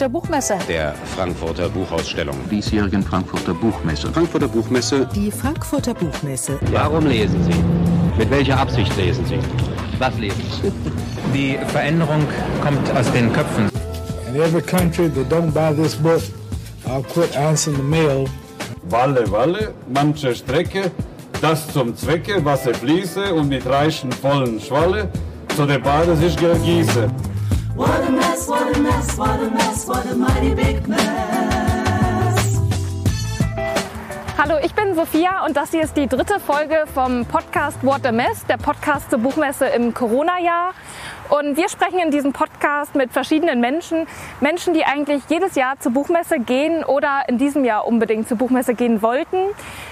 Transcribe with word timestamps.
der 0.00 0.08
Buchmesse. 0.08 0.56
Der 0.68 0.94
Frankfurter 1.16 1.68
Buchausstellung. 1.68 2.36
diesjährigen 2.50 3.02
Frankfurter 3.02 3.52
Buchmesse. 3.52 4.10
Frankfurter 4.12 4.48
Buchmesse. 4.48 5.06
Die 5.14 5.30
Frankfurter 5.30 5.92
Buchmesse. 5.94 6.58
Warum 6.72 7.06
lesen 7.06 7.42
Sie? 7.44 8.18
Mit 8.18 8.30
welcher 8.30 8.58
Absicht 8.58 8.96
lesen 8.96 9.24
Sie? 9.26 9.38
Was 9.98 10.16
lesen 10.18 10.42
Sie? 10.62 10.72
Die 11.34 11.58
Veränderung 11.68 12.26
kommt 12.62 12.90
aus 12.96 13.12
den 13.12 13.32
Köpfen. 13.32 13.68
In 14.28 14.40
every 14.40 14.62
country 14.62 15.10
that 15.10 15.30
don't 15.30 15.52
buy 15.52 15.74
this 15.74 15.94
book, 15.94 16.22
I'll 16.86 17.02
quit 17.02 17.36
answering 17.36 17.76
the 17.76 17.82
mail. 17.82 18.26
Walle, 18.88 19.30
Walle, 19.30 19.74
manche 19.92 20.34
Strecke, 20.34 20.90
das 21.42 21.68
zum 21.72 21.94
Zwecke, 21.94 22.44
Wasser 22.44 22.74
fließe 22.74 23.34
und 23.34 23.48
mit 23.48 23.66
reichen 23.66 24.10
vollen 24.10 24.60
Schwalle 24.60 25.08
zu 25.54 25.66
der 25.66 25.78
Bade 25.78 26.16
sich 26.16 26.36
gieße. 26.36 27.08
What 27.74 28.00
a 28.06 28.10
mess, 28.10 28.48
what 28.48 28.76
a 28.76 28.80
mess, 28.80 29.16
what 29.16 29.40
a 29.40 29.50
mess, 29.50 29.86
what 29.86 30.06
a 30.06 30.14
mighty 30.14 30.54
big 30.54 30.86
mess. 30.88 32.60
Hallo, 34.36 34.56
ich 34.62 34.74
bin 34.74 34.94
Sophia 34.94 35.44
und 35.46 35.56
das 35.56 35.70
hier 35.70 35.82
ist 35.82 35.96
die 35.96 36.06
dritte 36.06 36.40
Folge 36.40 36.84
vom 36.92 37.26
Podcast 37.26 37.78
What 37.82 38.04
a 38.06 38.12
Mess, 38.12 38.44
der 38.46 38.56
Podcast 38.56 39.10
zur 39.10 39.20
Buchmesse 39.20 39.66
im 39.66 39.94
Corona-Jahr. 39.94 40.72
Und 41.30 41.56
wir 41.56 41.68
sprechen 41.68 42.00
in 42.00 42.10
diesem 42.10 42.32
Podcast 42.32 42.96
mit 42.96 43.12
verschiedenen 43.12 43.60
Menschen, 43.60 44.08
Menschen, 44.40 44.74
die 44.74 44.84
eigentlich 44.84 45.22
jedes 45.28 45.54
Jahr 45.54 45.78
zur 45.78 45.92
Buchmesse 45.92 46.40
gehen 46.40 46.82
oder 46.82 47.22
in 47.28 47.38
diesem 47.38 47.64
Jahr 47.64 47.86
unbedingt 47.86 48.26
zur 48.26 48.36
Buchmesse 48.36 48.74
gehen 48.74 49.00
wollten. 49.00 49.36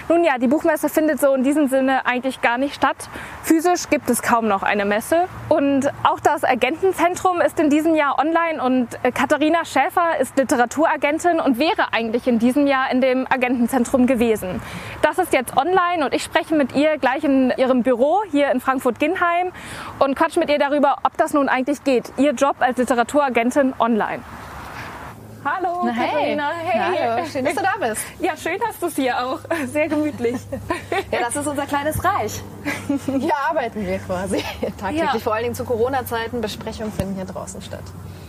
Nun 0.09 0.25
ja, 0.25 0.39
die 0.39 0.49
Buchmesse 0.49 0.89
findet 0.89 1.21
so 1.21 1.33
in 1.35 1.45
diesem 1.45 1.69
Sinne 1.69 2.07
eigentlich 2.07 2.41
gar 2.41 2.59
nicht 2.59 2.75
statt. 2.75 2.97
Physisch 3.45 3.89
gibt 3.89 4.11
es 4.11 4.21
kaum 4.21 4.49
noch 4.49 4.65
eine 4.65 4.85
Messe. 4.85 5.29
Und 5.49 5.89
auch 6.03 6.19
das 6.19 6.43
Agentenzentrum 6.43 7.41
ist 7.41 7.61
in 7.61 7.71
diesem 7.71 7.95
Jahr 7.95 8.19
online 8.19 8.61
und 8.61 8.89
äh, 9.05 9.13
Katharina 9.13 9.65
Schäfer 9.65 10.19
ist 10.19 10.37
Literaturagentin 10.37 11.39
und 11.39 11.61
wäre 11.61 11.93
eigentlich 11.93 12.27
in 12.27 12.41
diesem 12.41 12.67
Jahr 12.67 12.91
in 12.91 13.01
dem 13.01 13.27
Agentenzentrum 13.31 14.09
gewesen. 14.09 14.61
Das 15.03 15.19
ist 15.19 15.33
jetzt 15.33 15.57
online 15.57 16.05
und 16.05 16.13
ich 16.13 16.25
spreche 16.25 16.57
mit 16.57 16.75
ihr 16.75 16.99
gleich 16.99 17.23
in 17.23 17.53
ihrem 17.57 17.85
Büro 17.85 18.23
hier 18.31 18.51
in 18.51 18.61
Frankfurt-Ginnheim 18.61 19.53
und 20.01 20.17
quatsche 20.17 20.41
mit 20.41 20.51
ihr 20.51 20.59
darüber, 20.59 20.97
ob 21.05 21.17
das 21.17 21.28
nun 21.35 21.49
eigentlich 21.49 21.85
geht. 21.85 22.13
Ihr 22.17 22.33
Job 22.33 22.57
als 22.61 22.79
Literaturagentin 22.79 23.75
online. 23.79 24.23
Hallo, 25.45 25.83
Na, 25.85 25.93
hey. 25.93 26.09
Katharina. 26.09 26.51
Hey. 26.51 26.99
Hallo, 27.17 27.27
schön, 27.27 27.45
dass 27.45 27.55
du 27.55 27.63
da 27.63 27.75
bist. 27.89 28.03
Ja, 28.19 28.37
schön 28.37 28.59
hast 28.67 28.83
du 28.83 28.87
es 28.87 28.97
hier 28.97 29.19
auch. 29.25 29.41
Sehr 29.67 29.89
gemütlich. 29.89 30.37
Ja, 31.11 31.21
das 31.21 31.37
ist 31.37 31.47
unser 31.47 31.65
kleines 31.65 32.05
Reich. 32.05 32.43
Hier 33.07 33.33
arbeiten 33.49 33.87
wir 33.87 33.99
quasi 33.99 34.39
tagtäglich. 34.79 35.13
Ja. 35.15 35.19
Vor 35.19 35.33
allen 35.33 35.45
Dingen 35.45 35.55
zu 35.55 35.65
Corona-Zeiten. 35.65 36.43
Besprechungen 36.43 36.93
finden 36.93 37.15
hier 37.15 37.25
draußen 37.25 37.63
statt. 37.63 37.83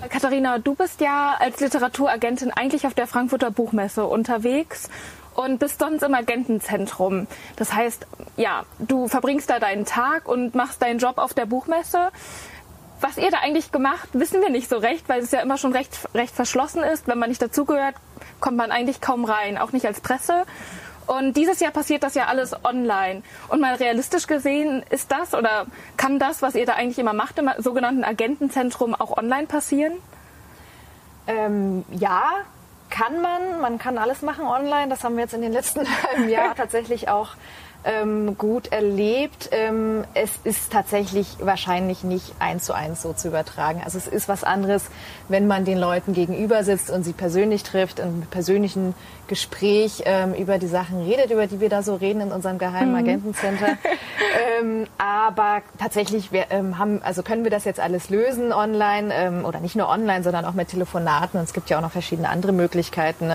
Katharina, 0.09 0.59
du 0.59 0.75
bist 0.75 1.02
ja 1.02 1.36
als 1.39 1.59
Literaturagentin 1.59 2.52
eigentlich 2.52 2.88
auf 2.88 2.94
der 2.94 3.06
Frankfurter 3.06 3.52
Buchmesse 3.52 4.06
unterwegs 4.06 4.89
und 5.36 5.59
bist 5.59 5.80
sonst 5.80 6.03
im 6.03 6.13
Agentenzentrum. 6.13 7.28
Das 7.58 7.73
heißt, 7.73 8.08
ja, 8.38 8.63
du 8.80 9.08
verbringst 9.09 9.50
da 9.50 9.59
deinen 9.59 9.86
Tag 9.86 10.28
und 10.28 10.56
machst 10.56 10.81
deinen 10.81 11.00
Job 11.00 11.17
auf 11.17 11.34
der 11.34 11.45
Buchmesse. 11.45 12.11
Was 13.02 13.17
ihr 13.17 13.31
da 13.31 13.38
eigentlich 13.39 13.72
gemacht, 13.72 14.09
wissen 14.14 14.42
wir 14.42 14.50
nicht 14.50 14.69
so 14.69 14.78
recht, 14.78 15.08
weil 15.08 15.22
es 15.22 15.31
ja 15.31 15.39
immer 15.39 15.58
schon 15.58 15.72
recht, 15.72 15.97
recht 16.14 16.36
verschlossen 16.36 16.83
ist. 16.83 17.08
Wenn 17.08 17.17
man 17.17 17.30
nicht 17.30 17.41
dazugehört, 17.41 17.95
kommt 18.39 18.58
man 18.58 18.72
eigentlich 18.72 19.00
kaum 19.00 19.25
rein, 19.25 19.58
auch 19.58 19.72
nicht 19.72 19.86
als 19.86 20.02
Presse. 20.02 20.45
Und 21.08 21.36
dieses 21.38 21.59
Jahr 21.59 21.72
passiert 21.72 22.03
das 22.03 22.14
ja 22.14 22.25
alles 22.25 22.53
online. 22.64 23.23
Und 23.47 23.61
mal 23.61 23.73
realistisch 23.75 24.28
gesehen, 24.28 24.83
ist 24.91 25.11
das 25.11 25.33
oder 25.33 25.66
kann 25.97 26.19
das, 26.19 26.41
was 26.41 26.56
ihr 26.56 26.66
da 26.66 26.73
eigentlich 26.73 27.00
immer 27.00 27.14
macht, 27.14 27.39
im 27.39 27.50
sogenannten 27.58 28.03
Agentenzentrum, 28.03 28.94
auch 28.94 29.17
online 29.17 29.47
passieren? 29.47 29.94
Ähm, 31.25 31.84
ja, 31.89 32.31
kann 32.89 33.22
man. 33.22 33.61
Man 33.61 33.80
kann 33.80 33.97
alles 33.97 34.22
machen 34.22 34.45
online. 34.45 34.89
Das 34.89 35.03
haben 35.03 35.16
wir 35.16 35.23
jetzt 35.23 35.34
in 35.34 35.41
den 35.41 35.53
letzten 35.53 35.81
halben 36.03 36.30
Jahr 36.30 36.53
tatsächlich 36.56 37.09
auch 37.09 37.30
ähm, 37.83 38.38
gut 38.38 38.72
erlebt. 38.72 39.49
Ähm, 39.52 40.03
es 40.13 40.31
ist 40.44 40.72
tatsächlich 40.72 41.38
wahrscheinlich 41.40 42.03
nicht 42.03 42.34
eins 42.40 42.66
zu 42.66 42.73
eins 42.73 43.01
so 43.01 43.13
zu 43.13 43.29
übertragen. 43.29 43.81
Also 43.84 43.97
es 43.97 44.07
ist 44.07 44.28
was 44.28 44.44
anderes, 44.44 44.90
wenn 45.29 45.47
man 45.47 45.66
den 45.66 45.78
Leuten 45.78 46.13
gegenüber 46.13 46.63
sitzt 46.63 46.89
und 46.89 47.03
sie 47.03 47.13
persönlich 47.13 47.63
trifft 47.63 48.00
und 48.00 48.19
mit 48.19 48.29
persönlichen 48.31 48.94
Gespräch 49.28 50.03
ähm, 50.06 50.34
über 50.34 50.57
die 50.57 50.68
Sachen 50.68 51.03
redet, 51.03 51.31
über 51.31 51.47
die 51.47 51.59
wir 51.59 51.69
da 51.69 51.84
so 51.84 51.95
reden 51.95 52.22
in 52.22 52.31
unserem 52.31 52.57
geheimen 52.57 52.95
Agentencenter. 52.95 53.78
ähm, 54.59 54.88
aber 54.97 55.62
tatsächlich 55.78 56.31
wir, 56.31 56.47
ähm, 56.50 56.78
haben, 56.79 57.01
also 57.03 57.23
können 57.23 57.44
wir 57.44 57.51
das 57.51 57.63
jetzt 57.63 57.79
alles 57.79 58.09
lösen 58.09 58.51
online 58.51 59.13
ähm, 59.13 59.45
oder 59.45 59.59
nicht 59.59 59.75
nur 59.75 59.88
online, 59.88 60.23
sondern 60.23 60.45
auch 60.45 60.53
mit 60.53 60.69
Telefonaten. 60.69 61.39
Und 61.39 61.45
es 61.45 61.53
gibt 61.53 61.69
ja 61.69 61.78
auch 61.78 61.81
noch 61.81 61.91
verschiedene 61.91 62.29
andere 62.29 62.51
Möglichkeiten. 62.51 63.31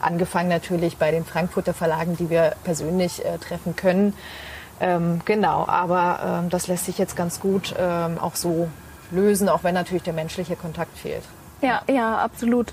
Angefangen 0.00 0.48
natürlich 0.48 0.96
bei 0.96 1.10
den 1.10 1.24
Frankfurter 1.24 1.74
Verlagen, 1.74 2.16
die 2.16 2.30
wir 2.30 2.54
persönlich 2.64 3.24
äh, 3.24 3.38
treffen 3.38 3.74
können. 3.74 3.81
Ähm, 3.84 5.20
genau, 5.24 5.66
aber 5.68 6.40
ähm, 6.42 6.50
das 6.50 6.66
lässt 6.66 6.86
sich 6.86 6.98
jetzt 6.98 7.14
ganz 7.14 7.38
gut 7.38 7.74
ähm, 7.78 8.18
auch 8.18 8.34
so 8.34 8.68
lösen, 9.12 9.48
auch 9.48 9.62
wenn 9.62 9.74
natürlich 9.74 10.02
der 10.02 10.12
menschliche 10.12 10.56
Kontakt 10.56 10.98
fehlt. 10.98 11.22
Ja, 11.60 11.82
ja, 11.88 12.18
absolut. 12.18 12.72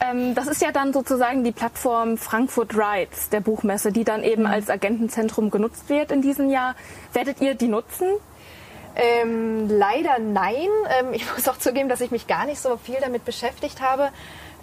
Ähm, 0.00 0.34
das 0.36 0.46
ist 0.46 0.62
ja 0.62 0.70
dann 0.70 0.92
sozusagen 0.92 1.42
die 1.42 1.50
Plattform 1.50 2.16
Frankfurt 2.16 2.76
Rides 2.76 3.30
der 3.30 3.40
Buchmesse, 3.40 3.90
die 3.90 4.04
dann 4.04 4.22
eben 4.22 4.46
als 4.46 4.70
Agentenzentrum 4.70 5.50
genutzt 5.50 5.88
wird 5.88 6.12
in 6.12 6.22
diesem 6.22 6.50
Jahr. 6.50 6.76
Werdet 7.12 7.40
ihr 7.40 7.54
die 7.54 7.66
nutzen? 7.66 8.06
Ähm, 8.94 9.68
leider 9.68 10.18
nein. 10.20 10.68
Ähm, 11.00 11.12
ich 11.12 11.24
muss 11.34 11.48
auch 11.48 11.58
zugeben, 11.58 11.88
dass 11.88 12.00
ich 12.00 12.12
mich 12.12 12.28
gar 12.28 12.46
nicht 12.46 12.60
so 12.60 12.76
viel 12.76 12.98
damit 13.00 13.24
beschäftigt 13.24 13.80
habe. 13.80 14.10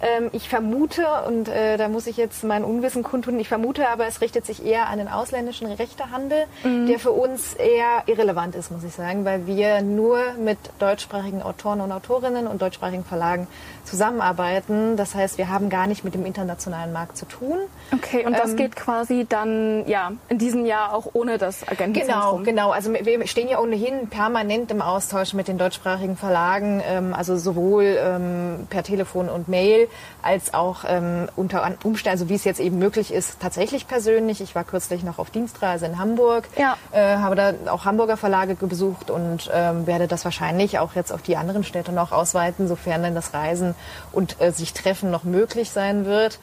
Ähm, 0.02 0.28
ich 0.32 0.48
vermute, 0.48 1.06
und 1.26 1.48
äh, 1.48 1.76
da 1.76 1.88
muss 1.88 2.06
ich 2.06 2.16
jetzt 2.16 2.44
mein 2.44 2.64
Unwissen 2.64 3.02
kundtun, 3.02 3.38
ich 3.40 3.48
vermute 3.48 3.88
aber, 3.88 4.06
es 4.06 4.20
richtet 4.20 4.44
sich 4.44 4.64
eher 4.64 4.88
an 4.88 4.98
den 4.98 5.08
ausländischen 5.08 5.66
Rechtehandel, 5.66 6.46
der 6.64 6.98
für 6.98 7.12
uns 7.12 7.54
eher 7.54 8.02
irrelevant 8.06 8.54
ist, 8.54 8.70
muss 8.70 8.84
ich 8.84 8.92
sagen, 8.92 9.24
weil 9.24 9.46
wir 9.46 9.82
nur 9.82 10.18
mit 10.38 10.58
deutschsprachigen 10.78 11.42
Autoren 11.42 11.80
und 11.80 11.92
Autorinnen 11.92 12.46
und 12.46 12.60
deutschsprachigen 12.60 13.04
Verlagen 13.04 13.46
zusammenarbeiten. 13.86 14.96
Das 14.96 15.14
heißt, 15.14 15.38
wir 15.38 15.48
haben 15.48 15.68
gar 15.70 15.86
nicht 15.86 16.04
mit 16.04 16.14
dem 16.14 16.26
internationalen 16.26 16.92
Markt 16.92 17.16
zu 17.16 17.26
tun. 17.26 17.58
Okay, 17.92 18.24
und 18.26 18.32
das 18.36 18.50
Ähm, 18.50 18.56
geht 18.56 18.76
quasi 18.76 19.26
dann 19.28 19.86
ja 19.86 20.12
in 20.28 20.38
diesem 20.38 20.66
Jahr 20.66 20.92
auch 20.92 21.06
ohne 21.12 21.38
das 21.38 21.60
Genau, 21.60 21.72
Agentenzentrum. 21.72 22.44
genau. 22.44 22.70
Also 22.70 22.92
wir 22.92 23.26
stehen 23.26 23.48
ja 23.48 23.58
ohnehin 23.60 24.08
permanent 24.08 24.70
im 24.70 24.82
Austausch 24.82 25.32
mit 25.34 25.48
den 25.48 25.58
deutschsprachigen 25.58 26.16
Verlagen, 26.16 26.82
ähm, 26.86 27.14
also 27.14 27.36
sowohl 27.36 27.96
ähm, 27.98 28.66
per 28.68 28.82
Telefon 28.82 29.28
und 29.28 29.48
Mail 29.48 29.88
als 30.22 30.52
auch 30.54 30.84
ähm, 30.88 31.28
unter 31.36 31.64
Umständen, 31.84 32.18
also 32.18 32.28
wie 32.28 32.34
es 32.34 32.44
jetzt 32.44 32.60
eben 32.60 32.78
möglich 32.78 33.12
ist, 33.12 33.40
tatsächlich 33.40 33.86
persönlich. 33.86 34.40
Ich 34.40 34.54
war 34.54 34.64
kürzlich 34.64 35.04
noch 35.04 35.18
auf 35.18 35.30
Dienstreise 35.30 35.86
in 35.86 35.98
Hamburg, 35.98 36.48
Ja. 36.56 36.76
äh, 36.92 37.16
habe 37.18 37.36
da 37.36 37.52
auch 37.70 37.84
Hamburger 37.84 38.16
Verlage 38.16 38.54
besucht 38.56 39.10
und 39.10 39.48
ähm, 39.54 39.86
werde 39.86 40.08
das 40.08 40.24
wahrscheinlich 40.24 40.78
auch 40.80 40.94
jetzt 40.94 41.12
auf 41.12 41.22
die 41.22 41.36
anderen 41.36 41.62
Städte 41.62 41.92
noch 41.92 42.10
ausweiten, 42.10 42.66
sofern 42.66 43.02
denn 43.04 43.14
das 43.14 43.32
Reisen 43.32 43.75
und 44.12 44.40
äh, 44.40 44.52
sich 44.52 44.72
Treffen 44.72 45.10
noch 45.10 45.24
möglich 45.24 45.70
sein 45.70 46.04
wird. 46.06 46.38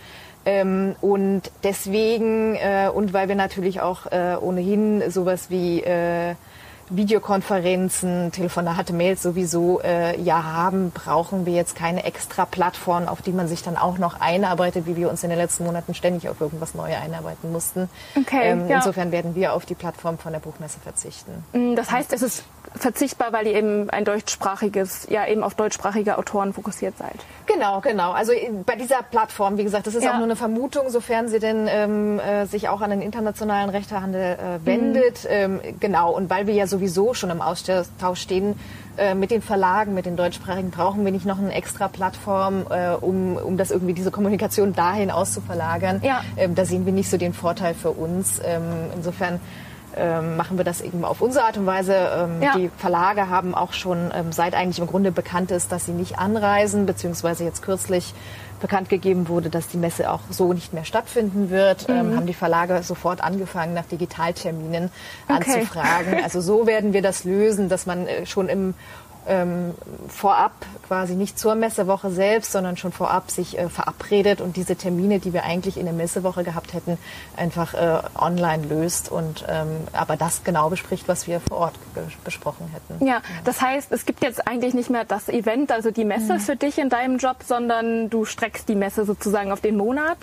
Ähm, 0.46 0.96
und 1.02 1.44
deswegen, 1.64 2.56
äh, 2.56 2.90
und 2.94 3.14
weil 3.14 3.30
wir 3.30 3.36
natürlich 3.36 3.82
auch 3.82 4.12
äh, 4.12 4.36
ohnehin 4.40 5.10
sowas 5.10 5.50
wie 5.50 5.82
äh, 5.82 6.36
Videokonferenzen, 6.90 8.32
Telefonate, 8.32 8.94
Mails 8.94 9.24
sowieso 9.24 9.80
äh, 9.82 10.20
ja 10.20 10.44
haben, 10.44 10.92
brauchen 10.92 11.46
wir 11.46 11.54
jetzt 11.54 11.76
keine 11.76 12.04
extra 12.04 12.46
Plattform, 12.46 13.08
auf 13.08 13.22
die 13.22 13.32
man 13.32 13.48
sich 13.48 13.64
dann 13.64 13.78
auch 13.78 13.98
noch 13.98 14.20
einarbeitet, 14.20 14.86
wie 14.86 14.96
wir 14.96 15.10
uns 15.10 15.24
in 15.24 15.30
den 15.30 15.40
letzten 15.40 15.64
Monaten 15.64 15.94
ständig 15.94 16.28
auf 16.30 16.42
irgendwas 16.42 16.76
Neues 16.76 16.98
einarbeiten 17.02 17.52
mussten. 17.52 17.90
Okay, 18.16 18.42
ähm, 18.44 18.68
ja. 18.68 18.78
Insofern 18.78 19.12
werden 19.12 19.34
wir 19.34 19.54
auf 19.54 19.66
die 19.66 19.76
Plattform 19.76 20.18
von 20.18 20.34
der 20.34 20.40
Buchmesse 20.40 20.80
verzichten. 20.82 21.44
Mm, 21.54 21.76
Das 21.76 21.90
heißt, 21.90 22.12
es 22.14 22.22
ist 22.22 22.44
verzichtbar, 22.76 23.32
weil 23.32 23.48
ihr 23.48 23.56
eben 23.56 23.90
ein 23.90 24.06
deutschsprachiges, 24.06 25.08
ja 25.10 25.28
eben 25.28 25.44
auf 25.44 25.54
deutschsprachige 25.56 26.18
Autoren 26.18 26.54
fokussiert 26.54 26.98
seid. 26.98 27.14
Genau, 27.46 27.82
genau. 27.82 28.12
Also 28.12 28.32
in- 28.32 28.64
bei 28.64 28.76
dieser 28.76 29.04
Plattform, 29.04 29.58
wie 29.58 29.64
gesagt, 29.64 29.86
das 29.88 29.96
ist 29.96 30.04
Ja. 30.04 30.12
auch 30.12 30.16
nur 30.16 30.24
eine 30.26 30.36
Vermutung, 30.36 30.90
sofern 30.90 31.28
sie 31.28 31.40
denn 31.40 31.68
ähm, 31.70 32.20
äh, 32.20 32.46
sich 32.46 32.70
auch 32.70 32.82
an 32.82 32.90
den 32.90 33.02
internationalen 33.02 33.70
Rechtehandel 33.70 34.22
äh, 34.22 34.66
wendet. 34.66 35.28
Ähm, 35.30 35.60
genau, 35.80 36.12
und 36.12 36.30
weil 36.30 36.48
wir 36.48 36.54
ja 36.54 36.68
sowieso 36.68 37.14
schon 37.14 37.30
im 37.30 37.42
Austausch 37.42 38.20
stehen 38.22 38.58
äh, 38.98 39.14
mit 39.16 39.32
den 39.32 39.42
Verlagen, 39.42 39.94
mit 39.94 40.06
den 40.06 40.16
deutschsprachigen, 40.16 40.72
brauchen 40.72 41.04
wir 41.04 41.12
nicht 41.12 41.26
noch 41.26 41.40
eine 41.40 41.54
extra 41.54 41.88
Plattform, 41.88 42.66
äh, 42.70 42.92
um, 43.00 43.38
um 43.38 43.58
das 43.58 43.72
irgendwie 43.72 43.94
diese 43.94 44.12
Kommunikation 44.12 44.74
dahin 44.74 45.12
auszuverlagern. 45.12 46.02
Ja. 46.04 46.22
Ähm, 46.38 46.56
da 46.56 46.66
sehen 46.66 46.86
wir 46.86 46.94
nicht 46.94 47.10
so 47.10 47.18
den 47.18 47.34
Vorteil 47.34 47.74
für 47.74 47.92
uns. 47.92 48.40
Ähm, 48.44 48.62
insofern 48.96 49.40
ähm, 49.96 50.38
machen 50.38 50.58
wir 50.58 50.64
das 50.64 50.82
eben 50.82 51.04
auf 51.06 51.22
unsere 51.22 51.46
Art 51.46 51.58
und 51.58 51.66
Weise. 51.66 51.94
Ähm, 51.96 52.42
Ja. 52.42 52.54
Die 52.58 52.70
Verlage 52.78 53.30
haben 53.30 53.54
auch 53.56 53.74
schon, 53.74 54.12
ähm, 54.14 54.32
seit 54.32 54.54
eigentlich 54.56 54.80
im 54.80 54.88
Grunde 54.88 55.12
bekannt 55.12 55.52
ist, 55.52 55.72
dass 55.72 55.86
sie 55.86 55.92
nicht 55.92 56.20
anreisen, 56.20 56.86
beziehungsweise 56.86 57.44
jetzt 57.44 57.62
kürzlich 57.62 58.14
bekannt 58.62 58.88
gegeben 58.88 59.28
wurde, 59.28 59.50
dass 59.50 59.68
die 59.68 59.76
Messe 59.78 60.10
auch 60.10 60.22
so 60.30 60.54
nicht 60.54 60.72
mehr 60.74 60.86
stattfinden 60.86 61.50
wird, 61.50 61.90
Mhm. 61.90 61.96
ähm, 61.96 62.16
haben 62.16 62.26
die 62.28 62.34
Verlage 62.34 62.82
sofort 62.82 63.22
angefangen, 63.22 63.74
nach 63.74 63.84
Digitalterminen 63.86 64.90
Okay. 65.28 65.36
anzufragen. 65.60 66.24
Also 66.24 66.40
so 66.40 66.66
werden 66.66 66.94
wir 66.94 67.02
das 67.02 67.26
lösen, 67.26 67.68
dass 67.68 67.86
man 67.86 68.08
äh, 68.08 68.26
schon 68.26 68.48
im 68.48 68.74
ähm, 69.28 69.74
vorab 70.08 70.52
quasi 70.88 71.16
nicht 71.16 71.40
zur 71.40 71.56
Messewoche 71.56 72.12
selbst, 72.12 72.52
sondern 72.52 72.78
schon 72.78 72.92
vorab 72.92 73.32
sich 73.32 73.58
äh, 73.58 73.70
verabredet 73.70 74.42
und 74.42 74.58
diese 74.58 74.76
Termine, 74.76 75.20
die 75.20 75.34
wir 75.34 75.44
eigentlich 75.44 75.78
in 75.78 75.86
der 75.86 75.94
Messewoche 75.94 76.44
gehabt 76.44 76.74
hätten, 76.74 76.98
einfach 77.38 77.74
äh, 77.74 78.00
online 78.16 78.66
löst 78.68 79.12
und 79.12 79.46
ähm, 79.48 79.68
aber 79.94 80.18
das 80.18 80.44
genau 80.44 80.70
bespricht, 80.70 81.08
was 81.08 81.28
wir 81.28 81.40
vor 81.40 81.58
Ort 81.58 81.76
besprochen 82.24 82.70
hätten. 82.74 83.06
Ja, 83.06 83.22
das 83.44 83.62
heißt, 83.62 83.92
es 83.92 84.06
gibt 84.06 84.22
jetzt 84.24 84.48
eigentlich 84.48 84.74
nicht 84.74 84.90
mehr 84.90 85.06
das 85.06 85.30
Event, 85.30 85.72
also 85.72 85.92
die 85.92 86.06
Messe 86.06 86.36
mhm. 86.36 86.40
für 86.40 86.56
dich 86.56 86.78
in 86.78 86.90
deinem 86.90 87.18
Job, 87.18 87.38
sondern 87.46 88.10
du 88.10 88.26
streckst 88.26 88.68
die 88.70 88.76
Messe 88.76 89.06
sozusagen 89.06 89.52
auf 89.52 89.62
den 89.62 89.78
Monat? 89.78 90.18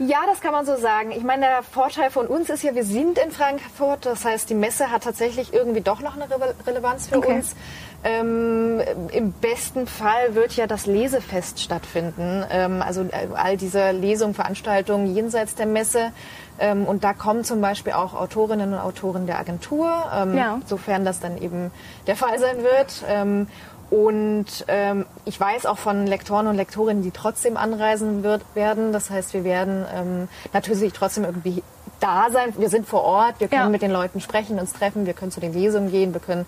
Ja, 0.00 0.20
das 0.26 0.40
kann 0.40 0.52
man 0.52 0.64
so 0.64 0.76
sagen. 0.76 1.10
Ich 1.10 1.24
meine, 1.24 1.42
der 1.42 1.62
Vorteil 1.62 2.10
von 2.10 2.26
uns 2.26 2.48
ist 2.48 2.62
ja, 2.62 2.74
wir 2.74 2.84
sind 2.84 3.18
in 3.18 3.30
Frankfurt. 3.30 4.06
Das 4.06 4.24
heißt, 4.24 4.48
die 4.48 4.54
Messe 4.54 4.90
hat 4.90 5.04
tatsächlich 5.04 5.52
irgendwie 5.52 5.82
doch 5.82 6.00
noch 6.00 6.16
eine 6.16 6.30
Re 6.30 6.54
Relevanz 6.66 7.08
für 7.08 7.18
okay. 7.18 7.34
uns. 7.34 7.54
Ähm, 8.02 8.80
Im 9.12 9.32
besten 9.32 9.86
Fall 9.86 10.34
wird 10.34 10.56
ja 10.56 10.66
das 10.66 10.86
Lesefest 10.86 11.60
stattfinden. 11.60 12.44
Ähm, 12.50 12.82
also 12.82 13.02
äh, 13.02 13.28
all 13.34 13.56
diese 13.56 13.90
Lesungen, 13.90 14.34
Veranstaltungen 14.34 15.14
jenseits 15.14 15.54
der 15.54 15.66
Messe. 15.66 16.12
Ähm, 16.58 16.86
und 16.86 17.04
da 17.04 17.12
kommen 17.12 17.44
zum 17.44 17.60
Beispiel 17.60 17.92
auch 17.92 18.14
Autorinnen 18.14 18.72
und 18.72 18.78
Autoren 18.78 19.26
der 19.26 19.38
Agentur, 19.38 19.90
ähm, 20.14 20.36
ja. 20.36 20.60
sofern 20.66 21.04
das 21.04 21.20
dann 21.20 21.40
eben 21.40 21.70
der 22.06 22.16
Fall 22.16 22.38
sein 22.38 22.62
wird. 22.62 23.04
Ähm, 23.06 23.48
und 23.90 24.64
ähm, 24.68 25.04
ich 25.24 25.38
weiß 25.38 25.66
auch 25.66 25.78
von 25.78 26.06
Lektoren 26.06 26.46
und 26.46 26.56
Lektorinnen, 26.56 27.02
die 27.02 27.10
trotzdem 27.10 27.56
anreisen 27.56 28.22
wird, 28.22 28.42
werden. 28.54 28.92
Das 28.92 29.10
heißt, 29.10 29.34
wir 29.34 29.44
werden 29.44 29.84
ähm, 29.92 30.28
natürlich 30.52 30.92
trotzdem 30.92 31.24
irgendwie 31.24 31.62
da 31.98 32.28
sein. 32.30 32.54
Wir 32.56 32.68
sind 32.68 32.86
vor 32.86 33.02
Ort, 33.02 33.40
wir 33.40 33.48
können 33.48 33.62
ja. 33.62 33.68
mit 33.68 33.82
den 33.82 33.90
Leuten 33.90 34.20
sprechen, 34.20 34.58
uns 34.58 34.72
treffen, 34.72 35.06
wir 35.06 35.12
können 35.12 35.32
zu 35.32 35.40
den 35.40 35.52
Lesungen 35.52 35.90
gehen, 35.90 36.14
wir 36.14 36.20
können 36.20 36.46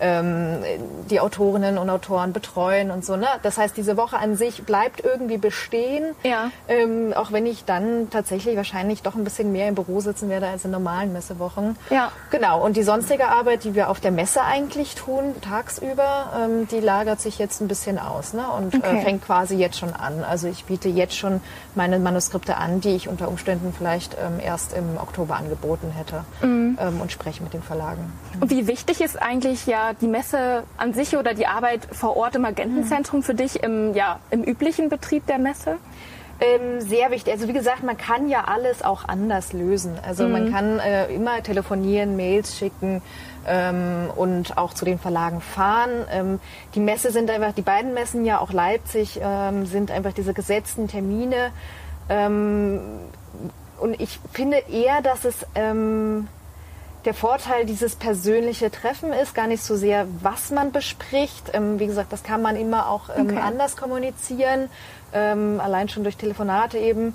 ähm, 0.00 0.58
die 1.10 1.20
Autorinnen 1.20 1.78
und 1.78 1.90
Autoren 1.90 2.32
betreuen 2.32 2.90
und 2.90 3.04
so. 3.04 3.16
Ne? 3.16 3.26
Das 3.42 3.58
heißt, 3.58 3.76
diese 3.76 3.96
Woche 3.96 4.18
an 4.18 4.36
sich 4.36 4.64
bleibt 4.64 5.04
irgendwie 5.04 5.38
bestehen, 5.38 6.14
ja. 6.22 6.50
ähm, 6.68 7.12
auch 7.14 7.32
wenn 7.32 7.46
ich 7.46 7.64
dann 7.64 8.10
tatsächlich 8.10 8.56
wahrscheinlich 8.56 9.02
doch 9.02 9.14
ein 9.14 9.24
bisschen 9.24 9.52
mehr 9.52 9.68
im 9.68 9.74
Büro 9.74 10.00
sitzen 10.00 10.28
werde 10.28 10.48
als 10.48 10.64
in 10.64 10.70
normalen 10.70 11.12
Messewochen. 11.12 11.76
Ja. 11.90 12.10
Genau. 12.30 12.64
Und 12.64 12.76
die 12.76 12.82
sonstige 12.82 13.28
Arbeit, 13.28 13.64
die 13.64 13.74
wir 13.74 13.88
auf 13.88 14.00
der 14.00 14.10
Messe 14.10 14.42
eigentlich 14.42 14.94
tun, 14.94 15.34
tagsüber, 15.40 16.32
ähm, 16.36 16.68
die 16.68 16.80
lagert 16.80 17.20
sich 17.20 17.38
jetzt 17.38 17.60
ein 17.60 17.68
bisschen 17.68 17.98
aus 17.98 18.32
ne? 18.32 18.44
und 18.48 18.74
äh, 18.74 18.78
okay. 18.78 18.98
äh, 18.98 19.02
fängt 19.02 19.24
quasi 19.24 19.56
jetzt 19.56 19.78
schon 19.78 19.92
an. 19.92 20.24
Also 20.24 20.48
ich 20.48 20.64
biete 20.64 20.88
jetzt 20.88 21.16
schon 21.16 21.40
meine 21.74 21.98
Manuskripte 21.98 22.56
an, 22.56 22.80
die 22.80 22.90
ich 22.90 23.08
unter 23.08 23.28
Umständen 23.28 23.72
vielleicht 23.76 24.14
ähm, 24.14 24.40
erst 24.40 24.72
im 24.72 24.96
Oktober 24.96 25.36
angeboten 25.36 25.90
hätte 25.90 26.24
mhm. 26.42 26.78
ähm, 26.80 27.00
und 27.00 27.12
spreche 27.12 27.42
mit 27.42 27.52
den 27.52 27.62
Verlagen. 27.62 28.12
Und 28.40 28.50
wie 28.50 28.66
wichtig 28.66 29.00
ist 29.00 29.20
eigentlich 29.20 29.66
ja 29.66 29.83
die 29.92 30.06
Messe 30.06 30.64
an 30.76 30.92
sich 30.94 31.16
oder 31.16 31.34
die 31.34 31.46
Arbeit 31.46 31.86
vor 31.92 32.16
Ort 32.16 32.34
im 32.36 32.44
Agentenzentrum 32.44 33.22
für 33.22 33.34
dich 33.34 33.62
im, 33.62 33.94
ja, 33.94 34.20
im 34.30 34.42
üblichen 34.42 34.88
Betrieb 34.88 35.26
der 35.26 35.38
Messe? 35.38 35.76
Ähm, 36.40 36.80
sehr 36.80 37.10
wichtig. 37.10 37.32
Also 37.32 37.46
wie 37.46 37.52
gesagt, 37.52 37.84
man 37.84 37.96
kann 37.96 38.28
ja 38.28 38.44
alles 38.44 38.82
auch 38.82 39.06
anders 39.06 39.52
lösen. 39.52 39.98
Also 40.04 40.24
mhm. 40.24 40.32
man 40.32 40.52
kann 40.52 40.78
äh, 40.80 41.06
immer 41.14 41.42
telefonieren, 41.42 42.16
Mails 42.16 42.58
schicken 42.58 43.02
ähm, 43.46 44.10
und 44.16 44.58
auch 44.58 44.74
zu 44.74 44.84
den 44.84 44.98
Verlagen 44.98 45.40
fahren. 45.40 45.90
Ähm, 46.10 46.40
die 46.74 46.80
Messe 46.80 47.12
sind 47.12 47.30
einfach, 47.30 47.52
die 47.52 47.62
beiden 47.62 47.94
Messen 47.94 48.24
ja 48.24 48.40
auch 48.40 48.52
Leipzig 48.52 49.20
ähm, 49.22 49.66
sind 49.66 49.90
einfach 49.90 50.12
diese 50.12 50.34
gesetzten 50.34 50.88
Termine. 50.88 51.52
Ähm, 52.08 52.80
und 53.78 54.00
ich 54.00 54.18
finde 54.32 54.58
eher, 54.70 55.02
dass 55.02 55.24
es 55.24 55.46
ähm, 55.54 56.28
der 57.04 57.14
Vorteil 57.14 57.66
dieses 57.66 57.96
persönliche 57.96 58.70
Treffen 58.70 59.12
ist 59.12 59.34
gar 59.34 59.46
nicht 59.46 59.62
so 59.62 59.76
sehr, 59.76 60.06
was 60.22 60.50
man 60.50 60.72
bespricht. 60.72 61.50
Ähm, 61.52 61.78
wie 61.78 61.86
gesagt, 61.86 62.12
das 62.12 62.22
kann 62.22 62.40
man 62.40 62.56
immer 62.56 62.88
auch 62.88 63.10
ähm, 63.14 63.26
okay. 63.26 63.38
anders 63.38 63.76
kommunizieren, 63.76 64.70
ähm, 65.12 65.60
allein 65.62 65.88
schon 65.88 66.02
durch 66.02 66.16
Telefonate 66.16 66.78
eben. 66.78 67.14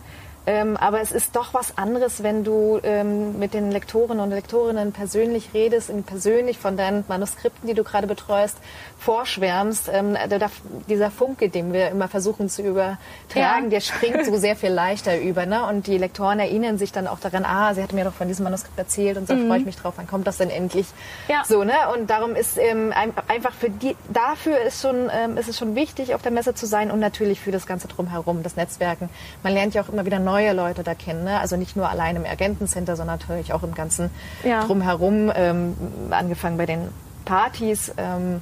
Ähm, 0.50 0.78
aber 0.78 1.00
es 1.00 1.12
ist 1.12 1.36
doch 1.36 1.54
was 1.54 1.78
anderes, 1.78 2.24
wenn 2.24 2.44
du 2.44 2.80
ähm, 2.82 3.38
mit 3.38 3.54
den 3.54 3.70
Lektoren 3.70 4.20
und 4.20 4.32
Lektorinnen 4.32 4.94
persönlich 4.94 5.54
redest, 5.54 5.92
persönlich 6.08 6.58
von 6.58 6.76
deinen 6.76 7.06
Manuskripten, 7.08 7.70
die 7.70 7.76
du 7.76 7.84
gerade 7.84 8.08
betreust, 8.08 8.58
vorschwärmst. 8.98 9.92
Ähm, 9.94 10.18
der, 10.28 10.50
dieser 10.88 11.12
Funke, 11.12 11.50
den 11.50 11.72
wir 11.72 11.90
immer 11.90 12.08
versuchen 12.08 12.50
zu 12.50 12.64
übertragen, 12.64 13.66
ja. 13.66 13.70
der 13.70 13.80
springt 13.82 14.26
so 14.26 14.38
sehr 14.38 14.56
viel 14.56 14.72
leichter 14.72 15.20
über. 15.20 15.46
Ne? 15.46 15.68
Und 15.68 15.86
die 15.86 16.00
Lektoren 16.00 16.40
erinnern 16.40 16.80
sich 16.80 16.92
dann 16.92 17.06
auch 17.06 17.20
daran, 17.20 17.46
ah, 17.46 17.76
sie 17.76 17.84
hat 17.84 17.94
mir 17.94 18.04
doch 18.04 18.14
von 18.14 18.28
diesem 18.28 18.46
Manuskript 18.46 18.80
erzählt 18.80 19.18
und 19.18 19.28
so 19.28 19.36
mhm. 19.36 19.50
freue 19.50 19.60
ich 19.60 19.66
mich 19.66 19.76
drauf, 19.76 19.94
wann 19.98 20.08
kommt 20.08 20.26
das 20.26 20.38
denn 20.38 20.50
endlich? 20.50 20.88
Ja. 21.28 21.44
So, 21.46 21.64
ne? 21.64 21.76
Und 21.94 22.10
darum 22.10 22.34
ist 22.34 22.58
ähm, 22.58 22.92
einfach 23.28 23.54
für 23.54 23.70
die, 23.70 23.96
dafür 24.12 24.60
ist, 24.62 24.82
schon, 24.82 25.12
ähm, 25.14 25.38
ist 25.38 25.48
es 25.48 25.60
schon 25.60 25.76
wichtig, 25.76 26.16
auf 26.16 26.24
der 26.24 26.32
Messe 26.32 26.56
zu 26.56 26.66
sein 26.66 26.90
und 26.90 27.00
natürlich 27.00 27.40
für 27.40 27.52
das 27.52 27.68
Ganze 27.68 27.88
drumherum, 27.88 28.42
das 28.42 28.56
Netzwerken. 28.56 29.10
Man 29.44 29.54
lernt 29.54 29.76
ja 29.76 29.84
auch 29.84 29.90
immer 29.90 30.08
wieder 30.08 30.18
neu 30.18 30.39
neue 30.40 30.54
Leute 30.54 30.84
da 30.84 30.96
kennen. 30.96 31.24
Ne? 31.24 31.40
Also 31.40 31.58
nicht 31.58 31.76
nur 31.76 31.90
allein 31.90 32.16
im 32.16 32.26
Agentencenter, 32.26 32.96
sondern 32.96 33.20
natürlich 33.20 33.54
auch 33.54 33.64
im 33.64 33.74
ganzen 33.74 34.10
ja. 34.44 34.64
Drumherum, 34.66 35.32
ähm, 35.36 35.76
angefangen 36.12 36.58
bei 36.58 36.66
den 36.66 36.90
Partys. 37.26 37.94
Ähm, 37.98 38.42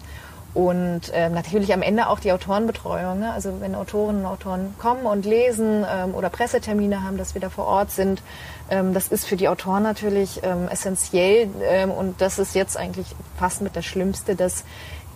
und 0.54 1.12
ähm, 1.14 1.34
natürlich 1.34 1.72
am 1.72 1.84
Ende 1.84 2.10
auch 2.10 2.20
die 2.20 2.32
Autorenbetreuung. 2.32 3.20
Ne? 3.20 3.32
Also 3.32 3.60
wenn 3.60 3.76
Autorinnen 3.76 4.22
und 4.22 4.28
Autoren 4.28 4.74
kommen 4.80 5.06
und 5.06 5.24
lesen 5.26 5.86
ähm, 5.88 6.16
oder 6.16 6.30
Pressetermine 6.30 7.04
haben, 7.04 7.18
dass 7.18 7.36
wir 7.36 7.42
da 7.42 7.50
vor 7.50 7.68
Ort 7.68 7.92
sind. 7.92 8.24
Ähm, 8.72 8.94
das 8.94 9.10
ist 9.10 9.26
für 9.26 9.36
die 9.36 9.50
Autoren 9.50 9.84
natürlich 9.84 10.42
ähm, 10.44 10.68
essentiell. 10.68 11.50
Ähm, 11.64 11.92
und 11.92 12.22
das 12.22 12.40
ist 12.40 12.56
jetzt 12.56 12.76
eigentlich 12.76 13.16
fast 13.38 13.62
mit 13.62 13.76
das 13.76 13.86
Schlimmste, 13.86 14.36
dass 14.36 14.64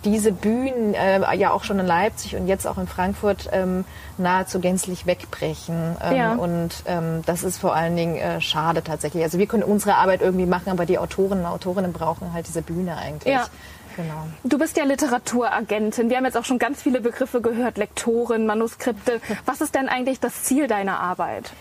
diese 0.04 0.32
Bühnen 0.32 0.94
äh, 0.94 1.34
ja 1.36 1.52
auch 1.52 1.64
schon 1.64 1.78
in 1.78 1.86
Leipzig 1.86 2.36
und 2.36 2.46
jetzt 2.46 2.66
auch 2.66 2.78
in 2.78 2.86
Frankfurt 2.86 3.48
ähm, 3.52 3.84
nahezu 4.18 4.60
gänzlich 4.60 5.06
wegbrechen. 5.06 5.96
Ähm, 6.02 6.16
ja. 6.16 6.34
Und 6.34 6.70
ähm, 6.86 7.22
das 7.26 7.42
ist 7.42 7.58
vor 7.58 7.74
allen 7.74 7.96
Dingen 7.96 8.16
äh, 8.16 8.40
schade 8.40 8.82
tatsächlich. 8.82 9.22
Also 9.22 9.38
wir 9.38 9.46
können 9.46 9.62
unsere 9.62 9.96
Arbeit 9.96 10.20
irgendwie 10.20 10.46
machen, 10.46 10.70
aber 10.70 10.86
die 10.86 10.98
Autoren 10.98 11.40
und 11.40 11.46
Autorinnen 11.46 11.92
brauchen 11.92 12.32
halt 12.32 12.48
diese 12.48 12.62
Bühne 12.62 12.96
eigentlich. 12.96 13.32
Ja. 13.32 13.46
Genau. 13.96 14.26
Du 14.42 14.58
bist 14.58 14.78
ja 14.78 14.84
Literaturagentin. 14.84 16.08
Wir 16.08 16.16
haben 16.16 16.24
jetzt 16.24 16.38
auch 16.38 16.46
schon 16.46 16.58
ganz 16.58 16.80
viele 16.80 17.02
Begriffe 17.02 17.42
gehört, 17.42 17.76
Lektoren, 17.76 18.46
Manuskripte. 18.46 19.20
Was 19.44 19.60
ist 19.60 19.74
denn 19.74 19.88
eigentlich 19.88 20.18
das 20.18 20.44
Ziel 20.44 20.66
deiner 20.66 20.98
Arbeit? 20.98 21.52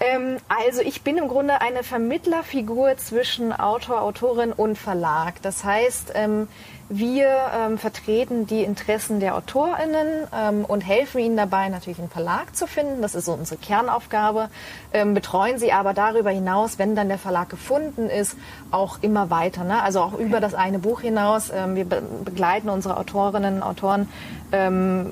Ähm, 0.00 0.38
also 0.48 0.80
ich 0.80 1.02
bin 1.02 1.18
im 1.18 1.28
Grunde 1.28 1.60
eine 1.60 1.82
Vermittlerfigur 1.82 2.96
zwischen 2.96 3.52
Autor, 3.52 4.02
Autorin 4.02 4.52
und 4.52 4.76
Verlag. 4.76 5.42
Das 5.42 5.64
heißt, 5.64 6.12
ähm, 6.14 6.48
wir 6.88 7.28
ähm, 7.54 7.76
vertreten 7.76 8.46
die 8.46 8.62
Interessen 8.62 9.20
der 9.20 9.36
AutorInnen 9.36 10.26
ähm, 10.34 10.64
und 10.64 10.80
helfen 10.80 11.18
ihnen 11.18 11.36
dabei, 11.36 11.68
natürlich 11.68 11.98
einen 11.98 12.08
Verlag 12.08 12.56
zu 12.56 12.66
finden. 12.66 13.02
Das 13.02 13.14
ist 13.14 13.26
so 13.26 13.32
unsere 13.32 13.60
Kernaufgabe. 13.60 14.48
Ähm, 14.92 15.12
betreuen 15.12 15.58
sie 15.58 15.72
aber 15.72 15.92
darüber 15.92 16.30
hinaus, 16.30 16.78
wenn 16.78 16.96
dann 16.96 17.08
der 17.08 17.18
Verlag 17.18 17.50
gefunden 17.50 18.08
ist, 18.08 18.36
auch 18.70 19.02
immer 19.02 19.28
weiter. 19.28 19.64
Ne? 19.64 19.82
Also 19.82 20.00
auch 20.00 20.14
okay. 20.14 20.22
über 20.22 20.40
das 20.40 20.54
eine 20.54 20.78
Buch 20.78 21.02
hinaus. 21.02 21.50
Ähm, 21.54 21.74
wir 21.74 21.84
be 21.84 22.02
begleiten 22.24 22.70
unsere 22.70 22.96
Autorinnen 22.96 23.56
und 23.56 23.62
Autoren 23.62 24.08
ähm, 24.52 25.10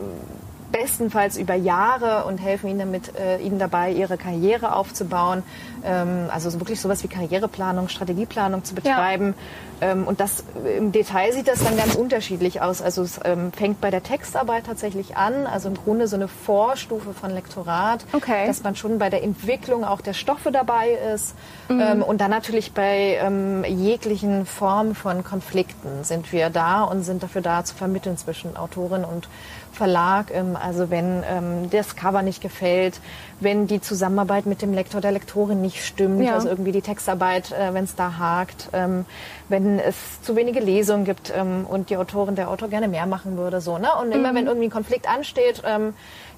bestenfalls 0.72 1.36
über 1.36 1.54
Jahre 1.54 2.24
und 2.24 2.38
helfen 2.38 2.68
ihnen 2.68 2.78
damit, 2.78 3.16
äh, 3.16 3.38
ihnen 3.38 3.58
dabei, 3.58 3.92
ihre 3.92 4.16
Karriere 4.16 4.74
aufzubauen. 4.74 5.42
Ähm, 5.84 6.28
also 6.32 6.50
so 6.50 6.60
wirklich 6.60 6.80
sowas 6.80 7.02
wie 7.04 7.08
Karriereplanung, 7.08 7.88
Strategieplanung 7.88 8.64
zu 8.64 8.74
betreiben. 8.74 9.34
Ja. 9.80 9.88
Ähm, 9.92 10.06
und 10.06 10.20
das 10.20 10.44
im 10.78 10.92
Detail 10.92 11.32
sieht 11.32 11.48
das 11.48 11.62
dann 11.62 11.76
ganz 11.76 11.94
unterschiedlich 11.94 12.62
aus. 12.62 12.80
Also 12.80 13.02
es 13.02 13.20
ähm, 13.24 13.52
fängt 13.52 13.80
bei 13.80 13.90
der 13.90 14.02
Textarbeit 14.02 14.66
tatsächlich 14.66 15.16
an, 15.16 15.46
also 15.46 15.68
im 15.68 15.74
Grunde 15.74 16.08
so 16.08 16.16
eine 16.16 16.28
Vorstufe 16.28 17.12
von 17.12 17.30
Lektorat, 17.30 18.04
okay. 18.12 18.46
dass 18.46 18.62
man 18.62 18.74
schon 18.74 18.98
bei 18.98 19.10
der 19.10 19.22
Entwicklung 19.22 19.84
auch 19.84 20.00
der 20.00 20.14
Stoffe 20.14 20.50
dabei 20.50 20.90
ist. 21.14 21.34
Mhm. 21.68 21.80
Ähm, 21.80 22.02
und 22.02 22.20
dann 22.20 22.30
natürlich 22.30 22.72
bei 22.72 23.18
ähm, 23.20 23.64
jeglichen 23.64 24.46
Formen 24.46 24.94
von 24.94 25.22
Konflikten 25.24 26.04
sind 26.04 26.32
wir 26.32 26.50
da 26.50 26.82
und 26.82 27.02
sind 27.02 27.22
dafür 27.22 27.42
da 27.42 27.64
zu 27.64 27.74
vermitteln 27.74 28.16
zwischen 28.16 28.56
Autorin 28.56 29.04
und 29.04 29.28
Verlag. 29.76 30.32
Ähm, 30.32 30.56
also 30.56 30.90
wenn 30.90 31.22
ähm, 31.28 31.70
das 31.70 31.96
Cover 31.96 32.22
nicht 32.22 32.40
gefällt, 32.40 33.00
wenn 33.40 33.66
die 33.66 33.80
Zusammenarbeit 33.80 34.46
mit 34.46 34.62
dem 34.62 34.72
Lektor, 34.72 35.00
der 35.00 35.12
Lektorin 35.12 35.60
nicht 35.60 35.84
stimmt, 35.84 36.24
ja. 36.24 36.34
also 36.34 36.48
irgendwie 36.48 36.72
die 36.72 36.82
Textarbeit, 36.82 37.52
äh, 37.52 37.74
wenn 37.74 37.84
es 37.84 37.94
da 37.94 38.18
hakt, 38.18 38.70
ähm, 38.72 39.04
wenn 39.48 39.78
es 39.78 40.22
zu 40.22 40.34
wenige 40.34 40.60
Lesungen 40.60 41.04
gibt 41.04 41.32
ähm, 41.36 41.66
und 41.68 41.90
die 41.90 41.96
Autorin, 41.96 42.34
der 42.34 42.50
Autor 42.50 42.68
gerne 42.68 42.88
mehr 42.88 43.06
machen 43.06 43.36
würde, 43.36 43.60
so, 43.60 43.78
ne? 43.78 43.88
Und 44.00 44.12
immer 44.12 44.32
mhm. 44.32 44.36
wenn 44.36 44.46
irgendwie 44.46 44.66
ein 44.66 44.72
Konflikt 44.72 45.08
ansteht, 45.08 45.62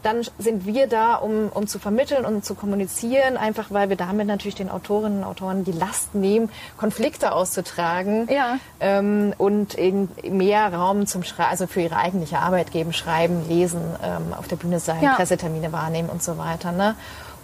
dann 0.02 0.22
sind 0.38 0.66
wir 0.66 0.86
da, 0.86 1.14
um, 1.14 1.48
um 1.48 1.66
zu 1.66 1.78
vermitteln 1.78 2.24
und 2.24 2.44
zu 2.44 2.54
kommunizieren, 2.54 3.36
einfach 3.36 3.66
weil 3.70 3.88
wir 3.88 3.96
damit 3.96 4.26
natürlich 4.26 4.54
den 4.54 4.70
Autorinnen 4.70 5.18
und 5.18 5.24
Autoren 5.24 5.64
die 5.64 5.72
Last 5.72 6.14
nehmen, 6.14 6.50
Konflikte 6.76 7.32
auszutragen 7.32 8.28
ja. 8.30 8.58
ähm, 8.80 9.34
und 9.38 9.76
eben 9.76 10.08
mehr 10.28 10.72
Raum 10.72 11.06
zum 11.06 11.22
Schreiben, 11.22 11.50
also 11.50 11.66
für 11.66 11.80
ihre 11.82 11.96
eigentliche 11.96 12.38
Arbeit 12.38 12.70
geben, 12.70 12.92
schreiben, 12.92 13.48
lesen, 13.48 13.80
ähm, 14.02 14.34
auf 14.36 14.48
der 14.48 14.56
Bühne 14.56 14.80
sein, 14.80 15.02
ja. 15.02 15.14
Pressetermine 15.14 15.72
wahrnehmen 15.72 16.08
und 16.08 16.22
so 16.22 16.38
weiter. 16.38 16.72
Ne? 16.72 16.94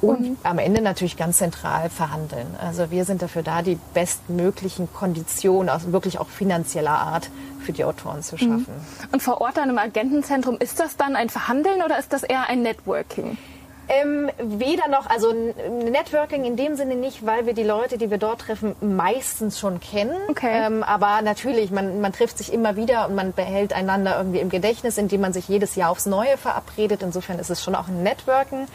Und 0.01 0.37
am 0.43 0.59
Ende 0.59 0.83
natürlich 0.83 1.17
ganz 1.17 1.39
zentral 1.39 1.89
verhandeln. 1.91 2.47
Also 2.61 2.91
wir 2.91 3.05
sind 3.05 3.23
dafür 3.23 3.43
da, 3.43 3.63
die 3.63 3.79
bestmöglichen 3.95 4.93
Konditionen, 4.93 5.69
also 5.69 5.93
wirklich 5.93 6.19
auch 6.19 6.29
finanzieller 6.29 6.91
Art, 6.91 7.31
für 7.61 7.73
die 7.73 7.85
Autoren 7.85 8.23
zu 8.23 8.37
schaffen. 8.37 8.67
Und 9.13 9.23
vor 9.23 9.41
Ort 9.41 9.57
dann 9.57 9.71
im 9.71 9.79
Agentenzentrum, 9.79 10.59
ist 10.59 10.81
das 10.81 10.97
dann 10.97 11.17
ein 11.17 11.31
Verhandeln 11.31 11.83
oder 11.83 11.99
ist 11.99 12.13
das 12.13 12.23
eher 12.23 12.49
ein 12.49 12.63
Networking? 12.63 13.39
Ähm, 13.87 14.31
weder 14.39 14.89
noch, 14.89 15.11
also 15.11 15.33
Networking 15.33 16.45
in 16.45 16.57
dem 16.57 16.75
Sinne 16.75 16.95
nicht, 16.97 17.27
weil 17.27 17.45
wir 17.45 17.53
die 17.53 17.65
Leute, 17.65 17.99
die 17.99 18.11
wir 18.11 18.17
dort 18.17 18.43
treffen, 18.43 18.75
meistens 18.81 19.59
schon 19.59 19.79
kennen. 19.79 20.17
Okay. 20.29 20.67
Ähm, 20.67 20.83
aber 20.83 21.21
natürlich, 21.21 21.71
man, 21.71 22.01
man 22.01 22.13
trifft 22.13 22.39
sich 22.39 22.53
immer 22.53 22.77
wieder 22.77 23.07
und 23.09 23.15
man 23.15 23.35
behält 23.35 23.75
einander 23.75 24.17
irgendwie 24.17 24.39
im 24.39 24.49
Gedächtnis, 24.49 24.97
indem 24.97 25.21
man 25.21 25.35
sich 25.35 25.49
jedes 25.49 25.75
Jahr 25.75 25.91
aufs 25.91 26.07
Neue 26.07 26.39
verabredet. 26.39 27.03
Insofern 27.03 27.39
ist 27.39 27.51
es 27.51 27.63
schon 27.63 27.75
auch 27.75 27.89
ein 27.89 28.03
Networken. 28.03 28.69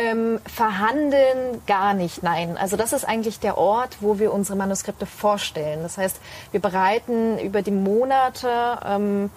Ähm, 0.00 0.40
verhandeln 0.46 1.60
gar 1.66 1.94
nicht, 1.94 2.22
nein. 2.22 2.56
Also 2.58 2.76
das 2.76 2.92
ist 2.92 3.04
eigentlich 3.04 3.40
der 3.40 3.58
Ort, 3.58 3.98
wo 4.00 4.18
wir 4.18 4.32
unsere 4.32 4.56
Manuskripte 4.56 5.06
vorstellen. 5.06 5.82
Das 5.82 5.98
heißt, 5.98 6.18
wir 6.52 6.60
bereiten 6.60 7.38
über 7.38 7.62
die 7.62 7.70
Monate 7.70 8.48
ähm, 8.86 9.30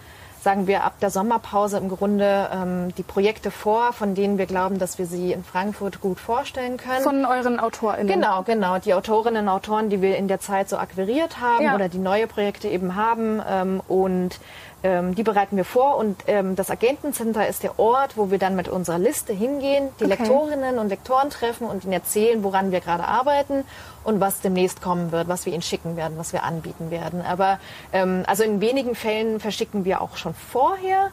sagen 0.44 0.68
wir 0.68 0.84
ab 0.84 1.00
der 1.00 1.10
Sommerpause 1.10 1.78
im 1.78 1.90
Grunde 1.90 2.50
ähm, 2.54 2.94
die 2.96 3.04
Projekte 3.04 3.50
vor, 3.50 3.94
von 3.94 4.14
denen 4.14 4.38
wir 4.38 4.46
glauben, 4.46 4.78
dass 4.78 4.98
wir 5.00 5.06
sie 5.06 5.32
in 5.32 5.44
Frankfurt 5.44 6.02
gut 6.02 6.20
vorstellen 6.20 6.78
können. 6.78 7.02
Von 7.02 7.26
euren 7.26 7.60
AutorInnen? 7.60 8.08
Genau, 8.08 8.44
genau. 8.44 8.78
Die 8.78 8.94
Autorinnen 8.94 9.44
und 9.48 9.50
Autoren, 9.50 9.90
die 9.90 10.02
wir 10.02 10.18
in 10.18 10.28
der 10.28 10.42
Zeit 10.42 10.68
so 10.70 10.78
akquiriert 10.78 11.40
haben 11.40 11.64
Ja. 11.64 11.76
oder 11.76 11.88
die 11.88 11.98
neue 11.98 12.28
Projekte 12.28 12.68
eben 12.68 12.96
haben. 12.96 13.42
Ähm, 13.50 13.82
und 13.88 14.40
ähm, 14.84 15.16
die 15.16 15.24
bereiten 15.24 15.58
wir 15.58 15.66
vor. 15.66 15.98
Und 15.98 16.24
ähm, 16.28 16.56
das 16.56 16.70
Agentencenter 16.70 17.48
ist 17.48 17.64
der 17.64 17.80
Ort, 17.80 18.18
wo 18.18 18.30
wir 18.32 18.38
dann 18.38 18.56
mit 18.56 18.68
unserer 18.68 19.00
Liste 19.00 19.34
hingehen, 19.34 19.90
die 20.00 20.06
Okay. 20.06 20.14
Lektorinnen 20.18 20.78
und 20.78 20.90
Lektoren 20.90 21.30
treffen 21.30 21.68
und 21.68 21.84
ihnen 21.84 21.94
erzählen, 21.94 22.44
woran 22.44 22.72
wir 22.72 22.82
gerade 22.82 23.06
arbeiten 23.06 23.64
und 24.04 24.20
was 24.20 24.42
demnächst 24.42 24.82
kommen 24.82 25.12
wird, 25.12 25.28
was 25.28 25.46
wir 25.46 25.54
ihnen 25.54 25.62
schicken 25.62 25.96
werden, 25.96 26.18
was 26.18 26.34
wir 26.34 26.44
anbieten 26.44 26.92
werden. 26.92 27.22
Aber 27.22 27.60
ähm, 27.94 28.24
also 28.28 28.44
in 28.44 28.62
wenigen 28.62 28.96
Fällen 28.96 29.40
verschicken 29.40 29.86
wir 29.86 30.02
auch 30.02 30.18
schon 30.18 30.34
vorher. 30.34 31.10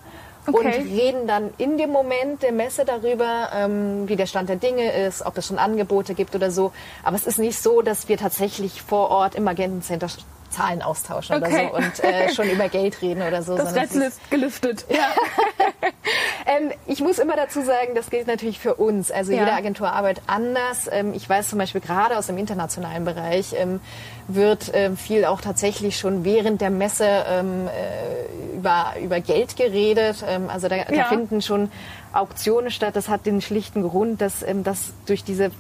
Und 0.51 0.67
Okay. 0.67 0.81
reden 0.83 1.27
dann 1.29 1.51
in 1.59 1.77
dem 1.79 1.91
Moment 1.91 2.43
der 2.43 2.51
Messe 2.51 2.85
darüber, 2.85 3.51
ähm, 3.55 4.09
wie 4.09 4.17
der 4.17 4.27
Stand 4.27 4.49
der 4.49 4.57
Dinge 4.57 4.91
ist, 4.91 5.25
ob 5.25 5.37
es 5.39 5.47
schon 5.47 5.59
Angebote 5.59 6.15
gibt 6.15 6.35
oder 6.35 6.51
so. 6.51 6.73
Aber 7.05 7.15
es 7.15 7.27
ist 7.27 7.39
nicht 7.39 7.61
so, 7.63 7.83
dass 7.83 8.09
wir 8.09 8.17
tatsächlich 8.17 8.83
vor 8.83 9.11
Ort 9.11 9.35
im 9.37 9.47
Agentencenter 9.47 10.09
Zahlen 10.51 10.83
austauschen 10.83 11.37
Okay. 11.37 11.69
oder 11.73 11.83
so 11.83 11.87
und 11.87 12.05
äh, 12.05 12.29
schon 12.35 12.49
über 12.51 12.69
Geld 12.69 13.01
reden 13.03 13.23
oder 13.23 13.43
so. 13.43 13.57
Das 13.57 13.75
Rätsel 13.75 14.03
ist- 14.03 14.31
gelüftet. 14.31 14.85
ähm, 16.47 16.73
ich 16.87 17.01
muss 17.01 17.19
immer 17.19 17.37
dazu 17.37 17.63
sagen, 17.63 17.95
das 17.95 18.11
gilt 18.11 18.27
natürlich 18.27 18.59
für 18.59 18.75
uns. 18.75 19.11
Also 19.11 19.33
Ja. 19.33 19.41
jede 19.41 19.53
Agentur 19.53 19.93
arbeitet 19.93 20.25
anders. 20.27 20.89
Ähm, 20.91 21.15
ich 21.15 21.29
weiß 21.29 21.49
zum 21.49 21.59
Beispiel 21.59 21.81
gerade 21.81 22.17
aus 22.19 22.27
dem 22.27 22.39
internationalen 22.39 23.05
Bereich 23.05 23.55
ähm, 23.57 23.81
wird 24.29 24.71
ähm, 24.75 24.97
viel 24.97 25.25
auch 25.25 25.41
tatsächlich 25.41 25.99
schon 25.99 26.25
während 26.25 26.61
der 26.61 26.71
Messe 26.71 27.07
ähm, 27.29 27.69
äh, 27.69 28.57
über, 28.57 28.95
über 29.03 29.21
Geld 29.21 29.57
geredet. 29.57 30.25
Ähm, 30.29 30.49
also 30.51 30.69
da, 30.69 30.77
da 30.85 30.95
Ja. 30.95 31.05
finden 31.05 31.43
schon 31.43 31.71
Auktionen 32.13 32.71
statt. 32.71 32.97
Das 32.97 33.09
hat 33.09 33.27
den 33.27 33.41
schlichten 33.41 33.83
Grund, 33.83 34.21
dass 34.21 34.45
das 34.65 34.93
durch 35.07 35.25
diese 35.25 35.51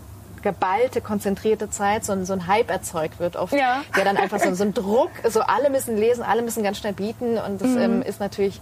geballte, 0.43 1.01
konzentrierte 1.01 1.71
Zeit 1.71 2.05
so 2.05 2.13
ein, 2.13 2.25
so 2.25 2.33
ein 2.33 2.47
Hype 2.47 2.71
erzeugt 2.71 3.19
wird, 3.21 3.37
oft, 3.37 3.53
Ja. 3.53 3.83
der 3.97 4.05
dann 4.05 4.17
einfach 4.17 4.41
so, 4.41 4.53
so 4.55 4.65
ein 4.65 4.75
Druck, 4.75 5.11
so 5.29 5.41
alle 5.41 5.71
müssen 5.71 5.97
lesen, 5.97 6.23
alle 6.23 6.43
müssen 6.43 6.63
ganz 6.63 6.79
schnell 6.79 6.93
bieten 6.93 7.39
und 7.39 7.61
das 7.61 7.69
Mhm. 7.71 7.79
ähm, 7.79 8.03
ist 8.03 8.21
natürlich 8.21 8.61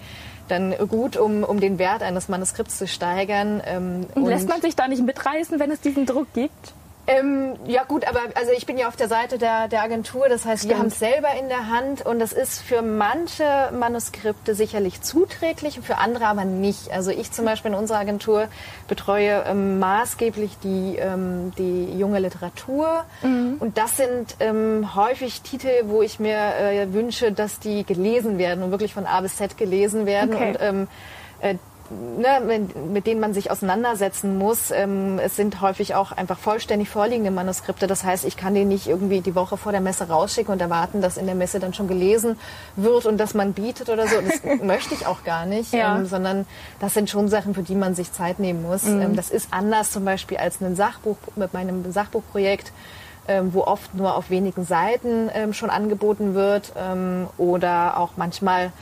dann 0.49 0.75
gut, 0.88 1.16
um, 1.16 1.44
um 1.44 1.61
den 1.61 1.78
Wert 1.78 2.02
eines 2.02 2.28
Manuskripts 2.28 2.78
zu 2.78 2.87
steigern. 2.87 3.62
Ähm, 3.66 4.06
Und 4.14 4.26
lässt 4.26 4.49
man 4.49 4.61
sich 4.62 4.75
da 4.76 4.88
nicht 4.88 5.02
mitreißen, 5.04 5.58
wenn 5.61 5.70
es 5.70 5.80
diesen 5.80 6.06
Druck 6.06 6.32
gibt? 6.32 6.73
Ähm, 7.08 7.56
ja 7.66 7.84
gut, 7.84 8.06
aber 8.06 8.20
also 8.34 8.52
ich 8.52 8.66
bin 8.66 8.76
ja 8.76 8.86
auf 8.86 8.94
der 8.96 9.08
Seite 9.08 9.38
der, 9.38 9.66
der 9.68 9.82
Agentur, 9.82 10.28
das 10.28 10.44
heißt, 10.44 10.64
wir 10.64 10.76
Stimmt. 10.76 10.78
haben 10.78 10.86
es 10.88 10.98
selber 10.98 11.28
in 11.40 11.48
der 11.48 11.68
Hand 11.68 12.04
und 12.04 12.18
das 12.18 12.32
ist 12.32 12.60
für 12.60 12.82
manche 12.82 13.44
Manuskripte 13.72 14.54
sicherlich 14.54 15.00
zuträglich 15.00 15.80
für 15.82 15.96
andere 15.96 16.26
aber 16.26 16.44
nicht. 16.44 16.92
Also 16.92 17.10
ich 17.10 17.32
zum 17.32 17.46
Beispiel 17.46 17.70
in 17.70 17.78
unserer 17.78 17.98
Agentur 17.98 18.48
betreue 18.88 19.42
ähm, 19.46 19.78
maßgeblich 19.78 20.58
die, 20.62 20.96
ähm, 20.98 21.52
die 21.56 21.98
junge 21.98 22.18
Literatur 22.18 23.04
und 23.22 23.78
das 23.78 23.96
sind 23.96 24.36
ähm, 24.40 24.94
häufig 24.94 25.40
Titel, 25.40 25.70
wo 25.84 26.02
ich 26.02 26.20
mir 26.20 26.36
äh, 26.36 26.92
wünsche, 26.92 27.32
dass 27.32 27.58
die 27.58 27.84
gelesen 27.84 28.36
werden 28.36 28.62
und 28.62 28.70
wirklich 28.70 28.92
von 28.92 29.06
A 29.06 29.20
bis 29.22 29.36
Z 29.36 29.56
gelesen 29.56 30.04
werden 30.04 30.34
Okay. 30.34 30.48
und 30.50 30.58
ähm, 30.60 30.88
äh, 31.40 31.54
ne, 31.90 32.40
mit, 32.45 32.76
mit 32.92 33.07
denen 33.07 33.21
man 33.21 33.35
sich 33.35 33.50
auseinandersetzen 33.50 34.38
muss. 34.38 34.71
Ähm, 34.71 35.18
es 35.18 35.37
sind 35.37 35.61
häufig 35.61 35.95
auch 35.95 36.12
einfach 36.12 36.38
vollständig 36.38 36.88
vorliegende 36.88 37.30
Manuskripte. 37.30 37.87
Das 37.87 38.04
heißt, 38.04 38.25
ich 38.25 38.37
kann 38.37 38.54
die 38.54 38.64
nicht 38.64 38.87
irgendwie 38.87 39.21
die 39.21 39.35
Woche 39.35 39.57
vor 39.57 39.73
der 39.73 39.80
Messe 39.80 40.09
rausschicken 40.09 40.52
und 40.52 40.61
erwarten, 40.61 41.00
dass 41.00 41.16
in 41.16 41.26
der 41.26 41.35
Messe 41.35 41.61
dann 41.61 41.75
schon 41.75 41.88
gelesen 41.88 42.38
wird 42.76 43.07
und 43.07 43.18
dass 43.18 43.35
man 43.35 43.52
bietet 43.52 43.88
oder 43.88 44.07
so. 44.07 44.16
Das 44.21 44.61
möchte 44.62 44.95
ich 44.95 45.07
auch 45.07 45.25
gar 45.25 45.47
nicht, 45.47 45.73
Ja. 45.73 45.97
ähm, 45.97 46.07
sondern 46.07 46.47
das 46.80 46.95
sind 46.95 47.11
schon 47.11 47.28
Sachen, 47.28 47.54
für 47.54 47.62
die 47.62 47.75
man 47.75 47.95
sich 47.95 48.12
Zeit 48.12 48.38
nehmen 48.38 48.62
muss. 48.62 48.85
Ähm, 48.87 49.16
das 49.16 49.30
ist 49.30 49.49
anders 49.52 49.90
zum 49.90 50.04
Beispiel 50.04 50.38
als 50.38 50.61
ein 50.61 50.76
Sachbuch 50.76 51.16
mit 51.37 51.52
meinem 51.54 51.90
Sachbuchprojekt 51.90 52.73
ähm, 53.28 53.52
wo 53.52 53.62
oft 53.64 53.95
nur 53.95 54.16
auf 54.16 54.30
wenigen 54.30 54.64
Seiten 54.64 55.30
ähm, 55.35 55.52
schon 55.52 55.68
angeboten 55.68 56.35
wird 56.35 56.73
ähm, 56.78 57.28
oder 57.37 57.99
auch 57.99 58.12
manchmal 58.16 58.73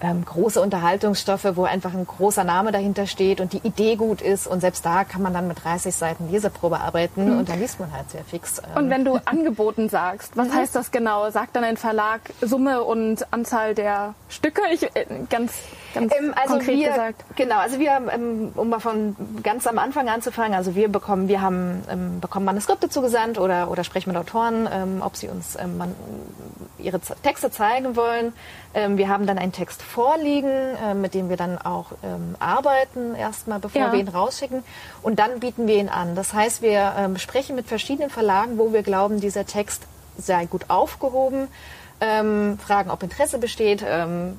ähm, 0.00 0.24
große 0.24 0.60
Unterhaltungsstoffe, 0.60 1.46
wo 1.54 1.64
einfach 1.64 1.92
ein 1.94 2.06
großer 2.06 2.44
Name 2.44 2.72
dahinter 2.72 3.06
steht 3.06 3.40
und 3.40 3.52
die 3.52 3.58
Idee 3.66 3.96
gut 3.96 4.20
ist 4.20 4.46
und 4.46 4.60
selbst 4.60 4.84
da 4.84 5.04
kann 5.04 5.22
man 5.22 5.32
dann 5.32 5.48
mit 5.48 5.64
30 5.64 5.94
Seiten 5.94 6.30
Leseprobe 6.30 6.80
arbeiten 6.80 7.38
und 7.38 7.48
da 7.48 7.54
liest 7.54 7.80
man 7.80 7.92
halt 7.92 8.10
sehr 8.10 8.24
fix. 8.24 8.58
ähm, 8.60 8.64
Und 8.84 8.90
wenn 8.90 9.04
du 9.04 9.16
angeboten 9.24 9.88
sagst, 9.88 10.36
was 10.36 10.52
heißt 10.52 10.74
das 10.74 10.90
genau? 10.90 11.30
Sagt 11.30 11.56
dann 11.56 11.64
ein 11.64 11.76
Verlag 11.76 12.20
Summe 12.40 12.82
und 12.84 13.32
Anzahl 13.32 13.74
der 13.74 14.14
Stücke? 14.28 14.62
Ich, 14.72 14.84
äh, 14.84 15.06
ganz 15.30 15.52
ganz 16.00 16.14
Ähm, 16.18 16.32
also 16.34 16.54
konkret 16.54 16.76
wir, 16.76 16.88
gesagt. 16.88 17.24
Genau, 17.36 17.56
also 17.58 17.78
wir, 17.78 18.00
ähm, 18.12 18.52
um 18.54 18.68
mal 18.68 18.80
von 18.80 19.16
ganz 19.42 19.66
am 19.66 19.78
Anfang 19.78 20.08
anzufangen, 20.08 20.54
also 20.54 20.74
wir 20.74 20.88
bekommen, 20.88 21.28
wir 21.28 21.40
haben 21.40 21.82
ähm, 21.90 22.20
bekommen 22.20 22.46
Manuskripte 22.46 22.88
zugesandt 22.88 23.38
oder, 23.38 23.70
oder 23.70 23.84
sprechen 23.84 24.10
mit 24.10 24.18
Autoren, 24.18 24.68
ähm, 24.72 25.02
ob 25.04 25.16
sie 25.16 25.28
uns 25.28 25.56
man, 25.76 25.94
ihre 26.78 27.00
Texte 27.00 27.50
zeigen 27.50 27.96
wollen. 27.96 28.32
Wir 28.72 29.08
haben 29.08 29.26
dann 29.26 29.38
einen 29.38 29.50
Text 29.52 29.82
vorliegen, 29.82 30.50
äh, 30.50 30.94
mit 30.94 31.14
dem 31.14 31.28
wir 31.28 31.36
dann 31.36 31.58
auch 31.58 31.86
arbeiten, 32.38 33.14
erstmal 33.14 33.58
bevor 33.58 33.80
Ja. 33.80 33.92
wir 33.92 33.98
ihn 33.98 34.08
rausschicken. 34.08 34.62
Und 35.02 35.18
dann 35.18 35.40
bieten 35.40 35.66
wir 35.66 35.76
ihn 35.76 35.88
an. 35.88 36.14
Das 36.14 36.32
heißt, 36.32 36.62
wir 36.62 37.10
sprechen 37.16 37.56
mit 37.56 37.66
verschiedenen 37.66 38.10
Verlagen, 38.10 38.58
wo 38.58 38.72
wir 38.72 38.82
glauben, 38.82 39.20
dieser 39.20 39.46
Text 39.46 39.82
sei 40.18 40.46
gut 40.46 40.66
aufgehoben, 40.68 41.48
ähm, 42.00 42.58
fragen, 42.58 42.90
ob 42.90 43.02
Interesse 43.02 43.38
besteht, 43.38 43.84
ähm, 43.86 44.38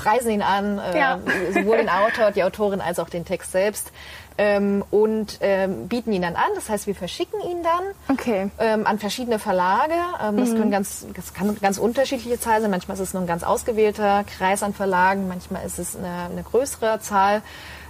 preisen 0.00 0.30
ihn 0.30 0.42
an, 0.42 0.78
äh, 0.78 0.98
Ja. 0.98 1.18
sowohl 1.52 1.76
den 1.78 1.88
Autor, 1.90 2.30
die 2.30 2.42
Autorin 2.44 2.80
als 2.80 2.98
auch 2.98 3.08
den 3.10 3.24
Text 3.24 3.52
selbst 3.52 3.92
ähm, 4.38 4.82
und 4.90 5.38
ähm, 5.42 5.88
bieten 5.88 6.12
ihn 6.12 6.22
dann 6.22 6.36
an. 6.36 6.48
Das 6.54 6.70
heißt, 6.70 6.86
wir 6.86 6.94
verschicken 6.94 7.40
ihn 7.42 7.62
dann 7.62 8.16
Okay. 8.16 8.50
ähm, 8.58 8.86
an 8.86 8.98
verschiedene 8.98 9.38
Verlage. 9.38 9.92
Ähm, 10.22 10.38
das, 10.38 10.50
können 10.54 10.70
ganz, 10.70 11.06
das 11.14 11.34
kann 11.34 11.54
ganz 11.60 11.76
unterschiedliche 11.78 12.40
Zahlen 12.40 12.62
sein. 12.62 12.70
Manchmal 12.70 12.94
ist 12.96 13.00
es 13.02 13.12
nur 13.12 13.22
ein 13.22 13.26
ganz 13.26 13.42
ausgewählter 13.42 14.24
Kreis 14.38 14.62
an 14.62 14.72
Verlagen, 14.72 15.28
manchmal 15.28 15.64
ist 15.66 15.78
es 15.78 15.96
eine, 15.96 16.30
eine 16.30 16.42
größere 16.42 17.00
Zahl. 17.00 17.42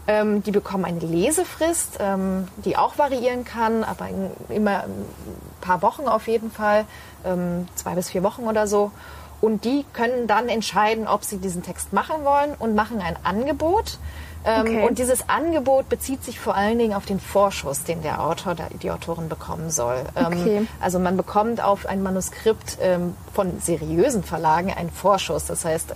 Ähm, 0.09 0.43
die 0.43 0.51
bekommen 0.51 0.87
eine 0.87 0.99
Lesefrist, 0.99 1.99
ähm, 2.01 2.49
die 2.65 2.77
auch 2.77 2.99
variieren 2.99 3.45
kann, 3.45 3.85
aber 3.85 4.09
in, 4.09 4.31
immer 4.49 4.85
ein 4.85 5.07
paar 5.61 5.83
Wochen 5.83 6.09
auf 6.09 6.27
jeden 6.27 6.51
Fall, 6.51 6.87
zwei 7.75 7.95
bis 7.97 8.09
vier 8.09 8.23
Wochen 8.23 8.45
oder 8.45 8.67
so. 8.67 8.93
Und 9.41 9.65
die 9.65 9.85
können 9.93 10.27
dann 10.27 10.49
entscheiden, 10.49 11.09
ob 11.09 11.25
sie 11.25 11.39
diesen 11.39 11.63
Text 11.63 11.93
machen 11.93 12.25
wollen 12.25 12.55
und 12.59 12.75
machen 12.75 13.01
ein 13.01 13.17
Angebot. 13.23 13.99
Ähm, 14.45 14.61
Okay. 14.61 14.87
Und 14.87 14.99
dieses 14.99 15.29
Angebot 15.29 15.89
bezieht 15.89 16.25
sich 16.25 16.39
vor 16.41 16.55
allen 16.55 16.79
Dingen 16.79 16.95
auf 16.95 17.05
den 17.07 17.21
Vorschuss, 17.21 17.85
den 17.85 18.03
der 18.03 18.23
Autor, 18.25 18.55
die 18.83 18.91
Autorin 18.91 19.29
bekommen 19.29 19.71
soll. 19.71 20.03
Ähm, 20.17 20.27
Okay. 20.31 20.67
Also 20.81 20.99
man 20.99 21.17
bekommt 21.17 21.63
auf 21.63 21.87
ein 21.87 22.03
Manuskript 22.03 22.79
ähm, 22.81 23.15
von 23.35 23.61
seriösen 23.61 24.23
Verlagen 24.23 24.73
einen 24.73 24.91
Vorschuss. 24.91 25.45
Das 25.47 25.65
heißt, 25.65 25.93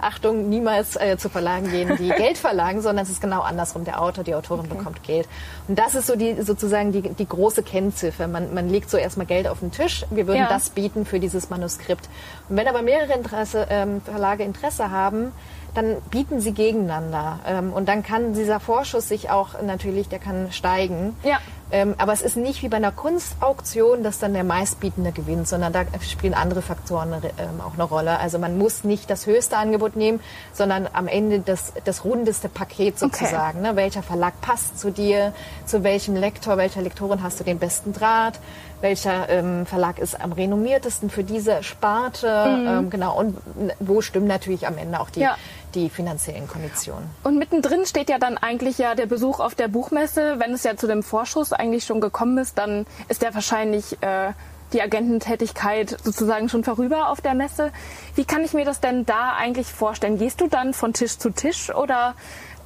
Achtung, 0.00 0.48
niemals 0.48 0.96
äh, 0.96 1.16
zu 1.18 1.28
Verlagen 1.28 1.70
gehen, 1.70 1.96
die 1.98 2.08
Geld 2.16 2.38
verlangen, 2.38 2.80
sondern 2.80 3.04
es 3.04 3.10
ist 3.10 3.20
genau 3.20 3.40
andersrum. 3.42 3.84
Der 3.84 4.00
Autor, 4.00 4.24
die 4.24 4.34
Autorin 4.34 4.68
bekommt 4.68 5.02
Geld. 5.02 5.28
Und 5.68 5.78
das 5.78 5.94
ist 5.94 6.06
so 6.06 6.16
die 6.16 6.40
sozusagen 6.42 6.92
die, 6.92 7.02
die 7.02 7.26
große 7.28 7.62
Kennziffer. 7.62 8.28
Man, 8.28 8.54
man 8.54 8.68
legt 8.68 8.88
so 8.90 8.96
erstmal 8.96 9.26
Geld 9.26 9.46
auf 9.48 9.60
den 9.60 9.72
Tisch. 9.72 10.04
Wir 10.10 10.26
würden 10.26 10.38
Ja. 10.40 10.48
das 10.48 10.70
bieten 10.70 11.04
für 11.06 11.20
dieses 11.20 11.50
Manuskript. 11.50 12.08
Und 12.48 12.56
wenn 12.56 12.68
aber 12.68 12.82
mehrere 12.82 13.12
Interesse, 13.14 13.66
Verlage 14.04 14.44
Interesse 14.44 14.90
haben, 14.90 15.32
dann 15.74 15.96
bieten 16.10 16.40
sie 16.40 16.52
gegeneinander. 16.52 17.40
Ähm, 17.46 17.72
und 17.72 17.88
dann 17.88 18.02
kann 18.02 18.34
dieser 18.34 18.60
Vorschuss 18.60 19.08
sich 19.08 19.30
auch 19.30 19.60
natürlich, 19.62 20.08
der 20.08 20.18
kann 20.18 20.52
steigen. 20.52 21.16
Ja. 21.22 21.38
Ähm, 21.72 21.94
aber 21.98 22.12
es 22.12 22.22
ist 22.22 22.36
nicht 22.36 22.62
wie 22.62 22.68
bei 22.68 22.78
einer 22.78 22.90
Kunstauktion, 22.92 24.02
dass 24.02 24.18
dann 24.18 24.32
der 24.32 24.44
meistbietende 24.44 25.12
gewinnt, 25.12 25.46
sondern 25.46 25.72
da 25.72 25.84
spielen 26.00 26.34
andere 26.34 26.62
Faktoren 26.62 27.14
ähm, 27.38 27.60
auch 27.60 27.74
eine 27.74 27.84
Rolle. 27.84 28.18
Also 28.18 28.38
man 28.38 28.58
muss 28.58 28.82
nicht 28.84 29.08
das 29.08 29.26
höchste 29.26 29.56
Angebot 29.56 29.96
nehmen, 29.96 30.20
sondern 30.52 30.88
am 30.92 31.06
Ende 31.06 31.40
das, 31.40 31.72
das 31.84 32.04
rundeste 32.04 32.48
Paket 32.48 32.98
sozusagen. 32.98 33.62
Ne? 33.62 33.76
Welcher 33.76 34.02
Verlag 34.02 34.40
passt 34.40 34.80
zu 34.80 34.90
dir? 34.90 35.32
Zu 35.64 35.84
welchem 35.84 36.16
Lektor, 36.16 36.56
welcher 36.56 36.82
Lektorin 36.82 37.22
hast 37.22 37.38
du 37.38 37.44
den 37.44 37.58
besten 37.58 37.92
Draht? 37.92 38.40
Welcher 38.80 39.28
ähm, 39.28 39.66
Verlag 39.66 39.98
ist 39.98 40.20
am 40.20 40.32
renommiertesten 40.32 41.10
für 41.10 41.22
diese 41.22 41.62
Sparte? 41.62 42.26
Ähm, 42.26 42.90
genau. 42.90 43.16
Und 43.18 43.36
wo 43.78 44.00
stimmen 44.00 44.26
natürlich 44.26 44.66
am 44.66 44.78
Ende 44.78 45.00
auch 45.00 45.10
die, 45.10 45.20
Ja. 45.20 45.36
Die 45.74 45.90
finanziellen 45.90 46.48
Konditionen. 46.48 47.08
Und 47.22 47.38
mittendrin 47.38 47.86
steht 47.86 48.10
ja 48.10 48.18
dann 48.18 48.38
eigentlich 48.38 48.78
ja 48.78 48.94
der 48.94 49.06
Besuch 49.06 49.40
auf 49.40 49.54
der 49.54 49.68
Buchmesse. 49.68 50.36
Wenn 50.38 50.52
es 50.52 50.64
ja 50.64 50.76
zu 50.76 50.86
dem 50.86 51.02
Vorschuss 51.02 51.52
eigentlich 51.52 51.84
schon 51.84 52.00
gekommen 52.00 52.38
ist, 52.38 52.58
dann 52.58 52.86
ist 53.08 53.22
ja 53.22 53.34
wahrscheinlich 53.34 54.02
äh, 54.02 54.32
die 54.72 54.82
Agententätigkeit 54.82 55.96
sozusagen 56.02 56.48
schon 56.48 56.64
vorüber 56.64 57.08
auf 57.08 57.20
der 57.20 57.34
Messe. 57.34 57.72
Wie 58.14 58.24
kann 58.24 58.44
ich 58.44 58.52
mir 58.52 58.64
das 58.64 58.80
denn 58.80 59.06
da 59.06 59.34
eigentlich 59.36 59.66
vorstellen? 59.66 60.18
Gehst 60.18 60.40
du 60.40 60.48
dann 60.48 60.74
von 60.74 60.92
Tisch 60.92 61.18
zu 61.18 61.30
Tisch 61.30 61.74
oder 61.74 62.14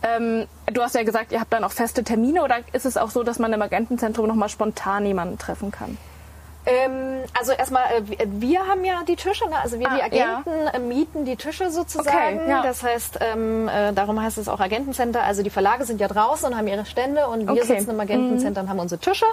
ähm, 0.03 0.47
du 0.67 0.83
hast 0.83 0.95
ja 0.95 1.03
gesagt, 1.03 1.33
ihr 1.33 1.41
habt 1.41 1.53
dann 1.53 1.65
auch 1.65 1.73
feste 1.73 2.05
Termine 2.05 2.43
oder 2.43 2.57
ist 2.73 2.85
es 2.85 2.97
auch 2.97 3.11
so, 3.11 3.23
dass 3.23 3.39
man 3.39 3.53
im 3.53 3.63
Agentenzentrum 3.63 4.27
nochmal 4.27 4.49
spontan 4.49 5.07
jemanden 5.07 5.39
treffen 5.39 5.71
kann? 5.71 5.97
Ähm, 6.67 7.23
also 7.39 7.53
erstmal, 7.53 7.85
äh, 7.93 8.03
wir- 8.27 8.67
haben 8.67 8.85
ja 8.85 9.03
die 9.07 9.17
Tische, 9.17 9.47
ne? 9.49 9.57
also 9.63 9.79
wir 9.79 9.91
Ah, 9.91 9.97
die 9.97 10.03
Agenten 10.03 10.67
äh, 10.73 10.79
mieten 10.79 11.25
die 11.27 11.37
Tische 11.37 11.71
sozusagen. 11.71 12.41
Okay, 12.41 12.49
ja. 12.51 12.63
Das 12.63 12.83
heißt, 12.83 13.19
ähm, 13.21 13.69
äh, 13.69 13.93
darum 13.93 14.21
heißt 14.23 14.39
es 14.39 14.49
auch 14.49 14.61
Agentencenter. 14.61 15.23
Also 15.23 15.43
die 15.43 15.51
Verlage 15.51 15.85
sind 15.85 16.01
ja 16.01 16.09
draußen 16.09 16.49
und 16.49 16.57
haben 16.57 16.67
ihre 16.67 16.87
Stände 16.87 17.27
und 17.29 17.47
wir 17.47 17.53
Okay. 17.53 17.65
Mhm. 17.65 17.79
sitzen 17.79 17.91
im 17.91 18.01
Agentencenter 18.01 18.63
und 18.63 18.71
haben 18.71 18.79
unsere 18.79 18.99
Tische, 19.01 19.27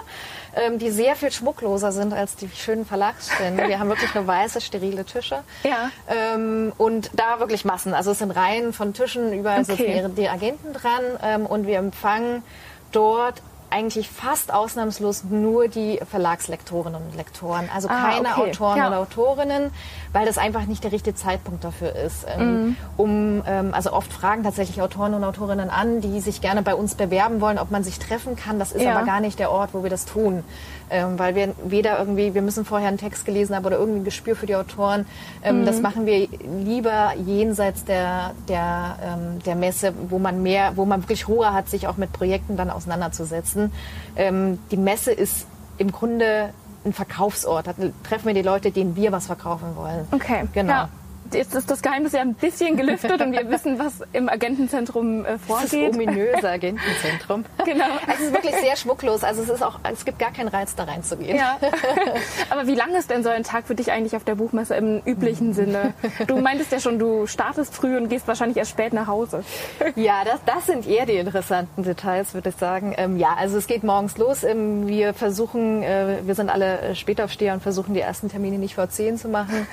ähm, 0.54 0.78
die 0.78 0.90
sehr 0.90 1.16
viel 1.16 1.30
schmuckloser 1.32 1.92
sind 1.92 2.12
als 2.12 2.36
die 2.36 2.48
schönen 2.50 2.84
Verlagsstände. 2.84 3.66
Wir 3.68 3.78
haben 3.78 3.88
wirklich 3.88 4.14
nur 4.14 4.26
weiße, 4.26 4.60
sterile 4.60 5.04
Tische. 5.06 5.38
Ja. 5.62 5.90
Ähm, 6.08 6.72
und 6.76 7.10
da 7.14 7.40
wirklich 7.40 7.64
Massen. 7.64 7.94
Also 7.94 8.10
es 8.10 8.18
sind 8.18 8.30
Reihen 8.32 8.74
von 8.74 8.92
Tischen, 8.92 9.32
überall 9.32 9.64
sitzen 9.64 9.82
Okay. 9.82 9.96
ihre, 9.96 10.08
die 10.10 10.28
Agenten 10.28 10.74
dran 10.74 11.02
ähm, 11.22 11.46
und 11.46 11.66
wir 11.66 11.78
empfangen 11.78 12.42
dort 12.92 13.40
eigentlich 13.72 14.08
fast 14.10 14.52
ausnahmslos 14.52 15.24
nur 15.24 15.66
die 15.68 15.98
Verlagslektorinnen 16.10 17.00
und 17.02 17.16
Lektoren. 17.16 17.68
Also 17.74 17.88
Ah, 17.88 18.10
keine 18.10 18.28
okay. 18.36 18.50
Autoren 18.50 18.76
Ja. 18.78 18.88
oder 18.88 18.98
Autorinnen, 19.00 19.70
weil 20.12 20.26
das 20.26 20.38
einfach 20.38 20.66
nicht 20.66 20.84
der 20.84 20.92
richtige 20.92 21.16
Zeitpunkt 21.16 21.64
dafür 21.64 21.94
ist. 21.96 22.26
Ähm, 22.28 22.52
Mhm. 22.68 22.76
um, 22.96 23.42
ähm, 23.46 23.74
also 23.74 23.92
oft 23.92 24.12
fragen 24.12 24.42
tatsächlich 24.44 24.80
Autoren 24.82 25.14
und 25.14 25.24
Autorinnen 25.24 25.70
an, 25.70 26.00
die 26.00 26.20
sich 26.20 26.40
gerne 26.40 26.62
bei 26.62 26.74
uns 26.74 26.94
bewerben 26.94 27.40
wollen, 27.40 27.58
ob 27.58 27.70
man 27.70 27.82
sich 27.82 27.98
treffen 27.98 28.36
kann. 28.36 28.58
Das 28.58 28.72
ist 28.72 28.82
Ja. 28.82 28.94
aber 28.94 29.06
gar 29.06 29.20
nicht 29.20 29.38
der 29.38 29.50
Ort, 29.50 29.70
wo 29.72 29.82
wir 29.82 29.90
das 29.90 30.04
tun. 30.04 30.44
Ähm, 30.92 31.18
weil 31.18 31.34
wir 31.34 31.54
weder 31.64 31.98
irgendwie, 31.98 32.34
wir 32.34 32.42
müssen 32.42 32.64
vorher 32.66 32.88
einen 32.88 32.98
Text 32.98 33.24
gelesen 33.24 33.56
haben 33.56 33.64
oder 33.64 33.78
irgendwie 33.78 34.00
ein 34.00 34.04
Gespür 34.04 34.36
für 34.36 34.46
die 34.46 34.54
Autoren. 34.54 35.06
Ähm, 35.42 35.64
Das 35.64 35.80
machen 35.80 36.04
wir 36.04 36.28
lieber 36.64 37.14
jenseits 37.16 37.84
der, 37.84 38.32
der, 38.46 38.98
ähm, 39.02 39.38
der 39.46 39.54
Messe, 39.54 39.94
wo 40.10 40.18
man 40.18 40.42
mehr, 40.42 40.72
wo 40.76 40.84
man 40.84 41.00
wirklich 41.02 41.26
Ruhe 41.28 41.52
hat, 41.52 41.68
sich 41.68 41.88
auch 41.88 41.96
mit 41.96 42.12
Projekten 42.12 42.56
dann 42.58 42.68
auseinanderzusetzen. 42.70 43.72
Ähm, 44.16 44.58
die 44.70 44.76
Messe 44.76 45.12
ist 45.12 45.46
im 45.78 45.90
Grunde 45.90 46.50
ein 46.84 46.92
Verkaufsort. 46.92 47.66
Da 47.68 47.74
treffen 48.06 48.26
wir 48.26 48.34
die 48.34 48.42
Leute, 48.42 48.70
denen 48.70 48.94
wir 48.94 49.12
was 49.12 49.26
verkaufen 49.26 49.74
wollen. 49.76 50.06
Okay, 50.10 50.44
Genau. 50.52 50.72
Ja. 50.72 50.88
Jetzt 51.34 51.54
ist 51.54 51.70
das 51.70 51.82
Geheimnis 51.82 52.12
ja 52.12 52.20
ein 52.20 52.34
bisschen 52.34 52.76
gelüftet 52.76 53.20
und 53.20 53.32
wir 53.32 53.48
wissen, 53.50 53.78
was 53.78 53.94
im 54.12 54.28
Agentenzentrum 54.28 55.24
äh, 55.24 55.32
Das 55.48 55.70
vorgeht. 55.70 55.94
ominöse 55.94 56.48
Agentenzentrum. 56.48 57.44
Genau. 57.64 57.84
Also 58.06 58.12
es 58.14 58.20
ist 58.20 58.32
wirklich 58.32 58.54
sehr 58.56 58.76
schmucklos. 58.76 59.24
Also 59.24 59.42
es 59.42 59.48
ist 59.48 59.62
auch, 59.62 59.78
es 59.92 60.04
gibt 60.04 60.18
gar 60.18 60.32
keinen 60.32 60.48
Reiz, 60.48 60.74
da 60.74 60.84
reinzugehen. 60.84 61.36
Ja. 61.36 61.58
Aber 62.50 62.66
wie 62.66 62.74
lang 62.74 62.94
ist 62.94 63.10
denn 63.10 63.22
so 63.22 63.28
ein 63.28 63.42
Tag 63.44 63.66
für 63.66 63.74
dich 63.74 63.90
eigentlich 63.92 64.16
auf 64.16 64.24
der 64.24 64.34
Buchmesse 64.34 64.74
im 64.74 65.00
üblichen 65.04 65.54
Sinne? 65.54 65.94
Du 66.26 66.36
meintest 66.40 66.72
ja 66.72 66.80
schon, 66.80 66.98
du 66.98 67.26
startest 67.26 67.74
früh 67.74 67.96
und 67.96 68.08
gehst 68.08 68.28
wahrscheinlich 68.28 68.56
erst 68.58 68.72
spät 68.72 68.92
nach 68.92 69.06
Hause. 69.06 69.44
Ja, 69.96 70.24
das, 70.24 70.40
das 70.46 70.66
sind 70.66 70.86
eher 70.86 71.06
die 71.06 71.14
interessanten 71.16 71.82
Details, 71.82 72.34
würde 72.34 72.50
ich 72.50 72.56
sagen. 72.56 72.94
Ähm, 72.96 73.16
ja, 73.18 73.34
also 73.38 73.58
es 73.58 73.66
geht 73.66 73.84
morgens 73.84 74.18
los. 74.18 74.44
Ähm, 74.44 74.86
wir 74.86 75.14
versuchen, 75.14 75.82
äh, 75.82 76.18
wir 76.24 76.34
sind 76.34 76.50
alle 76.50 76.80
äh, 76.80 76.94
Spätaufsteher 76.94 77.54
und 77.54 77.62
versuchen 77.62 77.94
die 77.94 78.00
ersten 78.00 78.28
Termine 78.30 78.58
nicht 78.58 78.74
vor 78.74 78.88
10 78.88 79.18
zu 79.18 79.28
machen. 79.28 79.66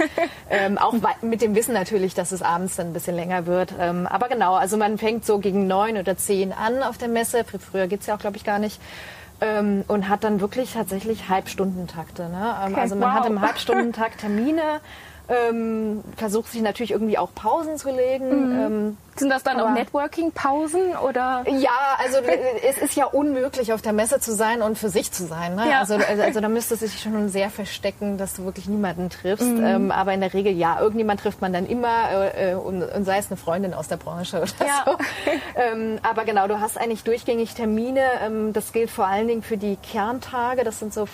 ähm, 0.50 0.78
auch 0.78 0.94
mit 1.22 1.42
dem 1.42 1.49
Wissen 1.56 1.74
natürlich, 1.74 2.14
dass 2.14 2.32
es 2.32 2.42
abends 2.42 2.76
dann 2.76 2.88
ein 2.88 2.94
bisschen 2.94 3.16
länger 3.16 3.46
wird. 3.46 3.74
Ähm, 3.80 4.08
aber 4.08 4.28
genau, 4.30 4.56
also 4.56 4.78
man 4.78 4.98
fängt 4.98 5.26
so 5.26 5.40
gegen 5.40 5.68
9 5.68 5.98
oder 5.98 6.18
10 6.18 6.54
an 6.54 6.82
auf 6.84 6.98
der 6.98 7.08
Messe. 7.08 7.40
Fr- 7.42 7.60
Früher 7.60 7.88
geht's 7.88 8.06
ja 8.08 8.16
auch, 8.16 8.20
glaube 8.20 8.38
ich, 8.38 8.44
gar 8.44 8.60
nicht. 8.60 8.80
Ähm, 9.42 9.84
und 9.88 10.10
hat 10.10 10.24
dann 10.26 10.42
wirklich 10.42 10.74
tatsächlich 10.74 11.30
Halbstundentakte. 11.30 12.24
Ne? 12.30 12.56
Ähm, 12.66 12.72
Okay, 12.74 12.82
also 12.82 12.96
man 12.96 13.14
hat 13.14 13.24
wow. 13.24 13.30
im 13.30 13.42
Halbstundentakt 13.46 14.20
Termine. 14.20 14.82
Ähm, 15.30 16.04
versucht 16.18 16.52
sich 16.52 16.62
natürlich 16.62 16.90
irgendwie 16.92 17.18
auch 17.20 17.30
Pausen 17.36 17.78
zu 17.78 17.92
legen. 17.92 18.50
Mhm. 18.50 18.60
Ähm, 18.60 18.98
Sind 19.16 19.30
das 19.30 19.44
dann 19.44 19.60
auch 19.60 19.70
Networking-Pausen 19.70 20.98
oder? 21.08 21.44
ja, 21.48 21.70
also 22.04 22.18
es 22.68 22.80
ist 22.80 22.96
ja 22.96 23.06
unmöglich, 23.06 23.72
auf 23.72 23.82
der 23.84 23.94
Messe 23.94 24.20
zu 24.20 24.34
sein 24.34 24.64
und 24.64 24.78
für 24.80 24.90
sich 24.90 25.12
zu 25.12 25.28
sein. 25.28 25.54
Ne? 25.56 25.70
Ja. 25.70 25.80
Also, 25.82 25.96
also, 25.96 26.24
also 26.24 26.42
da 26.42 26.50
müsste 26.50 26.76
sich 26.78 27.00
schon 27.00 27.30
sehr 27.30 27.52
verstecken, 27.52 28.18
dass 28.18 28.34
du 28.34 28.46
wirklich 28.46 28.68
niemanden 28.68 29.12
triffst. 29.12 29.46
Ähm, 29.46 29.92
aber 29.92 30.14
in 30.14 30.22
der 30.22 30.34
Regel, 30.34 30.52
ja, 30.54 30.80
irgendjemand 30.82 31.20
trifft 31.20 31.42
man 31.42 31.54
dann 31.54 31.68
immer 31.68 32.10
äh, 32.12 32.52
äh, 32.52 32.56
und, 32.56 32.82
und 32.82 33.06
sei 33.06 33.20
es 33.20 33.28
eine 33.28 33.38
Freundin 33.38 33.76
aus 33.76 33.88
der 33.88 33.98
Branche 33.98 34.38
oder 34.38 34.66
Ja. 34.66 34.84
so. 34.86 34.98
ähm, 35.56 36.00
aber 36.02 36.26
genau, 36.26 36.48
du 36.48 36.60
hast 36.60 36.78
eigentlich 36.80 37.04
durchgängig 37.04 37.54
Termine. 37.54 38.02
Ähm, 38.26 38.52
das 38.54 38.72
gilt 38.74 38.90
vor 38.90 39.06
allen 39.06 39.28
Dingen 39.28 39.44
für 39.44 39.58
die 39.58 39.76
Kerntage. 39.76 40.64
Das 40.64 40.80
sind 40.80 40.92
so... 40.94 41.08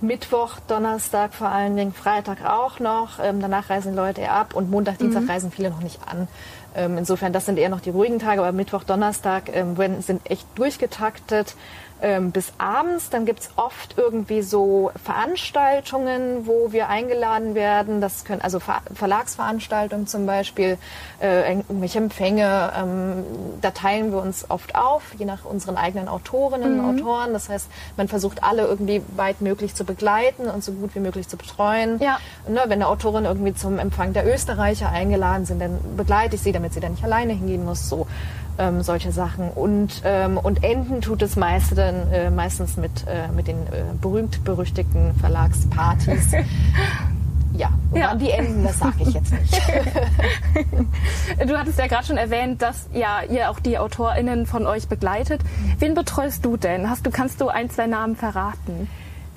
Mittwoch, 0.00 0.58
Donnerstag 0.66 1.34
vor 1.34 1.48
allen 1.48 1.76
Dingen, 1.76 1.92
Freitag 1.92 2.44
auch 2.44 2.80
noch. 2.80 3.18
Ähm, 3.22 3.40
danach 3.40 3.68
reisen 3.70 3.94
Leute 3.94 4.22
eher 4.22 4.32
ab 4.32 4.54
und 4.54 4.70
Montag, 4.70 4.98
Dienstag 4.98 5.28
reisen 5.28 5.50
viele 5.50 5.70
noch 5.70 5.82
nicht 5.82 6.00
an. 6.06 6.26
Ähm, 6.74 6.96
insofern, 6.98 7.32
das 7.32 7.46
sind 7.46 7.58
eher 7.58 7.68
noch 7.68 7.80
die 7.80 7.90
ruhigen 7.90 8.18
Tage, 8.18 8.40
aber 8.40 8.52
Mittwoch, 8.52 8.84
Donnerstag 8.84 9.54
ähm, 9.54 9.76
sind 10.00 10.28
echt 10.30 10.46
durchgetaktet 10.54 11.54
ähm, 12.02 12.30
bis 12.30 12.52
abends. 12.58 13.10
Dann 13.10 13.24
gibt's 13.24 13.50
oft 13.56 13.94
irgendwie 13.96 14.42
so 14.42 14.90
Veranstaltungen, 15.02 16.46
wo 16.46 16.72
wir 16.72 16.88
eingeladen 16.88 17.54
werden. 17.54 18.00
Das 18.00 18.24
können 18.24 18.40
also 18.40 18.60
Ver 18.60 18.82
Verlagsveranstaltungen 18.94 20.06
zum 20.06 20.26
Beispiel, 20.26 20.78
äh, 21.20 21.56
irgendwelche 21.56 21.98
Empfänge. 21.98 22.72
Ähm, 22.76 23.24
da 23.60 23.70
teilen 23.70 24.12
wir 24.12 24.20
uns 24.20 24.50
oft 24.50 24.74
auf, 24.74 25.02
je 25.18 25.24
nach 25.24 25.44
unseren 25.44 25.76
eigenen 25.76 26.08
Autorinnen 26.08 26.80
und 26.80 27.00
Autoren. 27.00 27.32
Das 27.32 27.48
heißt, 27.48 27.68
man 27.96 28.08
versucht 28.08 28.42
alle 28.42 28.66
irgendwie 28.66 29.02
weit 29.16 29.40
möglich 29.40 29.74
zu 29.74 29.84
begleiten 29.84 30.46
und 30.46 30.64
so 30.64 30.72
gut 30.72 30.94
wie 30.94 31.00
möglich 31.00 31.28
zu 31.28 31.36
betreuen. 31.36 31.98
Ja. 32.00 32.18
Ne, 32.48 32.60
wenn 32.64 32.72
eine 32.72 32.88
Autorin 32.88 33.24
irgendwie 33.24 33.54
zum 33.54 33.78
Empfang 33.78 34.12
der 34.12 34.26
Österreicher 34.26 34.90
eingeladen 34.90 35.44
sind, 35.44 35.60
dann 35.60 35.78
begleite 35.96 36.36
ich 36.36 36.42
sie, 36.42 36.52
damit 36.52 36.72
sie 36.72 36.80
da 36.80 36.88
nicht 36.88 37.04
alleine 37.04 37.32
hingehen 37.32 37.64
muss. 37.64 37.88
So 37.88 38.06
ähm, 38.60 38.82
solche 38.82 39.10
Sachen. 39.10 39.48
Und, 39.50 40.02
ähm, 40.04 40.36
und 40.38 40.62
enden 40.62 41.00
tut 41.00 41.22
es 41.22 41.34
meiste 41.36 41.74
dann, 41.74 42.12
äh, 42.12 42.30
meistens 42.30 42.76
mit, 42.76 43.06
äh, 43.08 43.28
mit 43.34 43.48
den 43.48 43.56
äh, 43.66 43.82
berühmt-berüchtigten 44.00 45.14
Verlagspartys. 45.18 46.32
Ja, 47.52 47.70
und 47.90 47.98
Ja. 47.98 48.14
die 48.14 48.30
enden, 48.30 48.62
das 48.62 48.78
sage 48.78 48.94
ich 49.00 49.12
jetzt 49.12 49.32
nicht. 49.32 49.60
Du 51.46 51.58
hattest 51.58 51.78
ja 51.78 51.88
gerade 51.88 52.06
schon 52.06 52.16
erwähnt, 52.16 52.62
dass 52.62 52.86
ja 52.92 53.22
ihr 53.28 53.50
auch 53.50 53.58
die 53.60 53.76
AutorInnen 53.76 54.46
von 54.46 54.66
euch 54.66 54.88
begleitet. 54.88 55.40
Wen 55.78 55.94
betreust 55.94 56.44
du 56.44 56.56
denn? 56.56 56.88
Hast 56.88 57.04
du, 57.06 57.10
kannst 57.10 57.40
du 57.40 57.48
ein, 57.48 57.68
zwei 57.68 57.86
Namen 57.86 58.14
verraten? 58.16 58.88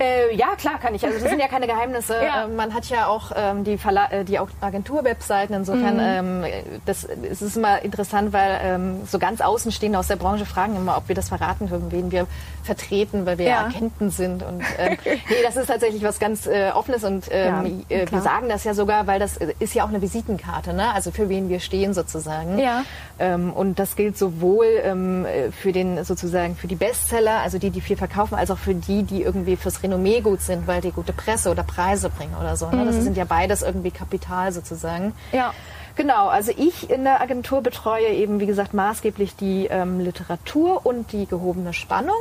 Äh, 0.04 0.36
ja, 0.36 0.56
klar 0.58 0.80
kann 0.80 0.94
ich. 0.96 1.06
Also 1.06 1.20
das 1.20 1.30
sind 1.30 1.40
ja 1.40 1.48
keine 1.48 1.68
Geheimnisse. 1.68 2.14
Ja. 2.24 2.46
Äh, 2.46 2.48
man 2.48 2.74
hat 2.74 2.86
ja 2.86 3.08
auch 3.08 3.32
ähm, 3.36 3.64
die, 3.64 3.78
Verla 3.78 4.10
äh, 4.12 4.24
die 4.24 4.40
Agentur-Webseiten. 4.62 5.54
Insofern 5.54 6.00
ähm, 6.00 6.46
das 6.86 7.04
es 7.04 7.42
ist 7.42 7.58
immer 7.58 7.82
interessant, 7.82 8.34
weil 8.34 8.60
ähm, 8.64 9.02
so 9.06 9.20
ganz 9.20 9.42
Außenstehende 9.42 9.98
aus 10.00 10.08
der 10.08 10.16
Branche 10.16 10.46
fragen 10.46 10.76
immer, 10.76 10.98
ob 10.98 11.08
wir 11.08 11.16
das 11.16 11.30
verraten 11.30 11.68
dürfen, 11.68 11.92
wen 11.92 12.12
wir 12.12 12.28
vertreten, 12.64 13.26
weil 13.26 13.38
wir 13.38 13.48
Ja. 13.48 13.66
Agenten 13.66 14.10
sind. 14.10 14.44
Und 14.44 14.64
ähm, 14.78 14.98
nee, 15.06 15.20
das 15.44 15.58
ist 15.58 15.68
tatsächlich 15.68 16.04
was 16.04 16.20
ganz 16.20 16.48
äh, 16.48 16.72
Offenes 16.74 17.04
und 17.04 17.26
ähm, 17.32 17.84
Ja, 17.90 17.98
äh, 17.98 18.12
wir 18.12 18.22
sagen 18.22 18.48
das 18.50 18.64
ja 18.64 18.74
sogar, 18.74 19.06
weil 19.08 19.20
das 19.20 19.38
äh, 19.38 19.54
ist 19.60 19.74
ja 19.74 19.84
auch 19.84 19.90
eine 19.90 20.02
Visitenkarte, 20.02 20.74
ne? 20.74 20.94
Also 20.94 21.12
für 21.12 21.30
wen 21.30 21.50
wir 21.50 21.60
stehen 21.60 21.94
sozusagen. 21.94 22.58
Ja. 22.60 22.84
Ähm, 23.20 23.52
und 23.52 23.80
das 23.80 23.96
gilt 23.96 24.18
sowohl 24.18 24.68
ähm, 24.84 25.26
äh, 25.26 25.52
für 25.52 25.72
den 25.72 26.04
sozusagen 26.06 26.56
für 26.56 26.68
die 26.68 26.76
Bestseller, 26.76 27.40
also 27.42 27.58
die, 27.60 27.70
die 27.70 27.82
viel 27.82 27.98
verkaufen, 27.98 28.36
als 28.36 28.50
auch 28.52 28.58
für 28.58 28.74
die, 28.76 29.04
die 29.04 29.22
irgendwie 29.24 29.56
fürs 29.58 29.82
Renommee 29.94 30.22
gut 30.22 30.42
sind, 30.42 30.68
weil 30.68 30.82
die 30.82 30.92
gute 30.92 31.14
Presse 31.14 31.52
oder 31.52 31.64
Preise 31.64 32.10
bringen 32.10 32.36
oder 32.40 32.56
so. 32.56 32.70
Ne? 32.70 32.86
Das 32.86 32.96
sind 32.96 33.18
ja 33.18 33.26
beides 33.26 33.62
irgendwie 33.62 33.92
Kapital 33.92 34.52
sozusagen. 34.52 35.14
Ja. 35.32 35.54
Genau, 35.96 36.28
also 36.28 36.52
ich 36.58 36.90
in 36.90 37.04
der 37.04 37.22
Agentur 37.22 37.62
betreue 37.62 38.08
eben, 38.08 38.40
wie 38.40 38.48
gesagt, 38.48 38.74
maßgeblich 38.74 39.36
die 39.36 39.68
ähm, 39.68 40.00
Literatur 40.00 40.86
und 40.86 41.12
die 41.12 41.28
gehobene 41.28 41.72
Spannung. 41.74 42.18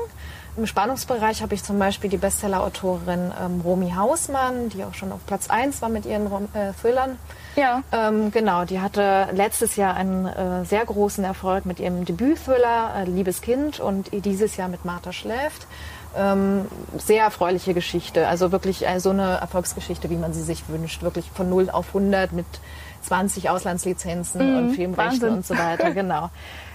Im 0.55 0.67
Spannungsbereich 0.67 1.41
habe 1.41 1.55
ich 1.55 1.65
zum 1.65 1.79
Beispiel 1.79 2.11
die 2.11 2.19
Bestseller-Autorin 2.19 3.33
ähm, 3.43 3.63
Romy 3.63 3.93
Hausmann, 3.97 4.69
die 4.69 4.85
auch 4.85 4.93
schon 4.93 5.11
auf 5.11 5.25
Platz 5.25 5.49
1 5.49 5.81
war 5.81 5.89
mit 5.89 6.05
ihren 6.05 6.27
Rom 6.27 6.49
äh, 6.53 6.75
Thrillern. 6.79 7.17
Ja. 7.57 7.83
Ähm, 7.91 8.31
genau, 8.31 8.67
die 8.67 8.81
hatte 8.81 9.29
letztes 9.33 9.77
Jahr 9.77 9.95
einen 9.95 10.27
äh, 10.27 10.67
sehr 10.67 10.85
großen 10.85 11.25
Erfolg 11.25 11.65
mit 11.65 11.81
ihrem 11.81 12.05
Debüt-Thriller 12.05 12.97
äh, 12.99 13.05
Liebes 13.05 13.41
Kind 13.41 13.81
und 13.81 14.11
dieses 14.13 14.59
Jahr 14.59 14.69
mit 14.69 14.85
Martha 14.85 15.13
schläft. 15.15 15.67
Ähm, 16.17 16.67
sehr 16.99 17.25
erfreuliche 17.25 17.73
Geschichte, 17.75 18.29
also 18.29 18.53
wirklich 18.53 18.87
äh, 18.87 19.01
so 19.01 19.11
eine 19.11 19.39
Erfolgsgeschichte, 19.39 20.11
wie 20.11 20.17
man 20.17 20.33
sie 20.35 20.43
sich 20.43 20.69
wünscht, 20.69 21.03
wirklich 21.03 21.31
von 21.35 21.49
0 21.49 21.71
auf 21.71 21.89
100 21.89 22.33
mit 22.33 22.47
20 23.03 23.49
Auslandslizenzen 23.51 24.41
Mhm, 24.53 24.59
und 24.59 24.75
Filmrechten 24.75 25.23
Wahnsinn. 25.23 25.31
und 25.31 25.47
so 25.47 25.57
weiter, 25.57 25.91
genau. 25.95 26.31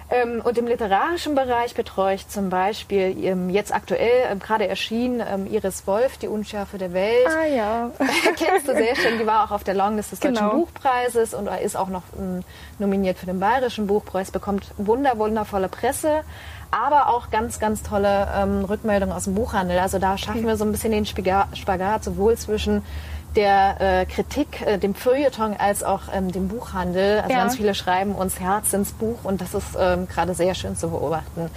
Ähm, 0.09 0.41
und 0.41 0.57
im 0.57 0.67
literarischen 0.67 1.35
Bereich 1.35 1.75
betreue 1.75 2.15
ich 2.15 2.29
zum 2.29 2.49
Beispiel 2.49 3.13
ähm, 3.25 3.49
jetzt 3.49 3.73
aktuell 3.75 4.23
ähm, 4.31 4.39
gerade 4.39 4.65
erschienen 4.65 5.21
ähm, 5.29 5.47
Iris 5.51 5.85
Wolf, 5.85 6.17
Die 6.17 6.29
Unschärfe 6.29 6.77
der 6.77 6.93
Welt. 6.93 7.27
Ah 7.27 7.45
ja. 7.45 7.91
Kennst 8.37 8.69
du 8.69 8.73
sehr 8.73 8.95
schön, 8.95 9.19
die 9.19 9.27
war 9.27 9.43
auch 9.43 9.51
auf 9.51 9.65
der 9.65 9.73
Longlist 9.73 10.13
des 10.13 10.21
Deutschen 10.21 10.35
Genau. 10.35 10.51
Buchpreises 10.51 11.33
und 11.33 11.47
ist 11.61 11.75
auch 11.75 11.89
noch 11.89 12.03
ähm, 12.17 12.41
nominiert 12.79 13.17
für 13.19 13.25
den 13.25 13.41
Bayerischen 13.41 13.85
Buchpreis, 13.85 14.31
bekommt 14.31 14.71
wunder, 14.77 15.17
wundervolle 15.19 15.67
Presse, 15.67 16.21
aber 16.71 17.09
auch 17.09 17.29
ganz, 17.29 17.59
ganz 17.59 17.83
tolle 17.83 18.27
ähm, 18.35 18.65
Rückmeldungen 18.65 19.15
aus 19.15 19.25
dem 19.25 19.35
Buchhandel. 19.35 19.79
Also 19.79 19.99
da 19.99 20.17
schaffen 20.17 20.45
wir 20.45 20.57
so 20.57 20.65
ein 20.65 20.71
bisschen 20.71 20.91
den 20.91 21.05
Spagat 21.05 22.03
sowohl 22.03 22.37
zwischen 22.37 22.83
der 23.35 23.79
äh, 24.01 24.05
Kritik, 24.05 24.61
äh, 24.65 24.77
dem 24.77 24.95
Feuilleton 24.95 25.55
als 25.57 25.83
auch 25.83 26.01
ähm, 26.13 26.31
dem 26.31 26.47
Buchhandel. 26.47 27.19
Also 27.19 27.31
Ja. 27.33 27.39
ganz 27.39 27.55
viele 27.55 27.75
schreiben 27.75 28.13
uns 28.15 28.39
Herz 28.39 28.73
ins 28.73 28.91
Buch 28.91 29.19
und 29.23 29.41
das 29.41 29.53
ist 29.53 29.77
ähm, 29.79 30.07
gerade 30.07 30.33
sehr 30.33 30.55
schön 30.55 30.75
zu 30.75 30.89
beobachten. 30.89 31.49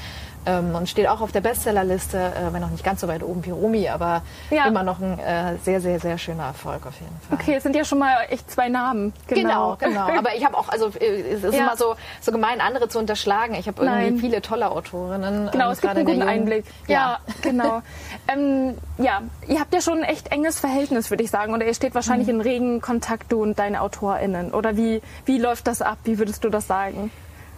Ähm, 0.47 0.75
und 0.75 0.89
steht 0.89 1.07
auch 1.07 1.21
auf 1.21 1.33
der 1.33 1.43
Bestsellerliste, 1.43 2.17
äh, 2.19 2.53
wenn 2.53 2.65
auch 2.65 2.71
nicht 2.71 2.83
ganz 2.83 3.03
so 3.03 3.09
weit 3.09 3.23
oben 3.23 3.45
wie 3.45 3.51
Romy, 3.51 3.89
aber 3.91 4.23
Ja. 4.51 4.67
immer 4.67 4.83
noch 4.83 4.99
ein 4.99 5.19
äh, 5.19 5.57
sehr, 5.65 5.83
sehr, 5.83 6.01
sehr 6.01 6.17
schöner 6.17 6.45
Erfolg 6.45 6.87
auf 6.87 6.95
jeden 6.99 7.15
Fall. 7.29 7.39
Okay, 7.39 7.55
es 7.57 7.63
sind 7.63 7.77
ja 7.77 7.85
schon 7.85 7.99
mal 7.99 8.17
echt 8.31 8.51
zwei 8.51 8.71
Namen. 8.71 9.13
Genau, 9.27 9.77
genau. 9.79 10.09
Aber 10.19 10.35
ich 10.35 10.45
habe 10.45 10.57
auch, 10.57 10.71
also 10.71 10.87
äh, 10.99 11.21
es 11.33 11.45
ist 11.45 11.55
Ja. 11.55 11.65
immer 11.65 11.77
so, 11.77 11.95
so 12.23 12.33
gemein, 12.33 12.63
andere 12.63 12.89
zu 12.89 12.99
unterschlagen. 12.99 13.55
Ich 13.55 13.67
habe 13.69 13.83
irgendwie 13.85 14.11
Nein. 14.13 14.17
viele 14.19 14.41
tolle 14.41 14.71
Autorinnen. 14.71 15.51
Genau, 15.53 15.67
ähm, 15.67 15.73
es 15.73 15.81
gibt 15.83 15.93
gerade 15.95 16.01
einen 16.01 16.09
in 16.09 16.15
guten 16.21 16.29
Einblick. 16.29 16.65
Ja. 16.89 17.01
Ja, 17.01 17.19
genau. 17.43 17.83
ähm, 18.29 18.79
ja, 18.97 19.21
ihr 19.47 19.61
habt 19.61 19.75
ja 19.75 19.81
schon 19.83 19.99
ein 19.99 20.05
echt 20.05 20.33
enges 20.33 20.59
Verhältnis, 20.59 21.11
würde 21.11 21.23
ich 21.23 21.31
sagen. 21.31 21.53
Oder 21.53 21.67
ihr 21.67 21.75
steht 21.75 21.95
wahrscheinlich 21.95 22.29
Mhm. 22.29 22.35
in 22.37 22.41
regen 22.41 22.81
Kontakt, 22.81 23.31
du 23.31 23.43
und 23.43 23.59
deine 23.59 23.83
AutorInnen. 23.83 24.53
Oder 24.55 24.77
wie, 24.79 25.03
wie 25.27 25.39
läuft 25.39 25.67
das 25.67 25.83
ab? 25.83 25.99
Wie 26.05 26.19
würdest 26.19 26.45
du 26.45 26.49
das 26.49 26.67
sagen? 26.67 27.11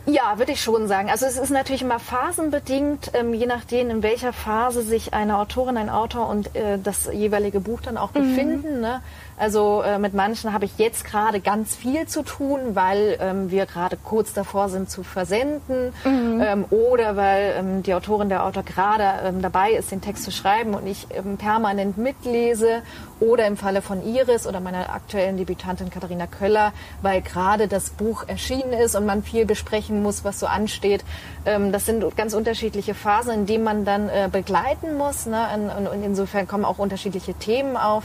Ja, 0.07 0.39
würde 0.39 0.53
ich 0.53 0.61
schon 0.61 0.89
sagen. 0.89 1.11
Also 1.11 1.27
es 1.27 1.39
ist 1.39 1.51
natürlich 1.51 1.83
immer 1.83 2.01
phasenbedingt, 2.01 3.13
ähm, 3.15 3.35
je 3.35 3.47
nachdem, 3.47 3.89
in 3.91 4.03
welcher 4.03 4.33
Phase 4.33 4.83
sich 4.83 5.15
eine 5.15 5.39
Autorin, 5.39 5.77
ein 5.77 5.89
Autor 5.89 6.29
und 6.29 6.57
äh, 6.57 6.79
das 6.83 7.09
jeweilige 7.13 7.61
Buch 7.61 7.81
dann 7.81 7.97
auch 7.97 8.11
befinden. 8.11 8.81
Ne? 8.81 9.01
Also 9.43 9.83
äh, 9.83 9.99
mit 9.99 10.15
manchen 10.15 10.53
habe 10.53 10.67
ich 10.67 10.79
jetzt 10.79 11.05
gerade 11.05 11.41
ganz 11.41 11.75
viel 11.75 12.07
zu 12.07 12.23
tun, 12.23 12.61
weil 12.77 13.19
ähm, 13.21 13.51
wir 13.51 13.67
gerade 13.67 13.97
kurz 13.97 14.33
davor 14.33 14.69
sind 14.69 14.89
zu 14.89 15.03
versenden 15.03 15.93
ähm, 16.41 16.65
oder 16.71 17.17
weil 17.17 17.57
ähm, 17.59 17.83
die 17.83 17.93
Autorin, 17.93 18.29
der 18.29 18.47
Autor 18.47 18.63
gerade 18.63 19.27
ähm, 19.27 19.43
dabei 19.43 19.73
ist, 19.73 19.91
den 19.91 20.01
Text 20.01 20.23
zu 20.23 20.31
schreiben 20.31 20.75
und 20.75 20.87
ich 20.87 21.09
ähm, 21.11 21.39
permanent 21.39 21.99
mitlese 21.99 22.83
oder 23.19 23.49
im 23.49 23.57
Falle 23.57 23.83
von 23.83 24.07
Iris 24.07 24.47
oder 24.47 24.61
meiner 24.61 24.91
aktuellen 24.95 25.37
Debütantin 25.37 25.91
Katharina 25.91 26.29
Köller, 26.29 26.73
weil 27.03 27.21
gerade 27.21 27.67
das 27.67 27.91
Buch 27.91 28.23
erschienen 28.29 28.73
ist 28.73 28.95
und 28.95 29.07
man 29.07 29.25
viel 29.25 29.45
besprechen 29.45 30.05
muss, 30.05 30.23
was 30.23 30.39
so 30.39 30.47
ansteht. 30.47 31.05
Ähm, 31.47 31.73
das 31.73 31.85
sind 31.85 32.05
ganz 32.17 32.35
unterschiedliche 32.35 32.95
Phasen, 32.95 33.33
in 33.35 33.47
denen 33.47 33.65
man 33.65 33.85
dann 33.85 34.09
äh, 34.09 34.29
begleiten 34.31 34.97
muss. 34.97 35.27
Ne? 35.27 35.49
Und, 35.77 35.89
und 35.89 36.05
insofern 36.05 36.47
kommen 36.47 36.65
auch 36.65 36.79
unterschiedliche 36.79 37.35
Themen 37.35 37.77
auf. 37.77 38.05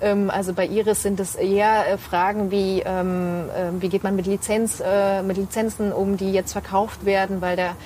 Ähm, 0.00 0.30
also 0.30 0.52
bei 0.52 0.66
Iris 0.66 1.02
sind 1.02 1.20
es 1.20 1.34
eher 1.34 1.88
äh, 1.88 1.98
Fragen 1.98 2.50
wie, 2.50 2.82
ähm, 2.84 3.44
äh, 3.50 3.80
wie 3.80 3.88
geht 3.88 4.02
man 4.02 4.16
mit, 4.16 4.26
Lizenz, 4.26 4.82
äh, 4.84 5.22
mit 5.22 5.36
Lizenzen 5.36 5.92
um, 5.92 6.16
die 6.16 6.32
jetzt 6.32 6.52
verkauft 6.52 7.04
werden, 7.04 7.40
weil 7.40 7.56
der 7.56 7.76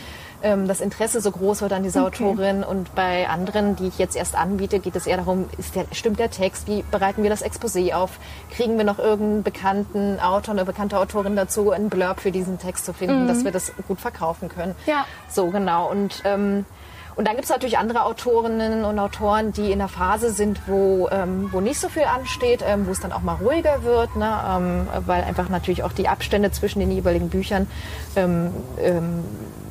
ähm, 0.42 0.66
das 0.66 0.80
Interesse 0.80 1.20
so 1.20 1.30
groß 1.30 1.62
wird 1.62 1.72
an 1.72 1.82
dieser 1.82 2.04
Autorin 2.04 2.64
und 2.64 2.94
bei 2.94 3.28
anderen, 3.28 3.76
die 3.76 3.88
ich 3.88 3.98
jetzt 3.98 4.16
erst 4.16 4.34
anbiete, 4.34 4.78
geht 4.78 4.96
es 4.96 5.06
eher 5.06 5.18
darum, 5.18 5.48
ist 5.58 5.76
der, 5.76 5.86
stimmt 5.92 6.18
der 6.18 6.30
Text, 6.30 6.66
wie 6.66 6.82
bereiten 6.90 7.22
wir 7.22 7.30
das 7.30 7.44
Exposé 7.44 7.92
auf, 7.92 8.18
kriegen 8.50 8.78
wir 8.78 8.84
noch 8.84 8.98
irgendeinen 8.98 9.42
bekannten 9.42 10.18
Autor, 10.18 10.54
eine 10.54 10.64
bekannte 10.64 10.98
Autorin 10.98 11.36
dazu, 11.36 11.70
einen 11.70 11.90
Blurb 11.90 12.20
für 12.20 12.32
diesen 12.32 12.58
Text 12.58 12.86
zu 12.86 12.92
finden, 12.92 13.26
dass 13.28 13.44
wir 13.44 13.52
das 13.52 13.72
gut 13.86 14.00
verkaufen 14.00 14.48
können. 14.48 14.74
Ja. 14.86 15.04
So, 15.28 15.48
genau. 15.48 15.90
Und, 15.90 16.22
ähm, 16.24 16.64
und 17.16 17.26
dann 17.26 17.34
gibt 17.34 17.44
es 17.44 17.50
natürlich 17.50 17.78
andere 17.78 18.04
Autorinnen 18.04 18.84
und 18.84 18.98
Autoren, 18.98 19.52
die 19.52 19.72
in 19.72 19.78
der 19.78 19.88
Phase 19.88 20.30
sind, 20.32 20.60
wo, 20.66 21.08
ähm, 21.10 21.48
wo 21.52 21.60
nicht 21.60 21.80
so 21.80 21.88
viel 21.88 22.04
ansteht, 22.04 22.64
ähm, 22.66 22.86
wo 22.86 22.92
es 22.92 23.00
dann 23.00 23.12
auch 23.12 23.22
mal 23.22 23.34
ruhiger 23.36 23.82
wird, 23.84 24.16
ne? 24.16 24.32
ähm, 24.48 24.86
weil 25.06 25.22
einfach 25.24 25.48
natürlich 25.48 25.82
auch 25.82 25.92
die 25.92 26.08
Abstände 26.08 26.50
zwischen 26.52 26.80
den 26.80 26.90
jeweiligen 26.90 27.28
Büchern 27.30 27.66
ähm, 28.16 28.52
ähm, 28.78 29.24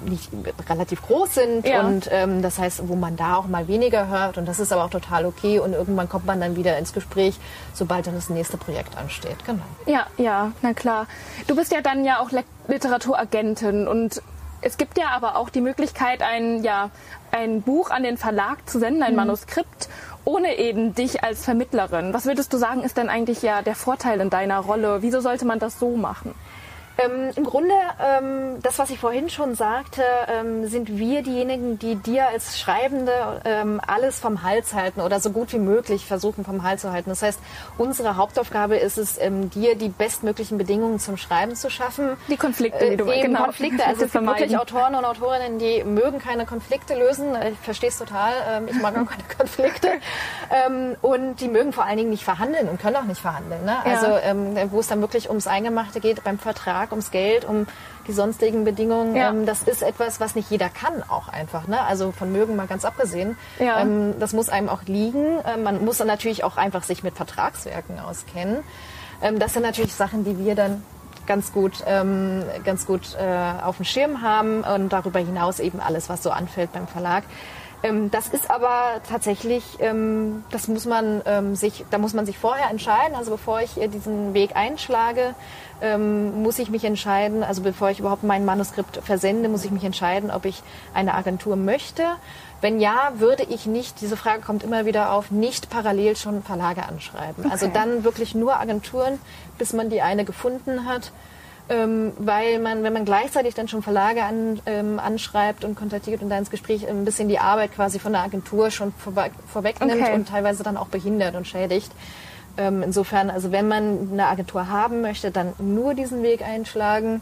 nicht 0.05 0.29
relativ 0.69 1.01
groß 1.03 1.35
sind 1.35 1.67
Ja. 1.67 1.81
und 1.81 2.07
ähm, 2.11 2.41
das 2.41 2.57
heißt, 2.57 2.87
wo 2.87 2.95
man 2.95 3.15
da 3.15 3.35
auch 3.35 3.47
mal 3.47 3.67
weniger 3.67 4.07
hört 4.07 4.37
und 4.37 4.47
das 4.47 4.59
ist 4.59 4.71
aber 4.71 4.85
auch 4.85 4.89
total 4.89 5.25
okay 5.25 5.59
und 5.59 5.73
irgendwann 5.73 6.07
kommt 6.09 6.25
man 6.25 6.39
dann 6.39 6.55
wieder 6.55 6.77
ins 6.77 6.93
Gespräch, 6.93 7.37
sobald 7.73 8.07
dann 8.07 8.15
das 8.15 8.29
nächste 8.29 8.57
Projekt 8.57 8.97
ansteht. 8.97 9.35
Genau. 9.45 9.61
Ja, 9.85 10.07
ja, 10.17 10.51
na 10.61 10.73
klar. 10.73 11.05
Du 11.47 11.55
bist 11.55 11.71
ja 11.71 11.81
dann 11.81 12.05
ja 12.05 12.19
auch 12.21 12.31
Le 12.31 12.43
Literaturagentin 12.67 13.87
und 13.87 14.21
es 14.61 14.77
gibt 14.77 14.97
ja 14.97 15.09
aber 15.09 15.35
auch 15.35 15.49
die 15.49 15.61
Möglichkeit, 15.61 16.21
ein, 16.21 16.63
ja, 16.63 16.89
ein 17.31 17.61
Buch 17.61 17.91
an 17.91 18.03
den 18.03 18.17
Verlag 18.17 18.69
zu 18.69 18.79
senden, 18.79 19.03
ein 19.03 19.15
Manuskript, 19.15 19.89
ohne 20.25 20.57
eben 20.57 20.93
dich 20.95 21.23
als 21.23 21.43
Vermittlerin. 21.43 22.13
Was 22.13 22.25
würdest 22.25 22.53
du 22.53 22.57
sagen, 22.57 22.83
ist 22.83 22.97
denn 22.97 23.09
eigentlich 23.09 23.41
ja 23.41 23.61
der 23.61 23.75
Vorteil 23.75 24.19
in 24.19 24.29
deiner 24.29 24.59
Rolle? 24.59 25.01
Wieso 25.01 25.21
sollte 25.21 25.45
man 25.45 25.59
das 25.59 25.79
so 25.79 25.95
machen? 25.95 26.33
Ähm, 27.01 27.31
Im 27.35 27.43
Grunde, 27.45 27.73
ähm, 28.03 28.59
das, 28.61 28.77
was 28.77 28.89
ich 28.89 28.99
vorhin 28.99 29.29
schon 29.29 29.55
sagte, 29.55 30.03
ähm, 30.27 30.67
sind 30.67 30.97
wir 30.97 31.21
diejenigen, 31.23 31.79
die 31.79 31.95
dir 31.95 32.27
als 32.27 32.59
Schreibende 32.59 33.41
ähm, 33.45 33.79
alles 33.85 34.19
vom 34.19 34.43
Hals 34.43 34.73
halten 34.73 34.99
oder 34.99 35.19
so 35.21 35.29
gut 35.29 35.53
wie 35.53 35.59
möglich 35.59 36.05
versuchen 36.05 36.43
vom 36.43 36.63
Hals 36.63 36.81
zu 36.81 36.91
halten. 36.91 37.09
Das 37.09 37.21
heißt, 37.21 37.39
unsere 37.77 38.17
Hauptaufgabe 38.17 38.75
ist 38.75 38.97
es, 38.97 39.17
ähm, 39.17 39.49
dir 39.49 39.75
die 39.75 39.87
bestmöglichen 39.87 40.57
Bedingungen 40.57 40.99
zum 40.99 41.15
Schreiben 41.15 41.55
zu 41.55 41.69
schaffen. 41.69 42.17
Die 42.27 42.37
Konflikte, 42.37 42.89
die 42.89 42.97
du 42.97 43.05
Äh, 43.05 43.19
eben 43.19 43.33
genau, 43.33 43.45
Konflikte. 43.45 43.85
Also 43.85 44.05
es 44.05 44.11
gibt 44.11 44.25
wirklich 44.25 44.57
Autoren 44.57 44.95
und 44.95 45.05
Autorinnen, 45.05 45.57
die 45.57 45.83
mögen 45.85 46.19
keine 46.19 46.45
Konflikte 46.45 46.95
lösen. 46.95 47.35
Ich 47.49 47.57
verstehe 47.59 47.89
es 47.89 47.97
total. 47.97 48.33
Ähm, 48.51 48.67
ich 48.67 48.81
mag 48.81 48.93
auch 48.97 49.09
keine 49.09 49.23
Konflikte. 49.37 49.89
Und 51.01 51.35
die 51.39 51.47
mögen 51.47 51.71
vor 51.73 51.85
allen 51.85 51.97
Dingen 51.97 52.09
nicht 52.09 52.23
verhandeln 52.23 52.67
und 52.67 52.81
können 52.81 52.95
auch 52.95 53.03
nicht 53.03 53.21
verhandeln. 53.21 53.63
Ne? 53.63 53.77
Ja. 53.85 53.91
Also 53.91 54.07
ähm, 54.23 54.57
wo 54.71 54.79
es 54.79 54.87
dann 54.87 55.01
wirklich 55.01 55.29
ums 55.29 55.47
Eingemachte 55.47 55.99
geht, 55.99 56.23
beim 56.23 56.39
Vertrag, 56.39 56.88
ums 56.91 57.11
Geld, 57.11 57.45
um 57.45 57.67
die 58.07 58.13
sonstigen 58.13 58.63
Bedingungen. 58.63 59.15
Ja. 59.15 59.29
Ähm, 59.29 59.45
das 59.45 59.63
ist 59.63 59.83
etwas, 59.83 60.19
was 60.19 60.35
nicht 60.35 60.49
jeder 60.49 60.69
kann 60.69 61.03
auch 61.07 61.29
einfach. 61.29 61.67
Ne? 61.67 61.81
Also 61.81 62.11
von 62.11 62.31
mögen 62.31 62.55
mal 62.55 62.67
ganz 62.67 62.85
abgesehen. 62.85 63.37
Ja. 63.59 63.81
Ähm, 63.81 64.15
das 64.19 64.33
muss 64.33 64.49
einem 64.49 64.69
auch 64.69 64.83
liegen. 64.83 65.39
Ähm, 65.45 65.63
man 65.63 65.85
muss 65.85 65.97
dann 65.97 66.07
natürlich 66.07 66.43
auch 66.43 66.57
einfach 66.57 66.83
sich 66.83 67.03
mit 67.03 67.15
Vertragswerken 67.15 67.99
auskennen. 67.99 68.63
Ähm, 69.21 69.39
das 69.39 69.53
sind 69.53 69.63
natürlich 69.63 69.93
Sachen, 69.93 70.23
die 70.23 70.37
wir 70.37 70.55
dann 70.55 70.83
ganz 71.27 71.53
gut, 71.53 71.83
ähm, 71.85 72.43
ganz 72.65 72.87
gut 72.87 73.15
äh, 73.15 73.63
auf 73.63 73.77
dem 73.77 73.85
Schirm 73.85 74.23
haben 74.23 74.63
und 74.63 74.89
darüber 74.89 75.19
hinaus 75.19 75.59
eben 75.59 75.79
alles, 75.79 76.09
was 76.09 76.23
so 76.23 76.31
anfällt 76.31 76.73
beim 76.73 76.87
Verlag. 76.87 77.23
Ähm, 77.81 78.11
das 78.11 78.27
ist 78.27 78.49
aber 78.49 79.01
tatsächlich, 79.07 79.63
ähm, 79.79 80.43
das 80.51 80.67
muss 80.67 80.85
man 80.85 81.21
ähm, 81.25 81.55
sich, 81.55 81.85
da 81.91 81.97
muss 81.97 82.13
man 82.13 82.25
sich 82.25 82.37
vorher 82.37 82.69
entscheiden. 82.69 83.15
Also 83.15 83.31
bevor 83.31 83.61
ich 83.61 83.79
äh, 83.79 83.87
diesen 83.87 84.33
Weg 84.33 84.55
einschlage, 84.55 85.33
ähm, 85.81 86.43
muss 86.43 86.59
ich 86.59 86.69
mich 86.69 86.83
entscheiden. 86.83 87.43
Also 87.43 87.61
bevor 87.61 87.89
ich 87.89 87.99
überhaupt 87.99 88.23
mein 88.23 88.45
Manuskript 88.45 88.97
versende, 89.03 89.49
muss 89.49 89.65
ich 89.65 89.71
mich 89.71 89.83
entscheiden, 89.83 90.31
ob 90.31 90.45
ich 90.45 90.61
eine 90.93 91.13
Agentur 91.13 91.55
möchte. 91.55 92.03
Wenn 92.61 92.79
ja, 92.79 93.13
würde 93.15 93.43
ich 93.43 93.65
nicht, 93.65 94.01
diese 94.01 94.17
Frage 94.17 94.41
kommt 94.41 94.63
immer 94.63 94.85
wieder 94.85 95.13
auf, 95.13 95.31
nicht 95.31 95.69
parallel 95.69 96.15
schon 96.17 96.43
Verlage 96.43 96.83
anschreiben. 96.83 97.49
Also 97.49 97.67
dann 97.67 98.03
wirklich 98.03 98.35
nur 98.35 98.59
Agenturen, 98.59 99.19
bis 99.57 99.71
man 99.73 99.89
die 99.89 100.01
eine 100.01 100.25
gefunden 100.25 100.85
hat. 100.85 101.11
Ähm, 101.71 102.13
weil 102.17 102.57
man, 102.57 102.81
wenn 102.81 102.93
man 102.93 103.05
gleichzeitig 103.05 103.53
dann 103.53 103.67
schon 103.67 103.83
Verlage 103.83 104.23
an, 104.23 104.59
ähm, 104.65 104.97
anschreibt 104.99 105.63
und 105.63 105.75
kontaktiert 105.75 106.23
und 106.23 106.29
da 106.29 106.37
ins 106.39 106.49
Gespräch 106.49 106.87
ein 106.87 107.05
bisschen 107.05 107.29
die 107.29 107.37
Arbeit 107.37 107.75
quasi 107.75 107.99
von 107.99 108.11
der 108.11 108.23
Agentur 108.23 108.71
schon 108.71 108.91
vorwe 108.93 109.29
vorwegnimmt 109.53 110.01
Okay. 110.01 110.15
und 110.15 110.27
teilweise 110.27 110.63
dann 110.63 110.77
auch 110.77 110.87
behindert 110.87 111.35
und 111.35 111.47
schädigt. 111.47 111.91
Ähm, 112.59 112.83
insofern, 112.83 113.29
also 113.29 113.53
wenn 113.53 113.69
man 113.69 114.09
eine 114.11 114.27
Agentur 114.27 114.67
haben 114.67 114.99
möchte, 114.99 115.31
dann 115.31 115.53
nur 115.59 115.93
diesen 115.93 116.23
Weg 116.23 116.41
einschlagen. 116.41 117.21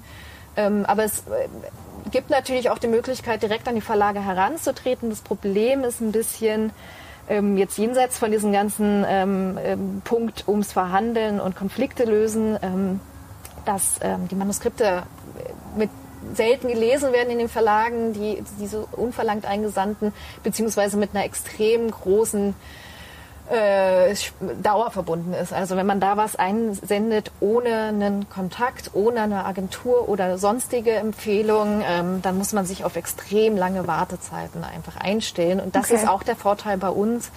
Ähm, 0.55 0.83
aber 0.87 1.03
es 1.03 1.19
äh, 1.19 1.47
gibt 2.09 2.31
natürlich 2.31 2.71
auch 2.71 2.79
die 2.79 2.87
Möglichkeit, 2.87 3.43
direkt 3.43 3.67
an 3.67 3.75
die 3.75 3.81
Verlage 3.81 4.19
heranzutreten. 4.19 5.11
Das 5.11 5.21
Problem 5.21 5.83
ist 5.83 6.01
ein 6.01 6.11
bisschen, 6.11 6.71
ähm, 7.29 7.55
jetzt 7.55 7.77
jenseits 7.77 8.17
von 8.17 8.31
diesem 8.31 8.51
ganzen 8.51 9.05
ähm, 9.07 9.59
ähm, 9.63 10.01
Punkt 10.03 10.47
ums 10.47 10.71
Verhandeln 10.71 11.39
und 11.39 11.55
Konflikte 11.55 12.05
lösen, 12.05 12.57
ähm, 12.63 12.99
dass 13.65 13.99
die 14.31 14.35
Manuskripte 14.35 15.03
mit 15.75 15.89
selten 16.33 16.69
gelesen 16.69 17.11
werden 17.11 17.29
in 17.29 17.37
den 17.37 17.49
Verlagen, 17.49 18.13
die 18.13 18.41
diese 18.61 18.85
unverlangt 18.85 19.45
eingesandten, 19.45 20.13
beziehungsweise 20.41 20.95
mit 20.95 21.13
einer 21.13 21.25
extrem 21.25 21.91
großen 21.91 22.55
äh, 23.49 24.13
Dauer 24.61 24.91
verbunden 24.91 25.33
ist. 25.33 25.53
Also 25.53 25.75
wenn 25.77 25.85
man 25.85 25.99
da 25.99 26.17
was 26.17 26.35
einsendet 26.35 27.31
ohne 27.39 27.87
einen 27.87 28.29
Kontakt, 28.29 28.91
ohne 28.93 29.21
eine 29.21 29.45
Agentur 29.45 30.09
oder 30.09 30.37
sonstige 30.37 30.91
Empfehlung, 30.91 31.81
ähm, 31.87 32.21
dann 32.21 32.37
muss 32.37 32.53
man 32.53 32.65
sich 32.65 32.83
auf 32.83 32.95
extrem 32.95 33.55
lange 33.55 33.87
Wartezeiten 33.87 34.63
einfach 34.63 34.97
einstellen. 34.97 35.59
Und 35.59 35.75
das 35.75 35.85
Okay. 35.85 35.95
ist 35.95 36.07
auch 36.09 36.23
der 36.23 36.35
Vorteil 36.35 36.77
bei 36.77 36.89
uns, 36.89 37.31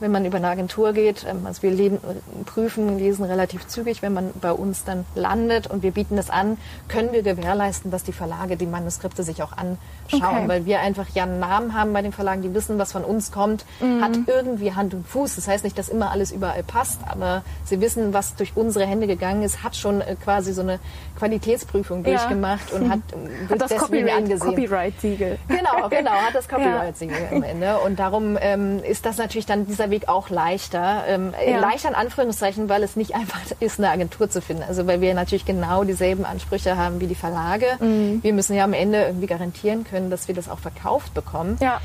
wenn 0.00 0.10
man 0.10 0.24
über 0.24 0.36
eine 0.38 0.48
Agentur 0.48 0.92
geht. 0.92 1.24
Ähm, 1.26 1.46
also 1.46 1.62
wir 1.62 1.70
lesen, 1.70 1.98
prüfen, 2.44 2.98
lesen 2.98 3.24
relativ 3.24 3.66
zügig, 3.66 4.02
wenn 4.02 4.12
man 4.12 4.32
bei 4.40 4.52
uns 4.52 4.84
dann 4.84 5.06
landet 5.14 5.66
und 5.68 5.82
wir 5.82 5.92
bieten 5.92 6.16
das 6.16 6.30
an, 6.30 6.58
können 6.88 7.12
wir 7.12 7.22
gewährleisten, 7.22 7.90
dass 7.90 8.02
die 8.04 8.12
Verlage 8.12 8.56
die 8.56 8.66
Manuskripte 8.66 9.22
sich 9.22 9.42
auch 9.42 9.52
anschauen, 9.52 9.78
Okay. 10.12 10.44
weil 10.46 10.66
wir 10.66 10.80
einfach 10.80 11.06
ja 11.14 11.22
einen 11.24 11.40
Namen 11.40 11.74
haben 11.74 11.92
bei 11.92 12.02
den 12.02 12.12
Verlagen, 12.12 12.42
die 12.42 12.52
wissen, 12.54 12.78
was 12.78 12.92
von 12.92 13.04
uns 13.04 13.32
kommt, 13.32 13.64
hat 14.00 14.12
irgendwie 14.26 14.72
Hand 14.72 14.94
und 14.94 15.06
Fuß. 15.06 15.36
Das 15.36 15.48
heißt 15.48 15.64
nicht, 15.64 15.78
dass 15.78 15.88
immer 15.88 16.10
alles 16.10 16.30
überall 16.32 16.62
passt, 16.62 17.00
aber 17.08 17.42
sie 17.64 17.80
wissen, 17.80 18.12
was 18.12 18.34
durch 18.36 18.52
unsere 18.54 18.86
Hände 18.86 19.06
gegangen 19.06 19.42
ist, 19.42 19.62
hat 19.62 19.76
schon 19.76 20.00
äh, 20.00 20.16
quasi 20.22 20.52
so 20.52 20.62
eine 20.62 20.78
Qualitätsprüfung 21.18 22.04
Ja. 22.04 22.12
durchgemacht 22.18 22.72
und 22.72 22.90
hat, 22.90 22.98
ähm, 23.12 23.48
Hat 23.48 23.60
das 23.62 23.70
deswegen 23.70 24.06
Copyright-. 24.06 24.40
Copyright-Siegel. 24.40 25.38
Genau, 25.48 25.88
genau, 25.88 26.10
hat 26.10 26.34
das 26.34 26.48
Copyright-Siegel 26.48 27.16
am 27.32 27.42
Ende. 27.42 27.78
Und 27.78 27.98
darum 27.98 28.36
ähm, 28.40 28.82
ist 28.84 29.06
das 29.06 29.16
natürlich 29.16 29.46
dann 29.46 29.66
dieser 29.66 29.90
Weg 29.90 30.08
auch 30.08 30.28
leichter. 30.30 31.04
Ähm, 31.08 31.32
äh, 31.40 31.52
Ja. 31.52 31.58
Leichter 31.60 31.88
in 31.88 31.94
Anführungszeichen, 31.94 32.68
weil 32.68 32.82
es 32.82 32.96
nicht 32.96 33.14
einfach 33.14 33.40
ist, 33.60 33.78
eine 33.78 33.90
Agentur 33.90 34.28
zu 34.28 34.42
finden. 34.42 34.62
Also 34.66 34.86
weil 34.86 35.00
wir 35.00 35.14
natürlich 35.14 35.44
genau 35.44 35.84
dieselben 35.84 36.24
Ansprüche 36.24 36.76
haben 36.76 37.00
wie 37.00 37.06
die 37.06 37.14
Verlage. 37.14 37.66
Mhm. 37.80 38.22
Wir 38.22 38.32
müssen 38.32 38.54
ja 38.54 38.64
am 38.64 38.72
Ende 38.72 39.02
irgendwie 39.04 39.26
garantieren 39.26 39.84
können, 39.84 39.93
dass 40.10 40.28
wir 40.28 40.34
das 40.34 40.48
auch 40.48 40.58
verkauft 40.58 41.14
bekommen. 41.14 41.56
Ja. 41.60 41.80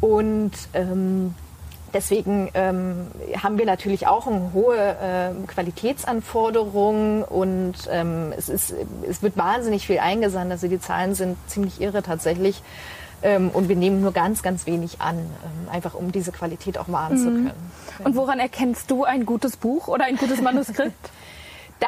Und 0.00 0.52
ähm, 0.74 1.34
deswegen 1.94 2.50
ähm, 2.54 3.06
haben 3.40 3.58
wir 3.58 3.66
natürlich 3.66 4.06
auch 4.06 4.26
eine 4.26 4.52
hohe 4.52 4.96
ähm, 5.00 5.46
Qualitätsanforderungen 5.46 7.22
und 7.22 7.74
ähm, 7.90 8.32
es, 8.36 8.48
ist, 8.48 8.74
es 9.08 9.22
wird 9.22 9.36
wahnsinnig 9.36 9.86
viel 9.86 9.98
eingesandt. 9.98 10.50
Also 10.50 10.68
die 10.68 10.80
Zahlen 10.80 11.14
sind 11.14 11.36
ziemlich 11.46 11.80
irre 11.80 12.02
tatsächlich. 12.02 12.62
Ähm, 13.22 13.50
und 13.50 13.68
wir 13.68 13.76
nehmen 13.76 14.00
nur 14.00 14.12
ganz, 14.12 14.42
ganz 14.42 14.66
wenig 14.66 15.00
an, 15.00 15.16
ähm, 15.18 15.68
einfach 15.70 15.94
um 15.94 16.10
diese 16.10 16.32
Qualität 16.32 16.76
auch 16.78 16.88
wahren 16.88 17.16
zu 17.16 17.26
können. 17.26 17.52
Und 18.02 18.16
woran 18.16 18.40
erkennst 18.40 18.90
du 18.90 19.04
ein 19.04 19.24
gutes 19.24 19.56
Buch 19.56 19.86
oder 19.86 20.04
ein 20.04 20.16
gutes 20.16 20.40
Manuskript? 20.40 21.10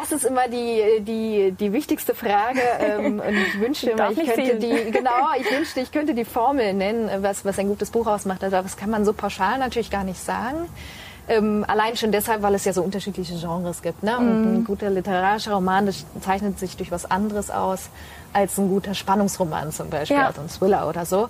Das 0.00 0.11
ist 0.11 0.24
immer 0.24 0.48
die, 0.48 0.83
die, 1.00 1.52
die 1.59 1.72
wichtigste 1.72 2.14
Frage. 2.14 2.61
Ähm, 2.80 3.20
und 3.26 3.37
ich 3.37 3.61
wünschte 3.61 3.90
immer, 3.90 4.11
ich 4.11 4.16
könnte 4.24 4.57
die, 4.57 4.90
genau, 4.90 5.28
ich 5.38 5.50
wünschte, 5.50 5.80
ich 5.80 5.92
könnte 5.92 6.14
die 6.14 6.24
Formel 6.24 6.72
nennen, 6.74 7.09
was, 7.22 7.44
was 7.44 7.59
ein 7.61 7.68
gutes 7.68 7.90
Buch 7.90 8.07
ausmacht. 8.09 8.42
Also 8.42 8.57
das 8.61 8.76
kann 8.76 8.90
man 8.90 9.04
so 9.04 9.12
pauschal 9.12 9.59
natürlich 9.59 9.90
gar 9.90 10.02
nicht 10.04 10.18
sagen. 10.20 10.68
Ähm, 11.28 11.64
allein 11.68 11.96
schon 11.96 12.12
deshalb, 12.12 12.42
weil 12.42 12.54
es 12.54 12.64
ja 12.64 12.72
so 12.72 12.83
unterschiedliche 12.83 13.35
Genres 13.38 13.83
gibt. 13.83 14.02
Ne? 14.02 14.18
Und 14.18 14.44
Mhm. 14.44 14.54
ein 14.57 14.64
guter 14.64 14.90
literarischer 14.90 15.54
Roman 15.54 15.87
das 15.87 16.04
zeichnet 16.20 16.59
sich 16.59 16.76
durch 16.76 16.90
was 16.90 17.09
anderes 17.11 17.50
aus 17.50 17.88
als 18.33 18.59
ein 18.59 18.68
guter 18.68 18.94
Spannungsroman 18.94 19.70
zum 19.72 19.90
Beispiel, 19.90 20.16
Ja. 20.18 20.26
also 20.26 20.40
ein 20.42 20.48
Thriller 20.48 20.88
oder 20.88 21.07
so. 21.07 21.28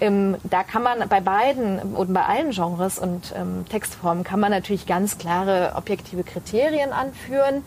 Ähm, 0.00 0.36
da 0.44 0.62
kann 0.64 0.82
man 0.82 1.08
bei 1.08 1.20
beiden 1.20 1.78
und 1.94 2.12
bei 2.12 2.24
allen 2.24 2.50
Genres 2.50 2.98
und 2.98 3.32
ähm, 3.36 3.64
Textformen 3.68 4.24
kann 4.24 4.40
man 4.40 4.50
natürlich 4.50 4.86
ganz 4.86 5.16
klare 5.18 5.74
objektive 5.76 6.24
Kriterien 6.24 6.92
anführen, 6.92 7.62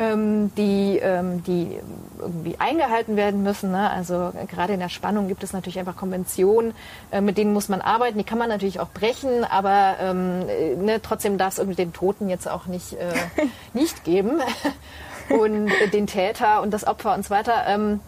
ähm, 0.00 0.50
die, 0.56 0.98
ähm, 0.98 1.42
die 1.44 1.78
irgendwie 2.18 2.56
eingehalten 2.58 3.16
werden 3.16 3.42
müssen. 3.42 3.70
Ne? 3.70 3.90
Also 3.90 4.32
gerade 4.50 4.72
in 4.72 4.80
der 4.80 4.88
Spannung 4.88 5.28
gibt 5.28 5.44
es 5.44 5.52
natürlich 5.52 5.78
einfach 5.78 5.96
Konventionen, 5.96 6.72
äh, 7.10 7.20
mit 7.20 7.36
denen 7.36 7.52
muss 7.52 7.68
man 7.68 7.82
arbeiten. 7.82 8.16
Die 8.16 8.24
kann 8.24 8.38
man 8.38 8.48
natürlich 8.48 8.80
auch 8.80 8.88
brechen, 8.88 9.44
aber 9.44 9.96
ähm, 10.00 10.48
äh, 10.48 10.74
ne, 10.76 11.02
trotzdem 11.02 11.36
darf 11.36 11.52
es 11.52 11.58
irgendwie 11.58 11.76
den 11.76 11.92
Toten 11.92 12.30
jetzt 12.30 12.48
auch 12.48 12.64
nicht, 12.66 12.94
äh, 12.94 13.12
nicht 13.74 14.04
geben 14.04 14.40
und 15.28 15.68
äh, 15.68 15.88
den 15.88 16.06
Täter 16.06 16.62
und 16.62 16.72
das 16.72 16.86
Opfer 16.86 17.14
und 17.14 17.24
so 17.24 17.30
weiter. 17.30 17.64
Ähm, 17.66 18.00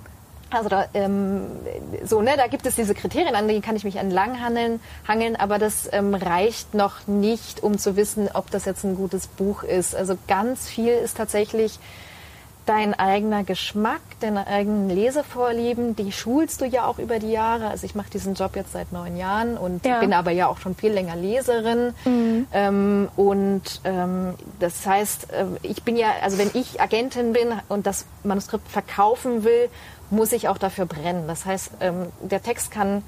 also 0.52 0.68
da, 0.68 0.86
ähm, 0.94 1.46
so, 2.04 2.20
ne, 2.22 2.32
da 2.36 2.46
gibt 2.46 2.66
es 2.66 2.74
diese 2.74 2.94
Kriterien, 2.94 3.34
an 3.34 3.48
die 3.48 3.60
kann 3.60 3.76
ich 3.76 3.84
mich 3.84 3.96
entlang 3.96 4.40
hangeln, 4.40 4.80
hangeln 5.06 5.36
aber 5.36 5.58
das 5.58 5.88
ähm, 5.92 6.14
reicht 6.14 6.74
noch 6.74 7.06
nicht, 7.06 7.62
um 7.62 7.78
zu 7.78 7.96
wissen, 7.96 8.28
ob 8.32 8.50
das 8.50 8.64
jetzt 8.64 8.84
ein 8.84 8.96
gutes 8.96 9.26
Buch 9.26 9.62
ist. 9.62 9.94
Also 9.94 10.16
ganz 10.28 10.68
viel 10.68 10.92
ist 10.92 11.16
tatsächlich 11.16 11.78
dein 12.66 12.94
eigener 12.94 13.42
Geschmack, 13.42 14.00
deine 14.20 14.46
eigenen 14.46 14.88
Lesevorlieben, 14.88 15.96
die 15.96 16.12
schulst 16.12 16.60
du 16.60 16.64
ja 16.64 16.86
auch 16.86 16.98
über 17.00 17.18
die 17.18 17.32
Jahre. 17.32 17.66
Also 17.68 17.86
ich 17.86 17.94
mache 17.96 18.10
diesen 18.10 18.34
Job 18.34 18.54
jetzt 18.54 18.72
seit 18.72 18.92
neun 18.92 19.16
Jahren 19.16 19.56
und 19.58 19.84
Ja. 19.84 19.98
bin 19.98 20.12
aber 20.12 20.30
ja 20.30 20.46
auch 20.46 20.58
schon 20.58 20.76
viel 20.76 20.92
länger 20.92 21.16
Leserin. 21.16 21.92
Ähm, 22.52 23.08
und 23.16 23.80
ähm, 23.84 24.34
das 24.60 24.86
heißt, 24.86 25.32
äh, 25.32 25.44
ich 25.62 25.82
bin 25.82 25.96
ja, 25.96 26.08
also 26.22 26.38
wenn 26.38 26.50
ich 26.54 26.80
Agentin 26.80 27.32
bin 27.32 27.48
und 27.68 27.86
das 27.86 28.06
Manuskript 28.22 28.68
verkaufen 28.68 29.42
will, 29.42 29.68
muss 30.12 30.32
ich 30.32 30.48
auch 30.48 30.58
dafür 30.58 30.86
brennen. 30.86 31.26
Das 31.26 31.44
heißt, 31.46 31.72
ähm, 31.80 32.06
der 32.20 32.42
Text 32.42 32.70
kann 32.70 33.02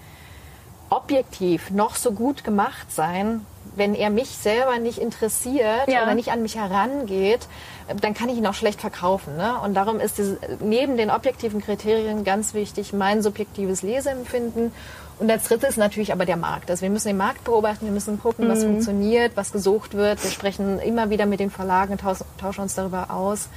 objektiv 0.90 1.70
noch 1.70 1.96
so 1.96 2.12
gut 2.12 2.44
gemacht 2.44 2.90
sein, 2.92 3.44
wenn 3.76 3.94
er 3.94 4.10
mich 4.10 4.28
selber 4.28 4.78
nicht 4.78 4.98
interessiert 4.98 5.88
Ja. 5.88 6.02
oder 6.04 6.14
nicht 6.14 6.30
an 6.30 6.42
mich 6.42 6.56
herangeht, 6.56 7.48
äh, 7.88 7.94
dann 7.96 8.14
kann 8.14 8.28
ich 8.28 8.36
ihn 8.36 8.46
auch 8.46 8.54
schlecht 8.54 8.80
verkaufen. 8.80 9.36
Ne? 9.36 9.58
Und 9.64 9.74
darum 9.74 10.00
ist 10.00 10.18
diese, 10.18 10.38
neben 10.60 10.96
den 10.96 11.10
objektiven 11.10 11.60
Kriterien 11.60 12.24
ganz 12.24 12.54
wichtig 12.54 12.92
mein 12.92 13.22
subjektives 13.22 13.82
Leseempfinden. 13.82 14.72
Und 15.18 15.30
als 15.30 15.44
drittes 15.44 15.76
natürlich 15.76 16.12
aber 16.12 16.24
der 16.26 16.36
Markt. 16.36 16.70
Also 16.70 16.82
wir 16.82 16.90
müssen 16.90 17.08
den 17.08 17.16
Markt 17.16 17.44
beobachten, 17.44 17.86
wir 17.86 17.92
müssen 17.92 18.20
gucken, 18.20 18.48
was 18.48 18.64
funktioniert, 18.64 19.32
was 19.36 19.52
gesucht 19.52 19.94
wird. 19.94 20.22
Wir 20.22 20.30
sprechen 20.30 20.80
immer 20.80 21.08
wieder 21.08 21.24
mit 21.26 21.38
den 21.38 21.50
Verlagen, 21.50 21.98
tauschen, 21.98 22.26
tauschen 22.40 22.62
uns 22.62 22.74
darüber 22.74 23.10
aus, 23.10 23.48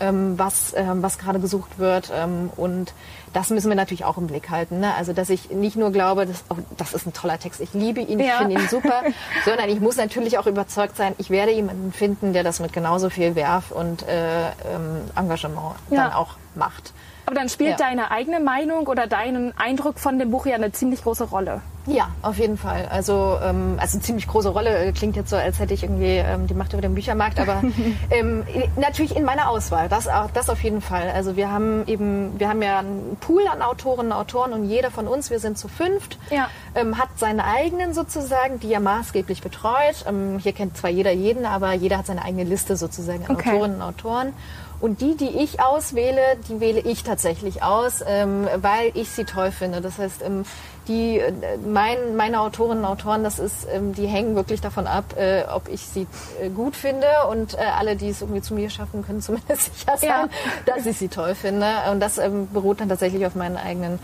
was, 0.00 0.72
ähm, 0.76 1.02
was 1.02 1.18
gerade 1.18 1.38
gesucht 1.40 1.78
wird. 1.78 2.10
Ähm, 2.14 2.50
und 2.56 2.92
das 3.32 3.50
müssen 3.50 3.68
wir 3.68 3.76
natürlich 3.76 4.04
auch 4.04 4.16
im 4.18 4.26
Blick 4.26 4.50
halten. 4.50 4.80
Ne? 4.80 4.92
Also 4.94 5.12
dass 5.12 5.30
ich 5.30 5.50
nicht 5.50 5.76
nur 5.76 5.92
glaube, 5.92 6.26
dass, 6.26 6.42
oh, 6.48 6.56
das 6.76 6.94
ist 6.94 7.06
ein 7.06 7.12
toller 7.12 7.38
Text, 7.38 7.60
ich 7.60 7.72
liebe 7.74 8.00
ihn, 8.00 8.18
ich 8.18 8.26
Ja. 8.26 8.38
finde 8.38 8.54
ihn 8.60 8.68
super, 8.68 9.02
sondern 9.44 9.68
ich 9.68 9.80
muss 9.80 9.96
natürlich 9.96 10.38
auch 10.38 10.46
überzeugt 10.46 10.96
sein, 10.96 11.14
ich 11.18 11.30
werde 11.30 11.52
jemanden 11.52 11.92
finden, 11.92 12.32
der 12.32 12.42
das 12.42 12.58
mit 12.60 12.72
genauso 12.72 13.10
viel 13.10 13.34
Werf 13.36 13.70
und 13.70 14.02
äh, 14.08 14.46
ähm, 14.48 15.02
Engagement 15.16 15.76
Ja. 15.90 16.04
dann 16.04 16.12
auch 16.12 16.34
macht. 16.54 16.92
Aber 17.26 17.36
dann 17.36 17.48
spielt 17.48 17.70
Ja. 17.70 17.76
deine 17.76 18.10
eigene 18.10 18.40
Meinung 18.40 18.88
oder 18.88 19.06
dein 19.06 19.52
Eindruck 19.56 20.00
von 20.00 20.18
dem 20.18 20.30
Buch 20.32 20.46
ja 20.46 20.56
eine 20.56 20.72
ziemlich 20.72 21.02
große 21.04 21.24
Rolle. 21.24 21.60
Ja, 21.86 22.08
auf 22.22 22.38
jeden 22.38 22.58
Fall. 22.58 22.86
Also, 22.90 23.38
ähm, 23.42 23.76
also 23.80 23.98
ziemlich 23.98 24.26
große 24.28 24.50
Rolle. 24.50 24.92
Klingt 24.92 25.16
jetzt 25.16 25.30
so, 25.30 25.36
als 25.36 25.58
hätte 25.58 25.72
ich 25.74 25.82
irgendwie 25.82 26.16
ähm, 26.18 26.46
die 26.46 26.54
Macht 26.54 26.72
über 26.74 26.82
den 26.82 26.94
Büchermarkt, 26.94 27.40
aber 27.40 27.62
ähm, 28.10 28.44
natürlich 28.76 29.16
in 29.16 29.24
meiner 29.24 29.48
Auswahl. 29.48 29.88
Das, 29.88 30.06
auch, 30.06 30.30
das 30.30 30.50
auf 30.50 30.62
jeden 30.62 30.82
Fall. 30.82 31.10
Also 31.14 31.36
wir 31.36 31.50
haben 31.50 31.84
eben, 31.86 32.38
wir 32.38 32.48
haben 32.48 32.60
ja 32.62 32.80
einen 32.80 33.16
Pool 33.20 33.42
an 33.50 33.62
Autorinnen 33.62 34.12
und 34.12 34.18
Autoren 34.18 34.52
und 34.52 34.64
jeder 34.68 34.90
von 34.90 35.08
uns, 35.08 35.30
wir 35.30 35.40
sind 35.40 35.56
zu 35.58 35.68
fünft, 35.68 36.18
Ja. 36.30 36.48
ähm, 36.74 36.98
hat 36.98 37.08
seine 37.16 37.44
eigenen 37.44 37.94
sozusagen, 37.94 38.60
die 38.60 38.72
er 38.72 38.80
maßgeblich 38.80 39.40
betreut. 39.42 40.04
Ähm, 40.06 40.38
hier 40.38 40.52
kennt 40.52 40.76
zwar 40.76 40.90
jeder 40.90 41.12
jeden, 41.12 41.46
aber 41.46 41.72
jeder 41.72 41.98
hat 41.98 42.06
seine 42.06 42.22
eigene 42.24 42.44
Liste 42.44 42.76
sozusagen 42.76 43.24
an 43.26 43.36
Okay. 43.36 43.50
Autorinnen 43.50 43.76
und 43.76 43.82
Autoren. 43.82 44.32
Und 44.80 45.02
die, 45.02 45.14
die 45.14 45.28
ich 45.28 45.60
auswähle, 45.62 46.20
die 46.48 46.58
wähle 46.60 46.80
ich 46.80 47.02
tatsächlich 47.04 47.62
aus, 47.62 48.02
ähm, 48.06 48.48
weil 48.62 48.92
ich 48.94 49.10
sie 49.10 49.24
toll 49.24 49.50
finde. 49.50 49.82
Das 49.82 49.98
heißt, 49.98 50.22
ähm, 50.22 50.44
die, 50.88 51.18
äh, 51.18 51.32
mein, 51.66 52.16
meine 52.16 52.40
Autorinnen 52.40 52.84
und 52.84 52.90
Autoren, 52.90 53.22
das 53.24 53.38
ist, 53.38 53.66
ähm, 53.72 53.92
die 53.94 54.06
hängen 54.06 54.34
wirklich 54.34 54.60
davon 54.60 54.86
ab, 54.86 55.04
äh, 55.16 55.44
ob 55.52 55.68
ich 55.68 55.82
sie 55.86 56.06
äh, 56.42 56.48
gut 56.48 56.76
finde. 56.76 57.06
Und 57.30 57.54
äh, 57.54 57.58
alle, 57.78 57.96
die 57.96 58.08
es 58.08 58.20
irgendwie 58.22 58.42
zu 58.42 58.54
mir 58.54 58.70
schaffen, 58.70 59.04
können 59.04 59.20
zumindest 59.22 59.74
sicher 59.78 59.96
sein, 59.96 60.08
Ja. 60.08 60.28
dass 60.66 60.86
ich 60.86 60.98
sie 60.98 61.08
toll 61.08 61.34
finde. 61.34 61.66
Und 61.90 62.00
das 62.00 62.18
ähm, 62.18 62.48
beruht 62.52 62.80
dann 62.80 62.88
tatsächlich 62.88 63.24
auf 63.26 63.34
meinen 63.34 63.56
eigenen 63.56 63.98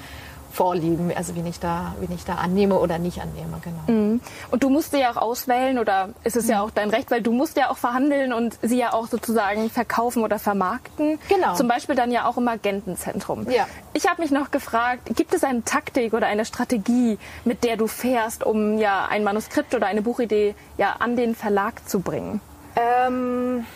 Vorlieben, 0.57 1.13
also 1.15 1.37
wen 1.37 1.47
ich 1.47 1.61
da, 1.61 1.95
wen 2.01 2.11
ich 2.15 2.25
da 2.25 2.37
annehme 2.37 2.79
oder 2.79 2.99
nicht 2.99 3.21
annehme, 3.21 3.61
genau. 3.63 4.21
Und 4.51 4.63
du 4.63 4.71
musst 4.71 4.93
sie 4.93 5.01
ja 5.01 5.11
auch 5.11 5.19
auswählen 5.19 5.79
oder 5.79 6.09
ist 6.25 6.35
es 6.35 6.49
ja 6.49 6.63
auch 6.63 6.71
dein 6.71 6.89
Recht, 6.89 7.11
weil 7.11 7.21
du 7.21 7.31
musst 7.31 7.59
ja 7.59 7.71
auch 7.71 7.77
verhandeln 7.77 8.33
und 8.33 8.57
sie 8.63 8.79
ja 8.79 8.95
auch 8.95 9.07
sozusagen 9.07 9.69
verkaufen 9.69 10.25
oder 10.25 10.39
vermarkten. 10.39 11.19
Genau. 11.29 11.55
Zum 11.55 11.69
Beispiel 11.69 11.95
dann 11.95 12.11
ja 12.11 12.27
auch 12.27 12.39
im 12.39 12.49
Agentenzentrum. 12.49 13.51
Ja. 13.51 13.67
Ich 13.93 14.09
habe 14.09 14.23
mich 14.23 14.31
noch 14.31 14.51
gefragt, 14.51 15.15
gibt 15.15 15.35
es 15.35 15.45
eine 15.45 15.63
Taktik 15.63 16.15
oder 16.15 16.27
eine 16.27 16.47
Strategie, 16.47 17.19
mit 17.45 17.63
der 17.63 17.77
du 17.77 17.87
fährst, 17.87 18.43
um 18.43 18.79
ja 18.79 19.07
ein 19.11 19.25
Manuskript 19.25 19.75
oder 19.75 19.87
eine 19.87 20.01
Buchidee 20.01 20.55
ja 20.79 20.97
an 21.01 21.17
den 21.17 21.35
Verlag 21.35 21.87
zu 21.87 22.01
bringen? 22.01 22.41
Ähm, 22.77 23.67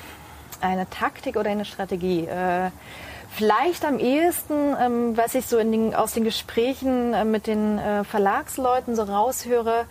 eine 0.63 0.89
Taktik 0.89 1.37
oder 1.37 1.51
eine 1.51 1.67
Strategie? 1.67 2.25
Äh, 2.25 2.71
vielleicht 3.31 3.85
am 3.85 3.99
ehesten, 3.99 4.77
ähm, 4.81 5.17
was 5.17 5.35
ich 5.35 5.47
so 5.47 5.57
den, 5.59 5.95
aus 5.95 6.13
den 6.13 6.25
Gesprächen 6.25 7.15
äh, 7.15 7.25
mit 7.25 7.47
den 7.47 7.79
äh, 7.79 8.05
Verlagsleuten 8.05 8.97
so 8.97 9.03
raushöre, 9.03 9.87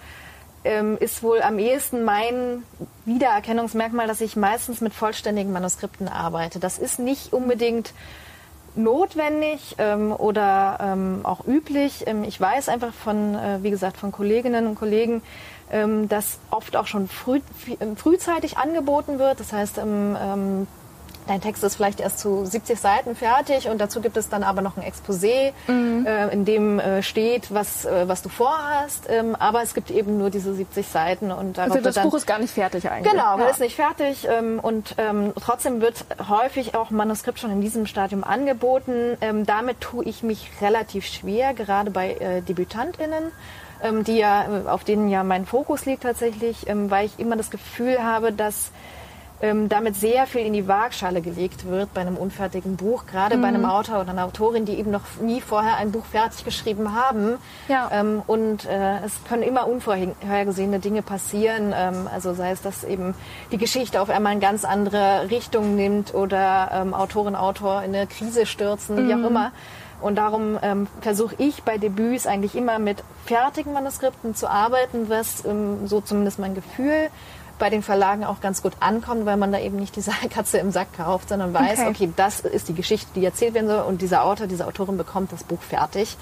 ähm, 0.63 0.97
ist 0.99 1.23
wohl 1.23 1.41
am 1.41 1.57
ehesten 1.57 2.03
mein 2.03 2.63
Wiedererkennungsmerkmal, 3.05 4.07
dass 4.07 4.21
ich 4.21 4.35
meistens 4.35 4.81
mit 4.81 4.93
vollständigen 4.93 5.53
Manuskripten 5.53 6.07
arbeite. 6.07 6.59
Das 6.59 6.77
ist 6.77 6.99
nicht 6.99 7.31
unbedingt 7.31 7.93
notwendig 8.75 9.75
ähm, 9.77 10.11
oder 10.11 10.77
ähm, 10.81 11.21
auch 11.23 11.45
üblich. 11.47 12.05
Ähm, 12.07 12.23
ich 12.23 12.39
weiß 12.39 12.69
einfach 12.69 12.93
von, 12.93 13.35
äh, 13.35 13.59
wie 13.61 13.71
gesagt, 13.71 13.97
von 13.97 14.11
Kolleginnen 14.11 14.67
und 14.67 14.75
Kollegen, 14.75 15.21
ähm, 15.71 16.09
dass 16.09 16.39
oft 16.51 16.75
auch 16.75 16.87
schon 16.87 17.07
früh, 17.07 17.39
frühzeitig 17.95 18.57
angeboten 18.57 19.17
wird. 19.19 19.39
Das 19.39 19.53
heißt, 19.53 19.77
ähm, 19.77 20.17
ähm, 20.19 20.67
dein 21.29 21.41
Text 21.41 21.63
ist 21.63 21.75
vielleicht 21.75 21.99
erst 21.99 22.19
zu 22.19 22.45
70 22.45 22.79
Seiten 22.79 23.15
fertig 23.15 23.69
und 23.69 23.79
dazu 23.79 24.01
gibt 24.01 24.17
es 24.17 24.29
dann 24.29 24.43
aber 24.43 24.61
noch 24.61 24.77
ein 24.77 24.83
Exposé, 24.83 25.53
mhm. 25.67 26.05
äh, 26.05 26.27
in 26.29 26.43
dem 26.43 26.79
äh, 26.79 27.03
steht, 27.03 27.53
was, 27.53 27.85
äh, 27.85 28.07
was 28.07 28.21
du 28.21 28.29
vorhast. 28.29 29.05
Ähm, 29.09 29.35
aber 29.35 29.61
es 29.61 29.73
gibt 29.73 29.91
eben 29.91 30.17
nur 30.17 30.31
diese 30.31 30.53
70 30.53 30.87
Seiten 30.87 31.31
und 31.31 31.59
Also 31.59 31.79
das 31.79 31.95
dann, 31.95 32.09
Buch 32.09 32.17
ist 32.17 32.25
gar 32.25 32.39
nicht 32.39 32.53
fertig 32.53 32.89
eigentlich. 32.89 33.11
Genau, 33.11 33.37
ja. 33.37 33.45
ist 33.45 33.59
nicht 33.59 33.75
fertig 33.75 34.27
ähm, 34.27 34.59
und 34.59 34.95
ähm, 34.97 35.33
trotzdem 35.39 35.81
wird 35.81 36.05
häufig 36.27 36.75
auch 36.75 36.89
Manuskript 36.89 37.39
schon 37.39 37.51
in 37.51 37.61
diesem 37.61 37.85
Stadium 37.85 38.23
angeboten. 38.23 39.17
Ähm, 39.21 39.45
damit 39.45 39.81
tue 39.81 40.05
ich 40.05 40.23
mich 40.23 40.49
relativ 40.61 41.05
schwer, 41.05 41.53
gerade 41.53 41.91
bei 41.91 42.13
äh, 42.13 42.41
DebütantInnen 42.41 43.31
ähm, 43.81 44.03
die 44.03 44.17
ja, 44.17 44.45
auf 44.65 44.83
denen 44.83 45.07
ja 45.07 45.23
mein 45.23 45.45
Fokus 45.45 45.85
liegt 45.85 46.03
tatsächlich, 46.03 46.67
ähm, 46.67 46.91
weil 46.91 47.05
ich 47.05 47.17
immer 47.17 47.37
das 47.37 47.49
Gefühl 47.49 48.03
habe, 48.03 48.33
dass 48.33 48.71
ähm, 49.41 49.69
damit 49.69 49.95
sehr 49.95 50.27
viel 50.27 50.45
in 50.45 50.53
die 50.53 50.67
Waagschale 50.67 51.21
gelegt 51.21 51.65
wird 51.65 51.93
bei 51.93 52.01
einem 52.01 52.17
unfertigen 52.17 52.75
Buch, 52.75 53.05
gerade 53.05 53.37
mhm. 53.37 53.41
bei 53.41 53.47
einem 53.47 53.65
Autor 53.65 54.01
oder 54.01 54.09
einer 54.09 54.25
Autorin, 54.25 54.65
die 54.65 54.73
eben 54.73 54.91
noch 54.91 55.03
nie 55.21 55.41
vorher 55.41 55.77
ein 55.77 55.91
Buch 55.91 56.05
fertig 56.05 56.43
geschrieben 56.43 56.93
haben. 56.93 57.37
Ja. 57.67 57.89
Ähm, 57.91 58.21
und 58.27 58.65
äh, 58.65 58.99
es 59.05 59.23
können 59.27 59.43
immer 59.43 59.67
unvorhergesehene 59.67 60.79
Dinge 60.79 61.01
passieren. 61.01 61.73
Ähm, 61.75 62.09
also 62.13 62.33
sei 62.33 62.51
es, 62.51 62.61
dass 62.61 62.83
eben 62.83 63.13
die 63.51 63.57
Geschichte 63.57 64.01
auf 64.01 64.09
einmal 64.09 64.33
eine 64.33 64.41
ganz 64.41 64.65
andere 64.65 65.29
Richtung 65.29 65.75
nimmt 65.75 66.13
oder 66.13 66.69
ähm, 66.73 66.93
Autorin, 66.93 67.35
Autor 67.35 67.83
in 67.83 67.95
eine 67.95 68.07
Krise 68.07 68.45
stürzen, 68.45 68.95
mhm. 68.95 69.07
wie 69.07 69.13
auch 69.13 69.17
mhm. 69.17 69.25
immer. 69.25 69.51
Und 70.01 70.15
darum 70.15 70.57
ähm, 70.61 70.87
versuche 71.01 71.35
ich 71.37 71.63
bei 71.63 71.77
Debüts 71.77 72.25
eigentlich 72.25 72.55
immer 72.55 72.79
mit 72.79 73.03
fertigen 73.25 73.73
Manuskripten 73.73 74.33
zu 74.33 74.49
arbeiten, 74.49 75.09
was 75.09 75.43
ähm, 75.43 75.87
so 75.87 75.99
zumindest 75.99 76.39
mein 76.39 76.55
Gefühl 76.55 77.09
bei 77.59 77.69
den 77.69 77.83
Verlagen 77.83 78.23
auch 78.23 78.41
ganz 78.41 78.63
gut 78.63 78.73
ankommt, 78.79 79.25
weil 79.25 79.37
man 79.37 79.51
da 79.51 79.59
eben 79.59 79.77
nicht 79.77 79.95
diese 79.95 80.11
Katze 80.29 80.57
im 80.57 80.71
Sack 80.71 80.93
kauft, 80.97 81.29
sondern 81.29 81.53
weiß, 81.53 81.79
okay. 81.79 81.89
okay, 81.89 82.13
das 82.15 82.39
ist 82.39 82.69
die 82.69 82.73
Geschichte, 82.73 83.07
die 83.15 83.23
erzählt 83.23 83.53
werden 83.53 83.67
soll 83.67 83.81
und 83.81 84.01
dieser 84.01 84.23
Autor, 84.23 84.47
diese 84.47 84.65
Autorin 84.65 84.97
bekommt 84.97 85.31
das 85.31 85.43
Buch 85.43 85.61
fertig. 85.61 86.17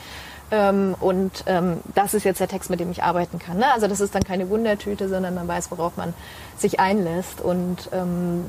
Ähm, 0.49 0.95
und 0.99 1.43
ähm, 1.45 1.81
das 1.93 2.13
ist 2.13 2.23
jetzt 2.23 2.39
der 2.39 2.47
Text, 2.47 2.69
mit 2.69 2.79
dem 2.79 2.89
ich 2.89 3.03
arbeiten 3.03 3.37
kann. 3.37 3.57
Ne? 3.57 3.71
Also 3.73 3.87
das 3.87 3.99
ist 3.99 4.15
dann 4.15 4.23
keine 4.23 4.49
Wundertüte, 4.49 5.09
sondern 5.09 5.35
man 5.35 5.47
weiß, 5.47 5.71
worauf 5.71 5.97
man 5.97 6.13
sich 6.57 6.79
einlässt. 6.79 7.41
Und 7.41 7.89
ähm, 7.91 8.45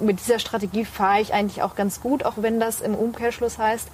mit 0.00 0.20
dieser 0.20 0.38
Strategie 0.38 0.84
fahre 0.84 1.20
ich 1.20 1.34
eigentlich 1.34 1.62
auch 1.62 1.74
ganz 1.74 2.00
gut, 2.00 2.24
auch 2.24 2.34
wenn 2.36 2.58
das 2.58 2.80
im 2.80 2.94
Umkehrschluss 2.94 3.58
heißt, 3.58 3.88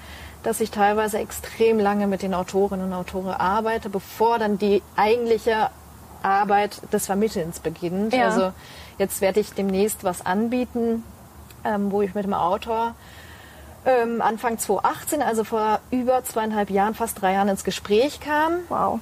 dass 0.44 0.60
ich 0.60 0.70
teilweise 0.70 1.18
extrem 1.18 1.80
lange 1.80 2.06
mit 2.06 2.22
den 2.22 2.32
Autorinnen 2.32 2.86
und 2.86 2.92
Autoren 2.92 3.34
arbeite, 3.34 3.90
bevor 3.90 4.38
dann 4.38 4.56
die 4.56 4.82
eigentliche 4.96 5.70
Arbeit 6.22 6.80
des 6.92 7.06
Vermittelns 7.06 7.60
beginnt. 7.60 8.12
Ja. 8.12 8.26
Also 8.26 8.52
jetzt 8.98 9.20
werde 9.20 9.40
ich 9.40 9.52
demnächst 9.52 10.04
was 10.04 10.24
anbieten, 10.24 11.04
ähm, 11.64 11.90
wo 11.90 12.02
ich 12.02 12.14
mit 12.14 12.24
dem 12.24 12.34
Autor 12.34 12.94
ähm, 13.84 14.20
Anfang 14.20 14.58
2018, 14.58 15.22
also 15.22 15.44
vor 15.44 15.80
über 15.90 16.24
zweieinhalb 16.24 16.70
Jahren, 16.70 16.94
fast 16.94 17.20
drei 17.20 17.34
Jahren 17.34 17.48
ins 17.48 17.64
Gespräch 17.64 18.20
kam. 18.20 18.54
Wow. 18.68 19.00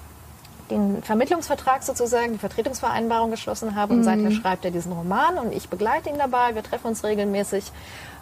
Den 0.70 1.02
Vermittlungsvertrag 1.02 1.83
sozusagen, 1.85 2.33
die 2.33 2.38
Vertretungsvereinbarung 2.38 3.31
geschlossen 3.31 3.76
habe 3.76 3.92
und 3.92 4.00
mhm. 4.00 4.05
seither 4.05 4.31
schreibt 4.33 4.64
er 4.64 4.72
diesen 4.72 4.92
Roman 4.92 5.38
und 5.38 5.52
ich 5.52 5.68
begleite 5.68 6.11
ihn 6.11 6.18
dabei. 6.18 6.55
Wir 6.55 6.62
treffen 6.62 6.88
uns 6.88 7.05
regelmäßig 7.05 7.70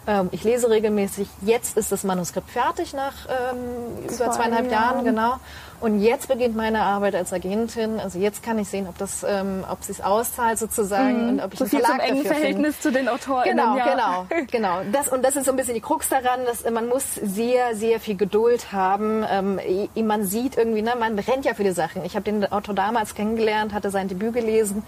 ähm, 0.07 0.29
ich 0.31 0.43
lese 0.43 0.69
regelmäßig. 0.69 1.27
Jetzt 1.41 1.77
ist 1.77 1.91
das 1.91 2.03
Manuskript 2.03 2.49
fertig 2.49 2.93
nach 2.93 3.13
ähm, 3.27 4.05
über 4.07 4.31
zweieinhalb 4.31 4.71
Jahren, 4.71 5.03
genau. 5.03 5.37
Und 5.81 6.01
jetzt 6.01 6.27
beginnt 6.27 6.55
meine 6.55 6.81
Arbeit 6.81 7.15
als 7.15 7.33
Agentin. 7.33 7.99
Also 7.99 8.17
jetzt 8.17 8.41
kann 8.41 8.57
ich 8.57 8.67
sehen, 8.69 8.87
ob 8.87 8.97
das, 8.97 9.25
ähm, 9.27 9.65
ob 9.69 9.79
es 9.87 10.01
auszahlt 10.01 10.57
sozusagen 10.57 11.23
mhm. 11.23 11.29
und 11.29 11.39
ob 11.41 11.53
ich 11.53 11.59
so 11.59 11.65
einen 11.65 11.69
viel 11.69 11.79
Verlag 11.81 12.01
zum 12.01 12.15
engen 12.15 12.25
Verhältnis 12.25 12.79
zu 12.79 12.91
den 12.91 13.09
Autoren. 13.09 13.43
Genau, 13.43 13.77
ja. 13.77 14.25
genau, 14.25 14.45
genau. 14.51 14.81
Das 14.91 15.09
und 15.09 15.23
das 15.23 15.35
ist 15.35 15.45
so 15.45 15.51
ein 15.51 15.57
bisschen 15.57 15.73
die 15.75 15.81
Krux 15.81 16.09
daran, 16.09 16.45
dass 16.45 16.69
man 16.69 16.87
muss 16.87 17.15
sehr, 17.15 17.75
sehr 17.75 17.99
viel 17.99 18.15
Geduld 18.15 18.71
haben. 18.71 19.25
Ähm, 19.29 19.59
man 19.95 20.25
sieht 20.25 20.57
irgendwie, 20.57 20.81
ne, 20.81 20.93
man 20.97 21.19
rennt 21.19 21.45
ja 21.45 21.53
für 21.53 21.63
die 21.63 21.71
Sachen. 21.71 22.05
Ich 22.05 22.15
habe 22.15 22.23
den 22.23 22.51
Autor 22.51 22.73
damals 22.73 23.13
kennengelernt, 23.13 23.73
hatte 23.73 23.91
sein 23.91 24.07
Debüt 24.07 24.33
gelesen 24.33 24.83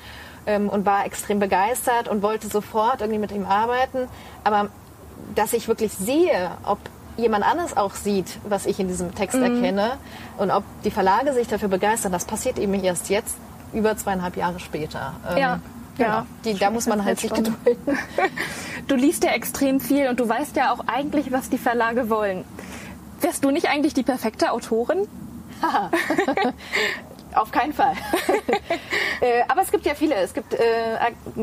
ähm, 0.46 0.70
und 0.70 0.86
war 0.86 1.06
extrem 1.06 1.40
begeistert 1.40 2.08
und 2.08 2.22
wollte 2.22 2.48
sofort 2.48 3.02
irgendwie 3.02 3.20
mit 3.20 3.32
ihm 3.32 3.46
arbeiten. 3.46 4.08
Aber 4.44 4.70
dass 5.36 5.54
ich 5.54 5.68
wirklich 5.68 5.94
sehe, 5.94 6.52
ob 6.64 6.80
jemand 7.18 7.46
anders 7.46 7.76
auch 7.76 7.96
sieht, 7.96 8.38
was 8.48 8.66
ich 8.66 8.80
in 8.80 8.88
diesem 8.88 9.14
Text 9.14 9.38
mhm. 9.38 9.44
erkenne 9.44 9.98
und 10.38 10.52
ob 10.52 10.64
die 10.84 10.92
Verlage 10.92 11.34
sich 11.34 11.48
dafür 11.48 11.68
begeistern, 11.68 12.12
das 12.12 12.26
passiert 12.26 12.58
eben 12.60 12.74
erst 12.76 13.10
jetzt, 13.10 13.38
über 13.74 13.98
zweieinhalb 13.98 14.38
Jahre 14.38 14.60
später. 14.60 15.14
Ähm, 15.30 15.38
ja. 15.38 15.60
Genau. 15.98 16.10
Ja, 16.10 16.28
die, 16.46 16.54
da 16.54 16.70
muss 16.70 16.86
man 16.86 17.04
halt 17.04 17.20
sich 17.20 17.34
gedulden. 17.34 17.98
Du 18.88 18.96
liest 18.96 19.24
ja 19.24 19.32
extrem 19.32 19.80
viel 19.80 20.08
und 20.10 20.20
du 20.20 20.30
weißt 20.30 20.56
ja 20.56 20.72
auch 20.72 20.82
eigentlich, 20.86 21.32
was 21.32 21.50
die 21.50 21.58
Verlage 21.58 22.10
wollen. 22.10 22.46
Wärst 23.20 23.44
du 23.44 23.50
nicht 23.50 23.68
eigentlich 23.68 23.96
die 23.96 24.04
perfekte 24.04 24.52
Autorin? 24.52 25.08
Auf 27.34 27.52
keinen 27.52 27.74
Fall. 27.74 27.94
äh, 29.22 29.44
aber 29.48 29.62
es 29.62 29.72
gibt 29.72 29.86
ja 29.86 29.94
viele. 29.96 30.16
Es 30.16 30.34
gibt, 30.34 30.54
äh, 30.54 30.98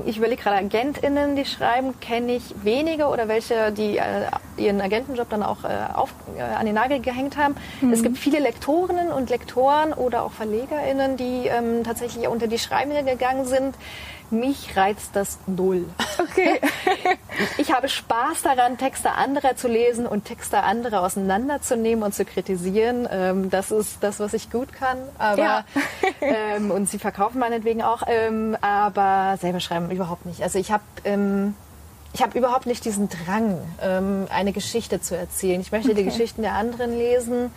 ich 0.06 0.16
überlege 0.16 0.42
gerade, 0.42 0.56
AgentInnen, 0.56 1.36
die 1.36 1.44
schreiben, 1.44 1.98
kenne 2.00 2.36
ich 2.36 2.54
wenige 2.62 3.06
oder 3.06 3.28
welche, 3.28 3.72
die 3.72 3.98
äh, 3.98 4.02
ihren 4.56 4.80
Agentenjob 4.80 5.28
dann 5.28 5.42
auch 5.42 5.64
äh, 5.64 5.68
auf, 5.94 6.12
äh, 6.36 6.42
an 6.42 6.66
den 6.66 6.74
Nagel 6.74 7.00
gehängt 7.00 7.36
haben. 7.36 7.56
Mhm. 7.80 7.92
Es 7.92 8.02
gibt 8.02 8.18
viele 8.18 8.38
Lektorinnen 8.38 9.12
und 9.12 9.30
Lektoren 9.30 9.92
oder 9.92 10.24
auch 10.24 10.32
VerlegerInnen, 10.32 11.16
die 11.16 11.46
ähm, 11.46 11.84
tatsächlich 11.84 12.28
unter 12.28 12.46
die 12.46 12.58
Schreibende 12.58 13.04
gegangen 13.04 13.44
sind 13.44 13.74
mich 14.34 14.76
reizt 14.76 15.10
das 15.14 15.38
null. 15.46 15.86
Okay. 16.18 16.60
ich 17.58 17.72
habe 17.72 17.88
Spaß 17.88 18.42
daran, 18.42 18.78
Texte 18.78 19.12
anderer 19.12 19.56
zu 19.56 19.68
lesen 19.68 20.06
und 20.06 20.24
Texte 20.24 20.62
anderer 20.62 21.02
auseinanderzunehmen 21.02 22.04
und 22.04 22.14
zu 22.14 22.24
kritisieren. 22.24 23.08
Ähm, 23.10 23.50
das 23.50 23.70
ist 23.70 23.98
das, 24.02 24.20
was 24.20 24.34
ich 24.34 24.50
gut 24.50 24.72
kann. 24.72 24.98
Aber, 25.18 25.42
ja. 25.42 25.64
ähm, 26.20 26.70
und 26.70 26.88
sie 26.88 26.98
verkaufen 26.98 27.38
meinetwegen 27.38 27.82
auch. 27.82 28.02
Ähm, 28.06 28.56
aber 28.60 29.36
selber 29.40 29.60
schreiben 29.60 29.90
überhaupt 29.90 30.26
nicht. 30.26 30.42
Also 30.42 30.58
ich 30.58 30.70
habe 30.70 30.84
ähm, 31.04 31.54
ich 32.12 32.22
habe 32.22 32.38
überhaupt 32.38 32.66
nicht 32.66 32.84
diesen 32.84 33.08
Drang, 33.08 33.58
ähm, 33.82 34.28
eine 34.30 34.52
Geschichte 34.52 35.00
zu 35.00 35.16
erzählen. 35.16 35.60
Ich 35.60 35.72
möchte 35.72 35.90
okay. 35.90 35.98
die 35.98 36.04
Geschichten 36.04 36.42
der 36.42 36.52
anderen 36.52 36.96
lesen 36.96 37.50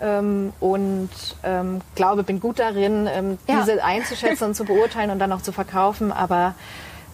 ähm, 0.00 0.52
und 0.60 1.10
ähm, 1.42 1.80
glaube, 1.94 2.22
bin 2.22 2.40
gut 2.40 2.58
darin, 2.58 3.08
ähm, 3.10 3.38
ja. 3.46 3.60
diese 3.60 3.82
einzuschätzen 3.82 4.48
und 4.48 4.54
zu 4.54 4.64
beurteilen 4.64 5.10
und 5.10 5.18
dann 5.18 5.32
auch 5.32 5.42
zu 5.42 5.52
verkaufen. 5.52 6.12
Aber 6.12 6.54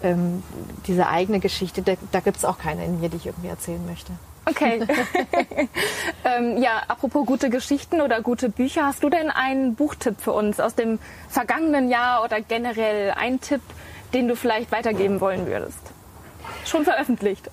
ähm, 0.02 0.42
diese 0.86 1.08
eigene 1.08 1.40
Geschichte, 1.40 1.82
da, 1.82 1.94
da 2.10 2.20
gibt 2.20 2.36
es 2.36 2.44
auch 2.44 2.58
keine 2.58 2.84
in 2.84 3.00
mir, 3.00 3.08
die 3.08 3.16
ich 3.16 3.26
irgendwie 3.26 3.48
erzählen 3.48 3.84
möchte. 3.86 4.12
Okay. 4.44 4.80
ähm, 6.24 6.60
ja, 6.60 6.82
apropos 6.88 7.26
gute 7.26 7.48
Geschichten 7.48 8.00
oder 8.00 8.20
gute 8.22 8.48
Bücher, 8.48 8.86
hast 8.86 9.02
du 9.04 9.08
denn 9.08 9.30
einen 9.30 9.76
Buchtipp 9.76 10.20
für 10.20 10.32
uns 10.32 10.58
aus 10.58 10.74
dem 10.74 10.98
vergangenen 11.28 11.88
Jahr 11.88 12.24
oder 12.24 12.40
generell 12.40 13.12
einen 13.12 13.40
Tipp, 13.40 13.60
den 14.12 14.26
du 14.26 14.34
vielleicht 14.34 14.72
weitergeben 14.72 15.20
wollen 15.20 15.46
würdest? 15.46 15.92
Schon 16.64 16.84
veröffentlicht. 16.84 17.50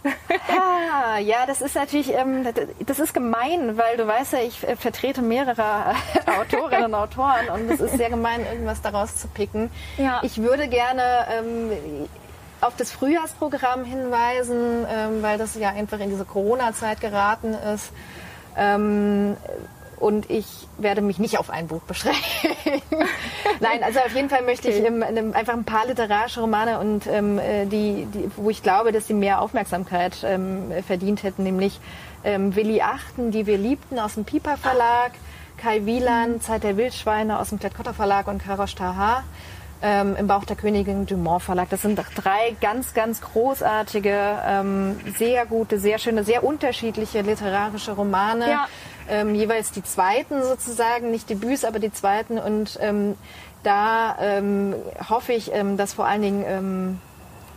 Ah, 0.49 1.17
ja, 1.19 1.45
das 1.47 1.61
ist 1.61 1.75
natürlich, 1.75 2.13
ähm, 2.13 2.45
das 2.85 2.99
ist 2.99 3.13
gemein, 3.13 3.77
weil 3.77 3.97
du 3.97 4.05
weißt 4.05 4.33
ja, 4.33 4.39
ich 4.39 4.67
äh, 4.67 4.75
vertrete 4.75 5.21
mehrere 5.21 5.95
Autorinnen 6.39 6.85
und 6.85 6.95
Autoren 6.95 7.49
und 7.53 7.69
es 7.69 7.79
ist 7.79 7.97
sehr 7.97 8.09
gemein, 8.09 8.45
irgendwas 8.45 8.81
daraus 8.81 9.17
zu 9.17 9.27
picken. 9.27 9.71
Ja. 9.97 10.21
Ich 10.23 10.41
würde 10.41 10.67
gerne 10.67 11.03
ähm, 11.31 11.71
auf 12.61 12.75
das 12.75 12.91
Frühjahrsprogramm 12.91 13.85
hinweisen, 13.85 14.85
ähm, 14.89 15.21
weil 15.23 15.37
das 15.37 15.55
ja 15.55 15.69
einfach 15.69 15.99
in 15.99 16.09
diese 16.09 16.25
Corona-Zeit 16.25 17.01
geraten 17.01 17.53
ist. 17.53 17.91
Und 19.99 20.29
ich 20.29 20.45
werde 20.77 21.01
mich 21.01 21.19
nicht 21.19 21.37
auf 21.37 21.49
ein 21.49 21.67
Buch 21.67 21.81
beschränken. 21.81 22.21
Nein, 23.59 23.83
also 23.83 23.99
auf 23.99 24.15
jeden 24.15 24.29
Fall 24.29 24.43
möchte 24.43 24.69
okay. 24.69 24.79
ich 24.79 24.85
ähm, 24.85 25.33
einfach 25.33 25.53
ein 25.53 25.65
paar 25.65 25.85
literarische 25.85 26.39
Romane 26.39 26.79
und 26.79 27.05
ähm, 27.07 27.37
äh, 27.37 27.65
die, 27.65 28.05
die, 28.05 28.31
wo 28.37 28.49
ich 28.49 28.63
glaube, 28.63 28.93
dass 28.93 29.07
sie 29.07 29.13
mehr 29.13 29.41
Aufmerksamkeit 29.41 30.23
ähm, 30.23 30.71
verdient 30.87 31.23
hätten, 31.23 31.43
nämlich 31.43 31.79
ähm, 32.23 32.55
Willi 32.55 32.81
Achten, 32.81 33.31
die 33.31 33.45
wir 33.45 33.57
liebten 33.57 33.99
aus 33.99 34.13
dem 34.13 34.23
Piper 34.23 34.55
Verlag, 34.55 35.11
Kai 35.57 35.85
Wieland, 35.85 36.43
Zeit 36.43 36.63
der 36.63 36.77
Wildschweine 36.77 37.37
aus 37.37 37.49
dem 37.49 37.59
Klett-Cotta 37.59 37.91
Verlag 37.91 38.27
und 38.27 38.41
Karosh 38.41 38.75
Taha. 38.75 39.23
Ähm, 39.81 40.17
im 40.17 40.27
Bauch 40.27 40.43
der 40.43 40.57
Königin 40.57 41.05
Dumont 41.05 41.41
Verlag. 41.41 41.69
Das 41.69 41.83
sind 41.83 41.97
drei 42.15 42.53
ganz, 42.59 42.93
ganz 42.93 43.21
großartige, 43.21 44.37
ähm, 44.45 44.99
sehr 45.17 45.45
gute, 45.45 45.79
sehr 45.79 45.99
schöne, 45.99 46.25
sehr 46.25 46.43
unterschiedliche 46.43 47.21
literarische 47.21 47.93
Romane. 47.93 48.49
Ja 48.49 48.67
ähm, 49.09 49.35
jeweils 49.35 49.71
die 49.71 49.83
zweiten 49.83 50.43
sozusagen, 50.43 51.11
nicht 51.11 51.29
Debüts, 51.29 51.65
aber 51.65 51.79
die 51.79 51.91
zweiten. 51.91 52.37
Und 52.39 52.77
ähm, 52.81 53.15
da 53.63 54.17
ähm, 54.19 54.75
hoffe 55.09 55.33
ich, 55.33 55.53
ähm, 55.53 55.77
dass 55.77 55.93
vor 55.93 56.05
allen 56.05 56.21
Dingen 56.21 56.43
ähm, 56.47 57.01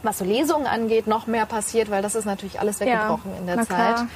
was 0.03 0.19
so 0.19 0.25
Lesungen 0.25 0.67
angeht, 0.67 1.07
noch 1.07 1.27
mehr 1.27 1.47
passiert, 1.47 1.91
weil 1.91 2.03
das 2.03 2.15
ist 2.15 2.25
natürlich 2.25 2.61
alles 2.61 2.81
weggebrochen 2.81 3.31
ja, 3.33 3.39
in 3.39 3.47
der 3.47 3.67
Zeit. 3.67 4.07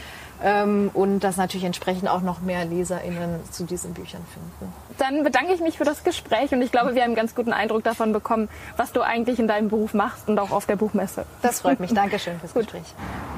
Ähm, 0.43 0.91
und 0.95 1.21
dass 1.21 1.37
natürlich 1.37 1.65
entsprechend 1.65 2.09
auch 2.09 2.23
noch 2.23 2.41
mehr 2.41 2.65
LeserInnen 2.65 3.41
zu 3.51 3.65
diesen 3.65 3.95
Büchern 3.95 4.23
finden. 4.33 4.73
Dann 4.99 5.25
bedanke 5.25 5.53
ich 5.53 5.61
mich 5.61 5.77
für 5.79 5.85
das 5.85 6.05
Gespräch 6.05 6.53
und 6.53 6.63
ich 6.63 6.73
glaube, 6.73 6.95
wir 6.95 7.03
haben 7.03 7.09
einen 7.09 7.17
ganz 7.17 7.35
guten 7.35 7.53
Eindruck 7.53 7.85
davon 7.85 8.13
bekommen, 8.13 8.49
was 8.77 8.93
du 8.93 9.03
eigentlich 9.03 9.39
in 9.39 9.47
deinem 9.47 9.69
Beruf 9.69 9.95
machst 9.95 10.29
und 10.29 10.39
auch 10.39 10.51
auf 10.51 10.67
der 10.67 10.77
Buchmesse. 10.77 11.27
Das 11.43 11.61
freut 11.61 11.81
mich. 11.81 11.93
Dankeschön 11.93 12.39
fürs 12.41 12.55
Gespräch. 12.55 12.95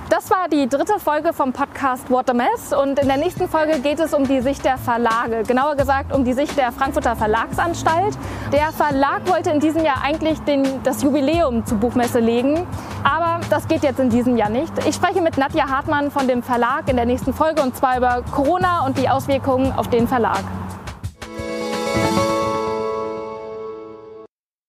Das 0.08 0.30
war 0.30 0.48
die 0.48 0.68
dritte 0.68 0.98
Folge 0.98 1.32
vom 1.32 1.52
Podcast 1.52 2.10
What 2.10 2.30
a 2.30 2.32
Mess 2.34 2.72
und 2.72 2.98
in 2.98 3.08
der 3.08 3.18
nächsten 3.18 3.48
Folge 3.48 3.80
geht 3.80 4.00
es 4.00 4.14
um 4.14 4.26
die 4.26 4.40
Sicht 4.40 4.64
der 4.64 4.78
Verlage, 4.78 5.42
genauer 5.42 5.76
gesagt 5.76 6.14
um 6.14 6.24
die 6.24 6.32
Sicht 6.32 6.56
der 6.56 6.72
Frankfurter 6.72 7.14
Verlagsanstalt. 7.14 8.16
Der 8.52 8.72
Verlag 8.72 9.28
wollte 9.28 9.50
in 9.50 9.60
diesem 9.60 9.84
Jahr 9.84 10.02
eigentlich 10.02 10.38
den, 10.40 10.82
das 10.82 11.02
Jubiläum 11.02 11.66
zur 11.66 11.78
Buchmesse 11.78 12.20
legen, 12.20 12.66
aber 13.04 13.40
das 13.50 13.68
geht 13.68 13.82
jetzt 13.82 14.00
in 14.00 14.08
diesem 14.08 14.36
Jahr 14.36 14.48
nicht. 14.48 14.72
Ich 14.86 14.94
spreche 14.94 15.20
mit 15.20 15.36
Nadja 15.36 15.68
Hartmann 15.68 16.10
von 16.10 16.26
dem 16.26 16.42
in 16.88 16.96
der 16.96 17.04
nächsten 17.04 17.34
Folge 17.34 17.60
und 17.60 17.76
zwar 17.76 17.98
über 17.98 18.22
Corona 18.32 18.86
und 18.86 18.96
die 18.96 19.10
Auswirkungen 19.10 19.72
auf 19.72 19.88
den 19.88 20.08
Verlag. 20.08 20.42